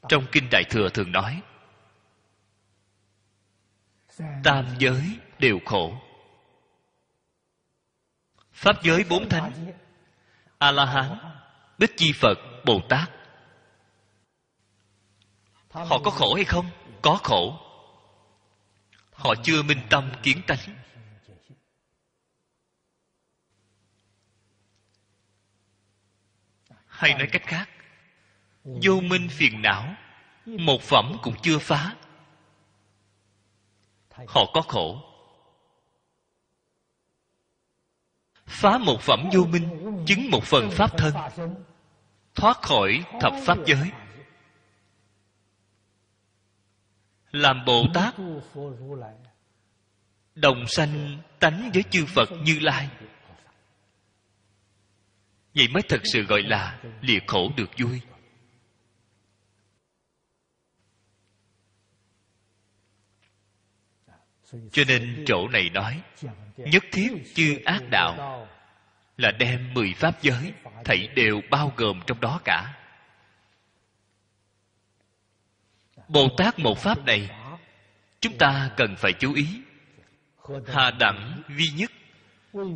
[0.10, 1.42] Trong kinh đại thừa thường nói,
[4.44, 5.02] tam giới
[5.40, 5.94] đều khổ.
[8.52, 9.74] Pháp giới bốn thánh
[10.68, 11.18] a la hán
[11.78, 13.10] bích chi phật bồ tát
[15.74, 16.70] họ có khổ hay không?
[17.02, 17.60] Có khổ.
[19.14, 20.60] Họ chưa minh tâm kiến tánh.
[26.88, 27.70] Hay nói cách khác,
[28.64, 29.96] vô minh phiền não,
[30.46, 31.96] một phẩm cũng chưa phá.
[34.28, 35.13] Họ có khổ.
[38.46, 39.70] Phá một phẩm vô minh,
[40.08, 41.14] chứng một phần pháp thân.
[42.36, 43.92] Thoát khỏi thập pháp giới.
[47.32, 48.16] Làm bồ tát,
[50.36, 52.90] đồng sanh tánh với chư phật như lai.
[55.56, 58.02] Vậy mới thật sự gọi là lìa khổ được vui.
[64.72, 66.02] Cho nên chỗ này nói
[66.58, 68.48] nhất thiết chư ác đạo
[69.18, 70.54] là đem mười pháp giới
[70.86, 72.74] thảy đều bao gồm trong đó cả.
[76.08, 77.30] Bồ tát một pháp này,
[78.20, 79.48] chúng ta cần phải chú ý.
[80.74, 81.92] Hà đẳng vi nhất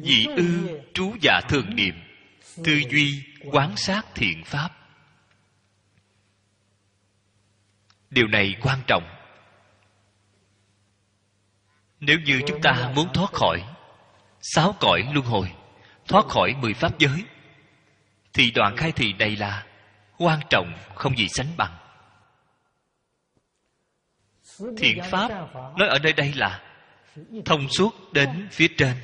[0.04, 1.95] dị ư trú dạ thường niệm,
[2.64, 4.70] tư duy quán sát thiện pháp.
[8.10, 9.16] Điều này quan trọng
[11.99, 13.64] nếu như chúng ta muốn thoát khỏi
[14.41, 15.52] sáu cõi luân hồi,
[16.07, 17.24] thoát khỏi mười pháp giới,
[18.34, 19.65] thì đoạn khai thị này là
[20.18, 21.78] quan trọng không gì sánh bằng.
[24.78, 25.30] Thiện pháp
[25.78, 26.64] nói ở nơi đây là
[27.45, 28.95] thông suốt đến phía trên.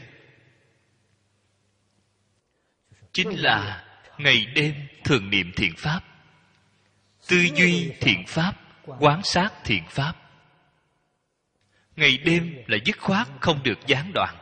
[3.14, 3.86] Chính là
[4.18, 6.02] ngày đêm thường niệm thiện pháp,
[7.28, 8.54] tư duy thiện pháp,
[9.00, 10.23] quán sát thiện pháp
[11.96, 14.36] ngày đêm là dứt khoát không được gián đoạn.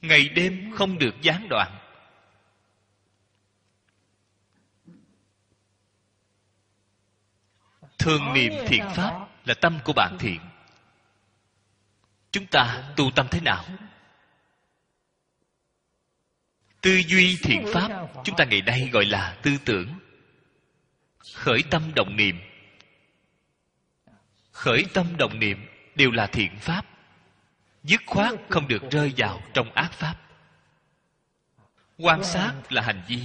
[0.00, 1.78] Ngày đêm không được gián đoạn.
[7.98, 10.40] Thường niệm thiện pháp là tâm của bạn thiện.
[12.30, 13.64] Chúng ta tu tâm thế nào?
[16.80, 19.98] Tư duy thiện pháp, chúng ta ngày nay gọi là tư tưởng.
[21.34, 22.40] Khởi tâm động niệm
[24.54, 26.86] khởi tâm động niệm đều là thiện pháp.
[27.82, 30.20] Dứt khoát không được rơi vào trong ác pháp.
[31.98, 33.22] Quan sát là hành vi.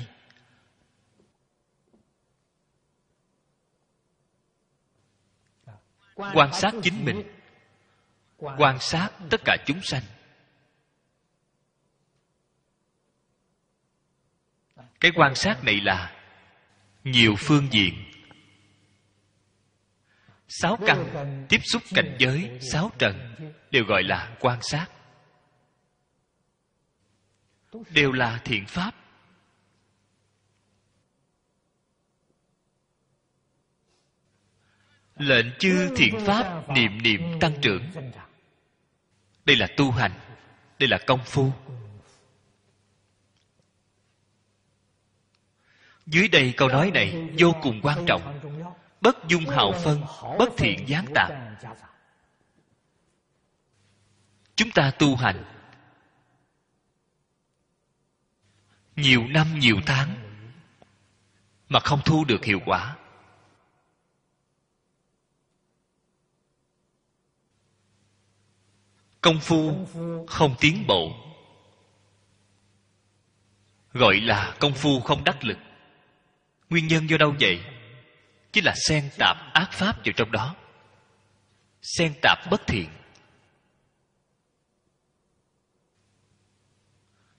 [6.16, 7.24] Quan sát chính mình.
[8.38, 10.04] Quan sát tất cả chúng sanh.
[15.00, 16.16] Cái quan sát này là
[17.04, 18.09] nhiều phương diện
[20.50, 23.36] sáu căn tiếp xúc cảnh giới sáu trần
[23.72, 24.88] đều gọi là quan sát.
[27.90, 28.96] Đều là thiện pháp.
[35.18, 37.84] Lệnh chư thiện pháp niệm niệm tăng trưởng.
[39.46, 40.12] Đây là tu hành,
[40.80, 41.52] đây là công phu.
[46.06, 48.40] Dưới đây câu nói này vô cùng quan trọng
[49.02, 50.02] bất dung hào phân,
[50.40, 51.32] bất thiện gián tạp
[54.60, 55.44] chúng ta tu hành.
[58.96, 60.16] Nhiều năm nhiều tháng
[61.70, 62.98] mà không thu được hiệu quả.
[69.22, 69.88] Công phu
[70.28, 71.12] không tiến bộ.
[73.94, 75.58] Gọi là công phu không đắc lực.
[76.70, 77.79] Nguyên nhân do đâu vậy?
[78.52, 80.56] Chính là xen tạp ác pháp vào trong đó.
[81.82, 82.90] Xen tạp bất thiện.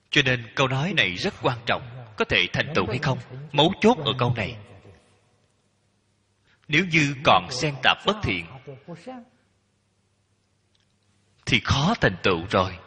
[0.09, 3.19] Cho nên câu nói này rất quan trọng, có thể thành tựu hay không,
[3.51, 4.57] mấu chốt ở câu này.
[6.67, 8.45] Nếu như còn xen tạp bất thiện,
[11.45, 12.77] thì khó thành tựu rồi.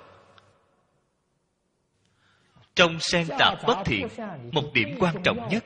[2.75, 4.09] Trong xen tạp bất thiện,
[4.53, 5.65] một điểm quan trọng nhất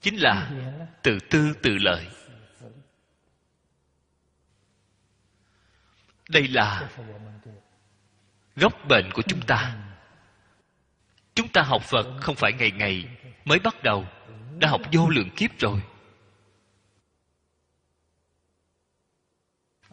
[0.00, 0.50] chính là
[1.02, 2.06] tự tư tự lợi
[6.30, 6.90] đây là
[8.56, 9.76] gốc bệnh của chúng ta.
[11.34, 13.08] Chúng ta học phật không phải ngày ngày
[13.44, 14.06] mới bắt đầu,
[14.58, 15.80] đã học vô lượng kiếp rồi.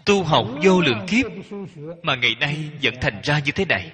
[0.06, 1.26] Tu học vô lượng kiếp
[2.04, 3.92] mà ngày nay vẫn thành ra như thế này.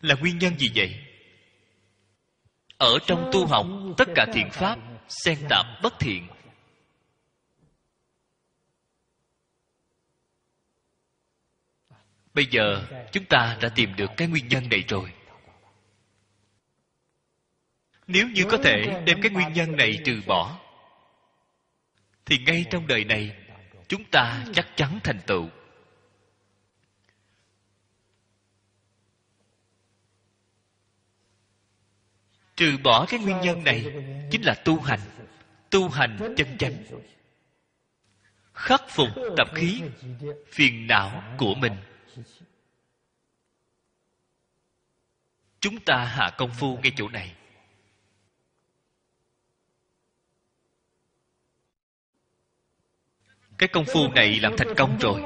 [0.00, 1.11] Là nguyên nhân gì vậy?
[2.82, 4.78] Ở trong tu học, tất cả thiện pháp
[5.08, 6.28] xen tạp bất thiện.
[12.34, 15.12] Bây giờ, chúng ta đã tìm được cái nguyên nhân này rồi.
[18.06, 20.58] Nếu như có thể đem cái nguyên nhân này trừ bỏ,
[22.24, 23.36] thì ngay trong đời này,
[23.88, 25.48] chúng ta chắc chắn thành tựu.
[32.62, 33.84] Trừ bỏ cái nguyên nhân này,
[34.30, 35.00] chính là tu hành.
[35.70, 36.84] Tu hành chân chánh.
[38.54, 39.82] Khắc phục tập khí,
[40.52, 41.72] phiền não của mình.
[45.60, 47.34] Chúng ta hạ công phu ngay chỗ này.
[53.58, 55.22] Cái công phu này làm thành công rồi.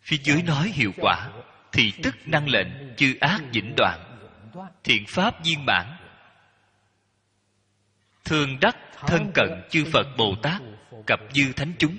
[0.00, 1.30] Phía dưới nói hiệu quả,
[1.72, 4.09] thì tức năng lệnh chư ác vĩnh đoạn
[4.84, 5.96] thiện pháp viên mãn.
[8.24, 10.62] Thường đắc thân cận chư phật bồ tát
[11.06, 11.96] cập dư thánh chúng.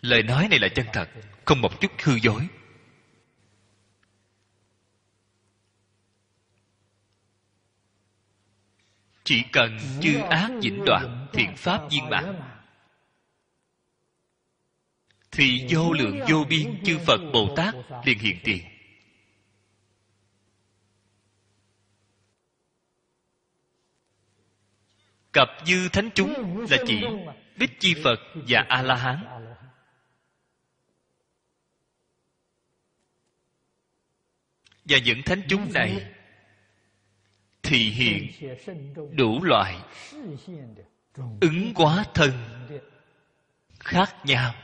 [0.00, 1.10] Lời nói này là chân thật,
[1.44, 2.48] không một chút hư dối.
[9.24, 12.40] Chỉ cần chư ác vĩnh đoạn thiện pháp viên mãn,
[15.30, 17.74] thì vô lượng vô biên chư phật bồ tát
[18.04, 18.79] liền hiện tiền.
[25.32, 27.02] Cập dư thánh chúng là chỉ
[27.56, 29.24] bích chi phật và a la hán
[34.84, 36.12] và những thánh chúng này
[37.62, 38.32] thì hiện
[39.12, 39.76] đủ loại
[41.40, 42.32] ứng quá thân
[43.80, 44.54] khác nhau.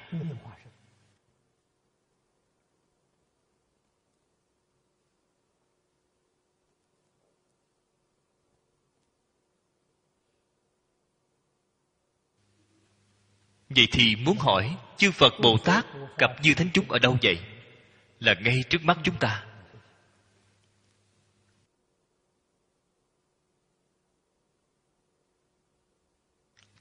[13.68, 15.86] Vậy thì muốn hỏi, chư phật bồ tát
[16.18, 17.38] gặp như thánh chúng ở đâu vậy?
[18.20, 19.44] Là ngay trước mắt chúng ta.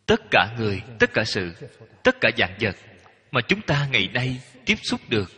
[0.06, 1.54] Tất cả người, tất cả sự,
[2.04, 2.76] tất cả dạng vật
[3.32, 5.32] mà chúng ta ngày nay tiếp xúc được,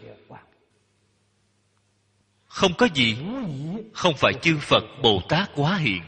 [2.45, 3.17] không có gì
[3.93, 6.01] không phải chư phật bồ tát quá hiện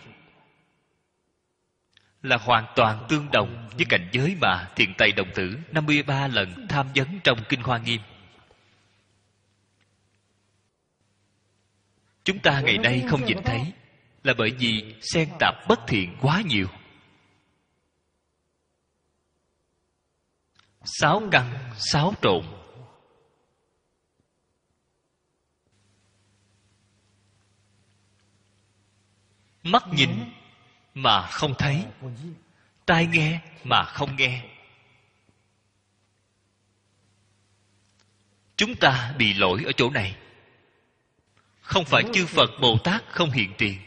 [2.24, 6.68] là hoàn toàn tương đồng với cảnh giới mà thiền tây đồng tử 53 lần
[6.70, 8.02] tham vấn trong Kinh Hoa Nghiêm.
[12.24, 13.74] Chúng ta ngày nay không nhìn thấy
[14.24, 16.68] là bởi vì xen tạp bất thiện quá nhiều.
[20.84, 22.46] sáu căn, sáu trộn
[29.64, 30.10] mắt nhìn
[31.02, 31.86] mà không thấy.
[32.86, 34.44] Tai nghe mà không nghe.
[38.56, 40.16] Chúng ta bị lỗi ở chỗ này.
[41.62, 43.80] Không phải chư phật bồ tát không hiện tiền.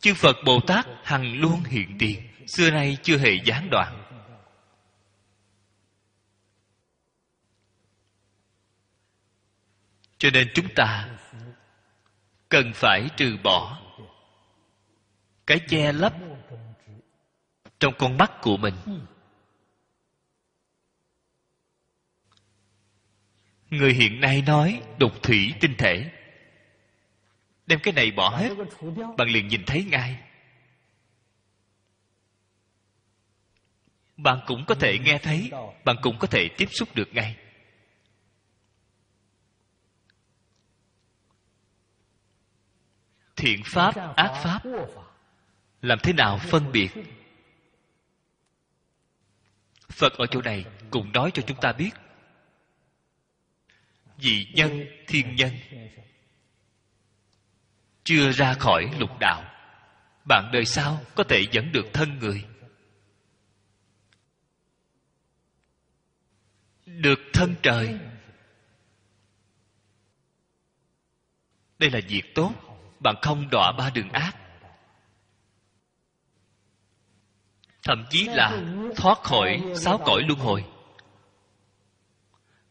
[0.00, 2.28] Chư phật bồ tát hằng luôn hiện tiền.
[2.46, 3.96] Xưa nay chưa hề gián đoạn.
[10.18, 11.08] Cho nên chúng ta
[12.48, 13.78] cần phải trừ bỏ
[15.50, 16.12] cái che lấp
[17.80, 18.74] trong con mắt của mình.
[23.70, 26.10] Người hiện nay nói đục thủy tinh thể.
[27.66, 28.50] Đem cái này bỏ hết,
[29.18, 30.22] bạn liền nhìn thấy ngay.
[34.16, 35.50] Bạn cũng có thể nghe thấy,
[35.84, 37.36] bạn cũng có thể tiếp xúc được ngay.
[43.36, 44.62] Thiện pháp, ác pháp
[45.82, 46.88] làm thế nào phân biệt?
[49.88, 51.90] Phật ở chỗ này cũng nói cho chúng ta biết.
[54.16, 55.50] Vì nhân, thiên nhân.
[58.04, 59.44] Chưa ra khỏi lục đạo,
[60.28, 62.44] bạn đời sau có thể dẫn được thân người.
[66.86, 67.98] Được thân trời.
[71.78, 72.52] Đây là việc tốt,
[73.00, 74.36] bạn không đọa ba đường ác.
[77.90, 78.62] Thậm chí là
[78.96, 80.64] thoát khỏi sáu cõi luân hồi.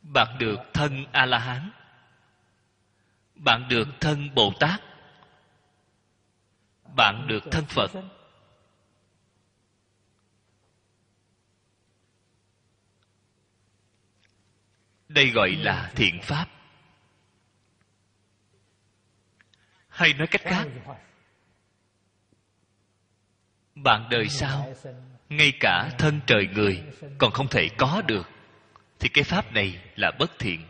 [0.02, 1.72] Bạn được thân a la hán
[3.36, 4.82] bạn được thân bồ tát
[6.96, 7.92] bạn được thân phật.
[15.08, 16.48] Đây gọi là thiện pháp.
[19.88, 20.68] Hay nói cách khác
[23.84, 24.74] bạn đời sau,
[25.30, 26.84] ngay cả thân trời người
[27.18, 28.30] còn không thể có được,
[29.00, 30.66] thì cái pháp này là bất thiện.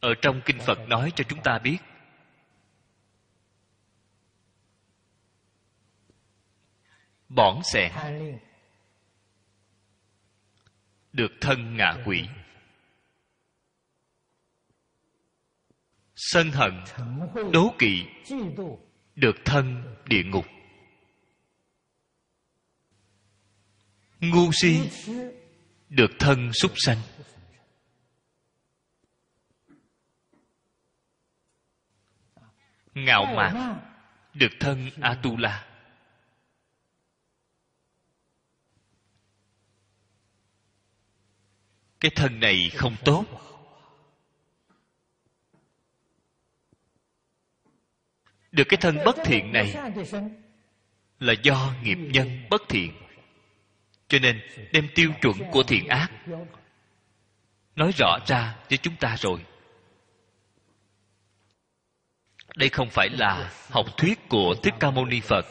[0.00, 1.78] Ở trong kinh phật nói cho chúng ta biết
[7.28, 7.92] bỏn xẹn
[11.12, 12.28] được thân ngạ quỷ.
[16.20, 16.84] Sân hận,
[17.52, 18.04] đố kỵ,
[19.14, 20.46] được thân địa ngục.
[24.20, 24.90] Ngu si,
[25.88, 26.98] được thân súc sanh.
[32.94, 33.80] Ngạo mạn,
[34.34, 35.66] được thân atula.
[42.00, 43.47] Cái thân này không tốt.
[48.52, 49.74] Được cái thân bất thiện này
[51.18, 52.92] là do nghiệp nhân bất thiện.
[54.08, 54.40] Cho nên
[54.72, 56.10] đem tiêu chuẩn của thiện ác
[57.76, 59.44] nói rõ ra với chúng ta rồi.
[62.56, 65.46] Đây không phải là học thuyết của thích ca mâu ni phật.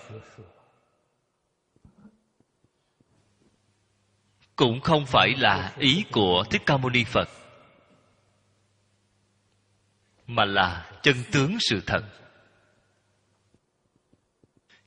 [4.56, 7.30] Cũng không phải là ý của thích ca mâu ni phật,
[10.28, 12.04] mà là chân tướng sự thật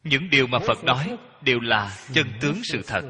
[0.05, 3.03] những điều mà phật nói đều là chân tướng sự thật.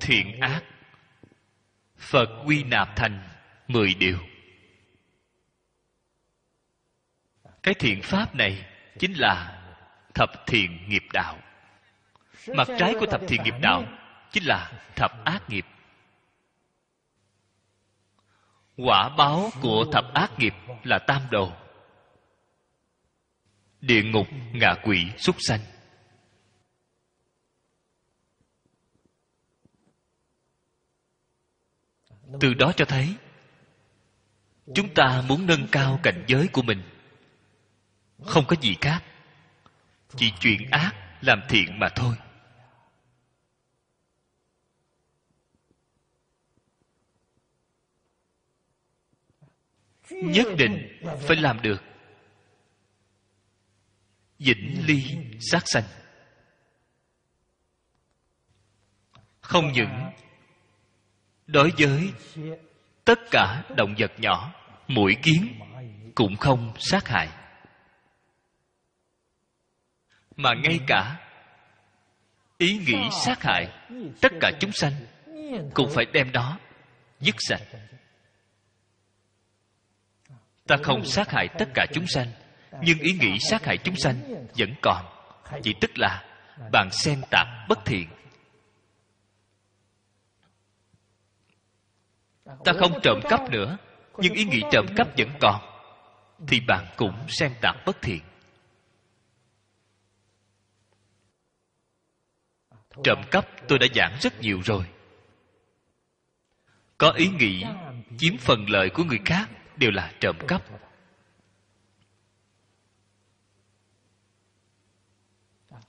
[0.00, 0.62] Thiện ác,
[1.96, 3.28] phật quy nạp thành
[3.68, 4.18] mười điều.
[7.62, 8.66] Cái thiện pháp này
[8.98, 9.59] chính là
[10.14, 11.38] thập thiện nghiệp đạo.
[12.48, 13.84] Mặt trái của thập thiện nghiệp đạo
[14.32, 15.66] chính là thập ác nghiệp.
[18.76, 21.52] Quả báo của thập ác nghiệp là tam đồ.
[23.80, 25.60] Địa ngục, ngạ quỷ, súc sanh.
[32.40, 33.14] Từ đó cho thấy,
[34.74, 36.82] chúng ta muốn nâng cao cảnh giới của mình.
[38.24, 39.02] Không có gì khác
[40.16, 42.14] chỉ chuyện ác làm thiện mà thôi.
[50.10, 51.82] Nhất định phải làm được.
[54.38, 55.84] Vĩnh ly sát sanh.
[59.40, 60.10] Không những
[61.46, 62.12] đối với
[63.04, 64.52] tất cả động vật nhỏ,
[64.88, 65.60] mũi kiến
[66.14, 67.28] cũng không sát hại
[70.42, 71.16] mà ngay cả
[72.58, 73.68] ý nghĩ sát hại
[74.20, 74.92] tất cả chúng sanh
[75.74, 76.58] cũng phải đem đó
[77.20, 77.62] dứt sạch.
[80.66, 82.28] Ta không sát hại tất cả chúng sanh,
[82.82, 85.04] nhưng ý nghĩ sát hại chúng sanh vẫn còn.
[85.62, 86.24] Chỉ tức là
[86.72, 88.08] bạn xen tạp bất thiện.
[92.64, 93.76] Ta không trộm cắp nữa,
[94.18, 95.60] nhưng ý nghĩ trộm cắp vẫn còn,
[96.48, 98.20] thì bạn cũng xen tạp bất thiện.
[103.04, 104.84] Trộm cắp tôi đã giảng rất nhiều rồi.
[106.98, 107.64] Có ý nghĩ
[108.18, 110.62] chiếm phần lợi của người khác đều là trộm cắp.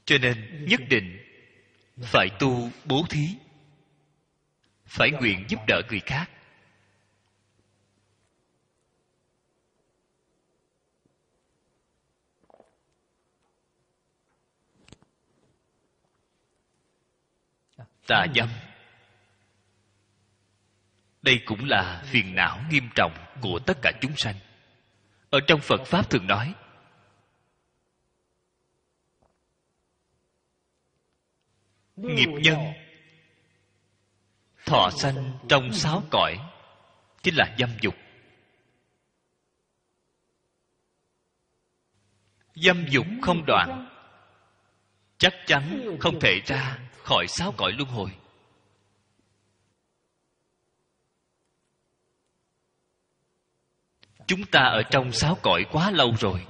[0.06, 1.18] Cho nên nhất định
[2.04, 3.28] phải tu bố thí,
[4.86, 6.30] phải nguyện giúp đỡ người khác.
[18.12, 18.50] Tà dâm.
[21.22, 24.36] Đây cũng là phiền não nghiêm trọng của tất cả chúng sanh.
[25.30, 26.54] Ở trong phật pháp thường nói,
[31.96, 32.60] nghiệp nhân,
[34.66, 36.40] thọ sanh trong sáu cõi,
[37.24, 37.96] chính là dâm dục.
[42.56, 43.90] Dâm dục không đoạn,
[45.18, 48.12] chắc chắn không thể ra khỏi sáu cõi luân hồi?
[54.28, 56.46] Chúng ta ở trong sáu cõi quá lâu rồi.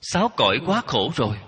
[0.00, 1.38] Sáu cõi quá khổ rồi.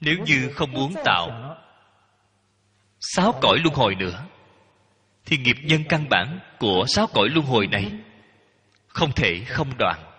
[0.00, 1.56] Nếu như không muốn tạo
[3.00, 4.24] sáu cõi luân hồi nữa,
[5.24, 7.92] thì nghiệp nhân căn bản của sáu cõi luân hồi này
[8.86, 10.13] không thể không đoạn.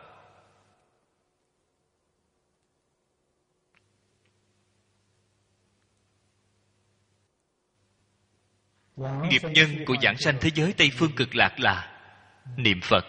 [8.98, 12.02] Nghiệp nhân của giảng sanh thế giới tây phương cực lạc là
[12.58, 13.06] niệm phật.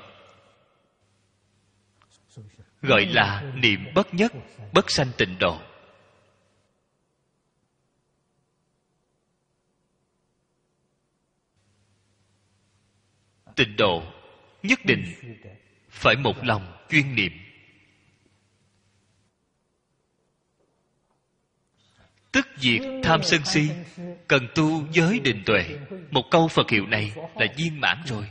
[2.82, 4.32] Gọi là niệm bất nhất,
[4.72, 5.60] bất sanh tịnh độ.
[13.56, 14.02] Tịnh độ
[14.62, 15.04] nhất định
[15.90, 17.32] phải một lòng chuyên niệm.
[22.36, 23.70] Tức diệt tham sân si,
[24.28, 25.78] cần tu giới định tuệ.
[26.10, 28.30] Một câu phật hiệu này là viên mãn rồi.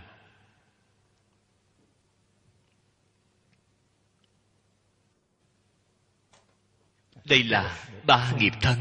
[7.25, 7.77] Đây là
[8.07, 8.77] ba nghiệp thân.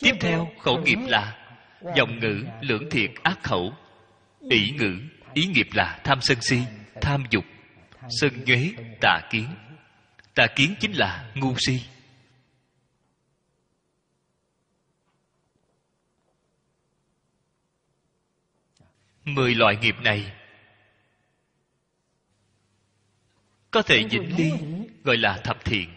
[0.00, 1.50] Tiếp theo, khẩu nghiệp là
[1.96, 3.74] dòng ngữ lưỡng thiệt ác khẩu,
[4.50, 4.98] ỷ ngữ,
[5.34, 6.58] ý nghiệp là tham sân si,
[7.00, 7.44] tham dục,
[8.20, 9.48] sân nhuế tà kiến.
[10.34, 11.80] Tà kiến chính là ngu si.
[19.34, 20.32] Mười loại nghiệp này.
[23.70, 24.52] Có thể dĩnh ly
[25.04, 25.94] gọi là thập thiện.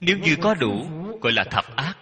[0.00, 0.86] Nếu như có đủ
[1.20, 1.96] gọi là thập ác.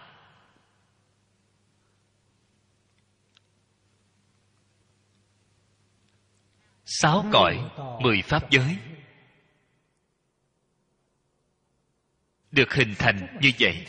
[6.85, 7.70] Sáu cõi
[8.01, 8.77] mười pháp giới.
[12.51, 13.86] Được hình thành như vậy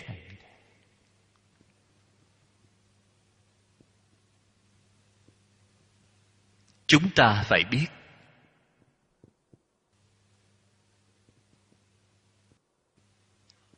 [6.87, 7.87] chúng ta phải biết.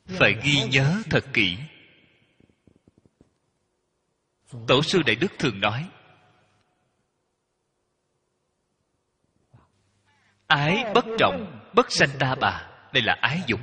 [0.05, 1.57] Phải ghi nhớ thật kỹ.
[4.67, 5.89] Tổ sư đại đức thường nói,
[10.47, 12.69] ái bất trọng, bất sanh ta bà.
[12.93, 13.59] Đây là ái dục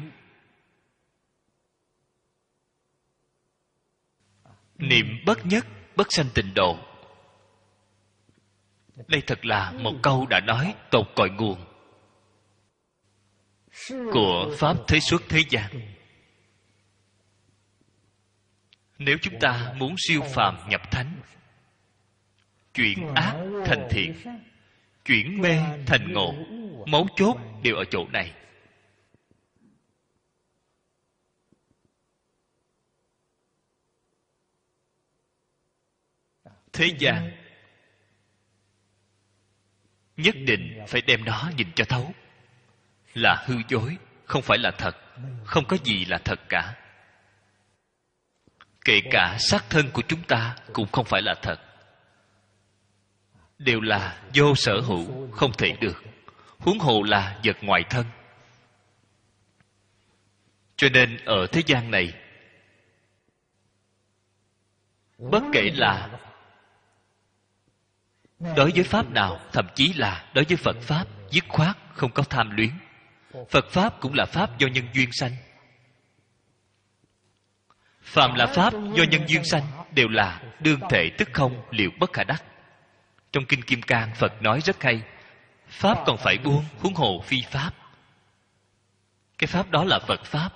[4.78, 5.66] niệm bất nhất,
[5.96, 6.95] bất sanh tịnh độ
[8.96, 11.64] đây thật là một câu đã nói tột cội nguồn
[14.12, 15.70] của pháp thế xuất thế gian.
[18.98, 21.20] Nếu chúng ta muốn siêu phàm nhập thánh,
[22.74, 23.36] chuyển ác
[23.66, 24.14] thành thiện,
[25.04, 26.34] chuyển mê thành ngộ,
[26.86, 28.32] mấu chốt đều ở chỗ này.
[36.72, 37.45] Thế gian
[40.16, 42.14] nhất định phải đem nó nhìn cho thấu.
[43.14, 44.96] Là hư dối, không phải là thật,
[45.44, 46.74] không có gì là thật cả.
[48.84, 51.56] Kể cả xác thân của chúng ta cũng không phải là thật.
[53.58, 56.02] Đều là vô sở hữu, không thể được.
[56.58, 58.04] Huống hồ là vật ngoài thân.
[60.76, 62.12] Cho nên ở thế gian này,
[65.18, 66.18] bất kể là
[68.38, 72.22] đối với pháp nào, thậm chí là đối với phật pháp, dứt khoát không có
[72.22, 72.70] tham luyến.
[73.50, 75.32] Phật pháp cũng là pháp do nhân duyên sanh.
[78.02, 79.62] Phàm là pháp do nhân duyên sanh
[79.94, 82.44] đều là đương thể tức không liệu bất khả đắc.
[83.32, 85.02] Trong kinh kim cang, phật nói rất hay,
[85.68, 87.74] pháp còn phải buông huống hồ phi pháp.
[89.38, 90.52] Cái pháp đó là phật pháp.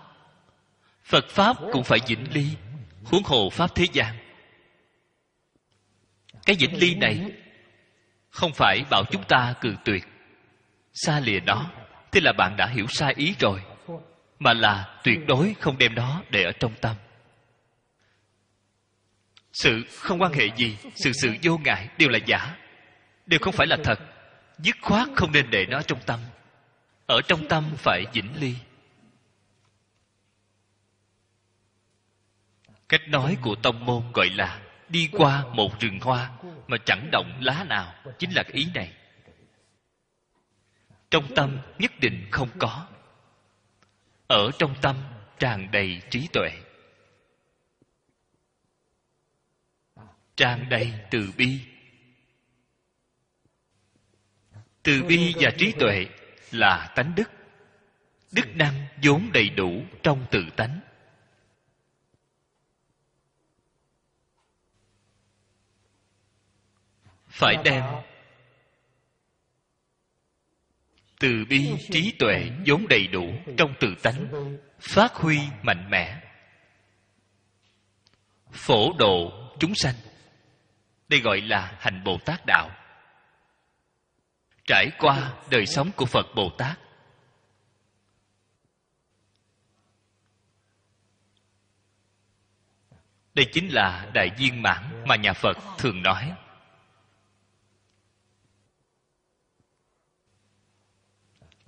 [1.05, 2.47] Phật pháp cũng phải vĩnh ly
[3.05, 4.15] huống hồ pháp thế gian.
[6.47, 7.32] Cái vĩnh ly này
[8.31, 10.05] không phải bảo chúng ta cự tuyệt.
[10.93, 11.70] Xa lìa nó,
[12.12, 13.62] thế là bạn đã hiểu sai ý rồi,
[14.39, 16.97] mà là tuyệt đối không đem nó để ở trong tâm.
[19.52, 22.57] Sự không quan hệ gì, sự sự vô ngại đều là giả,
[23.27, 23.98] đều không phải là thật.
[24.59, 26.20] Dứt khoát không nên để nó trong tâm.
[27.07, 28.55] Ở trong tâm phải vĩnh ly.
[32.89, 34.61] Cách nói của tông môn gọi là
[34.91, 36.31] đi qua một rừng hoa
[36.69, 38.93] mà chẳng động lá nào, chính là ý này.
[41.11, 42.87] Trong tâm nhất định không có.
[44.27, 44.97] Ở trong tâm
[45.39, 46.51] tràn đầy trí tuệ.
[50.37, 51.61] Tràn đầy từ bi.
[54.83, 56.07] Từ bi và trí tuệ
[56.51, 57.31] là tánh đức.
[58.33, 60.81] Đức năng vốn đầy đủ trong tự tánh.
[67.41, 67.85] Phải đem
[71.21, 74.27] từ bi trí tuệ vốn đầy đủ trong tự tánh
[74.81, 76.21] phát huy mạnh mẽ,
[78.53, 79.95] phổ độ chúng sanh.
[81.09, 82.71] Đây gọi là hành bồ tát đạo.
[84.67, 86.79] Trải qua đời sống của phật bồ tát,
[93.35, 96.33] đây chính là đại viên mãn mà nhà phật thường nói.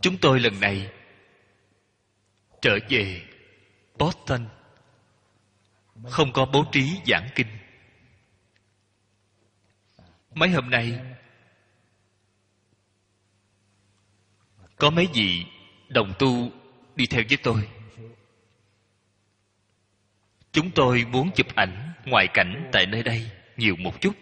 [0.02, 0.90] Chúng tôi lần này
[2.62, 3.22] trở về
[3.98, 4.48] boston.
[6.04, 7.46] Không có bố trí giảng kinh.
[10.34, 11.00] Mấy hôm nay,
[14.76, 15.46] có mấy vị
[15.88, 16.50] đồng tu
[16.96, 17.68] đi theo với tôi.
[20.52, 24.16] Chúng tôi muốn chụp ảnh ngoại cảnh tại nơi đây nhiều một chút.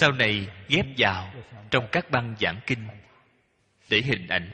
[0.00, 1.32] Sau này ghép vào
[1.70, 2.88] trong các băng giảng kinh
[3.88, 4.50] để hình ảnh,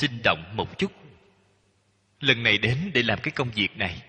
[0.00, 0.92] sinh động một chút.
[2.20, 4.02] Lần này đến để làm cái công việc này.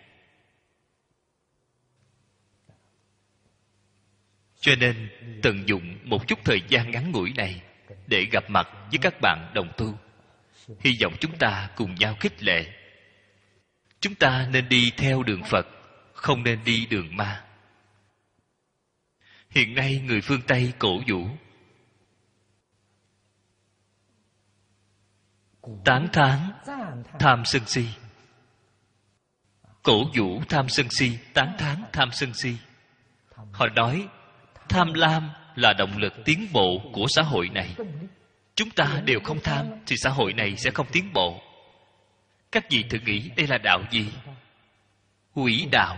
[4.60, 5.10] Cho nên,
[5.42, 7.62] tận dụng một chút thời gian ngắn ngủi này
[8.08, 9.98] để gặp mặt với các bạn đồng tu.
[10.80, 12.66] Hy vọng chúng ta cùng nhau khích lệ.
[14.00, 15.68] Chúng ta nên đi theo đường phật,
[16.14, 17.44] không nên đi đường ma.
[19.50, 21.28] Hiện nay người phương tây cổ vũ
[25.86, 26.40] tán thán,
[27.20, 27.86] tham sân si.
[29.84, 32.56] Cổ vũ tham sân si, tán thán tham sân si.
[33.52, 34.08] Họ nói,
[34.70, 37.76] tham lam là động lực tiến bộ của xã hội này.
[38.56, 41.42] Chúng ta đều không tham thì xã hội này sẽ không tiến bộ.
[42.52, 44.12] Các vị thử nghĩ đây là đạo gì?
[45.34, 45.98] Quỷ đạo.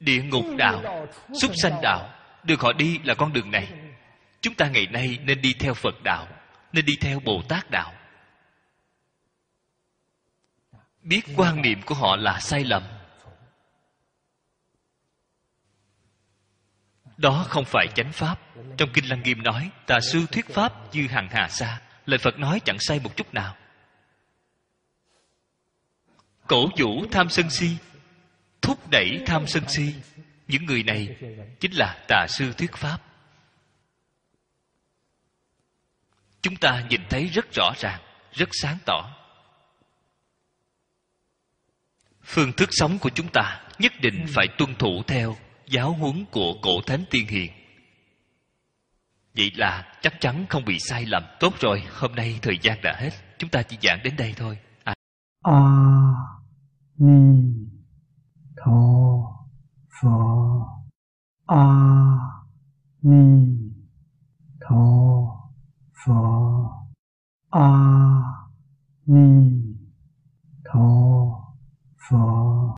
[0.00, 1.06] Địa ngục đạo.
[1.40, 2.12] Súc sanh đạo.
[2.44, 3.85] Đường họ đi là con đường này
[4.46, 6.28] chúng ta ngày nay nên đi theo phật đạo,
[6.72, 7.94] nên đi theo bồ tát đạo.
[11.02, 12.82] Biết quan niệm của họ là sai lầm.
[17.16, 18.40] Đó không phải chánh pháp.
[18.76, 21.80] Trong kinh lăng nghiêm nói, tà sư thuyết pháp như hằng hà sa.
[22.06, 23.56] Lời phật nói chẳng sai một chút nào.
[26.46, 27.70] Cổ vũ tham sân si,
[28.62, 29.94] thúc đẩy tham sân si,
[30.48, 31.16] những người này
[31.60, 32.98] chính là tà sư thuyết pháp.
[36.46, 38.00] chúng ta nhìn thấy rất rõ ràng
[38.32, 39.10] rất sáng tỏ.
[42.22, 45.36] Phương thức sống của chúng ta nhất định phải tuân thủ theo
[45.66, 47.52] giáo huấn của cổ thánh tiên hiền.
[49.36, 51.22] Vậy là chắc chắn không bị sai lầm.
[51.40, 53.10] Tốt rồi hôm nay thời gian đã hết.
[53.38, 54.58] Chúng ta chỉ giảng đến đây thôi.
[54.84, 54.94] A
[55.42, 55.52] à.
[55.52, 55.60] à,
[56.98, 57.42] ni
[58.56, 58.72] tho
[60.00, 60.18] pho
[61.46, 61.76] a à,
[63.02, 63.46] ni
[64.68, 65.35] tho
[66.06, 66.70] 佛
[67.50, 68.48] 阿
[69.02, 69.76] 弥
[70.62, 71.36] 陀
[71.96, 72.66] 佛。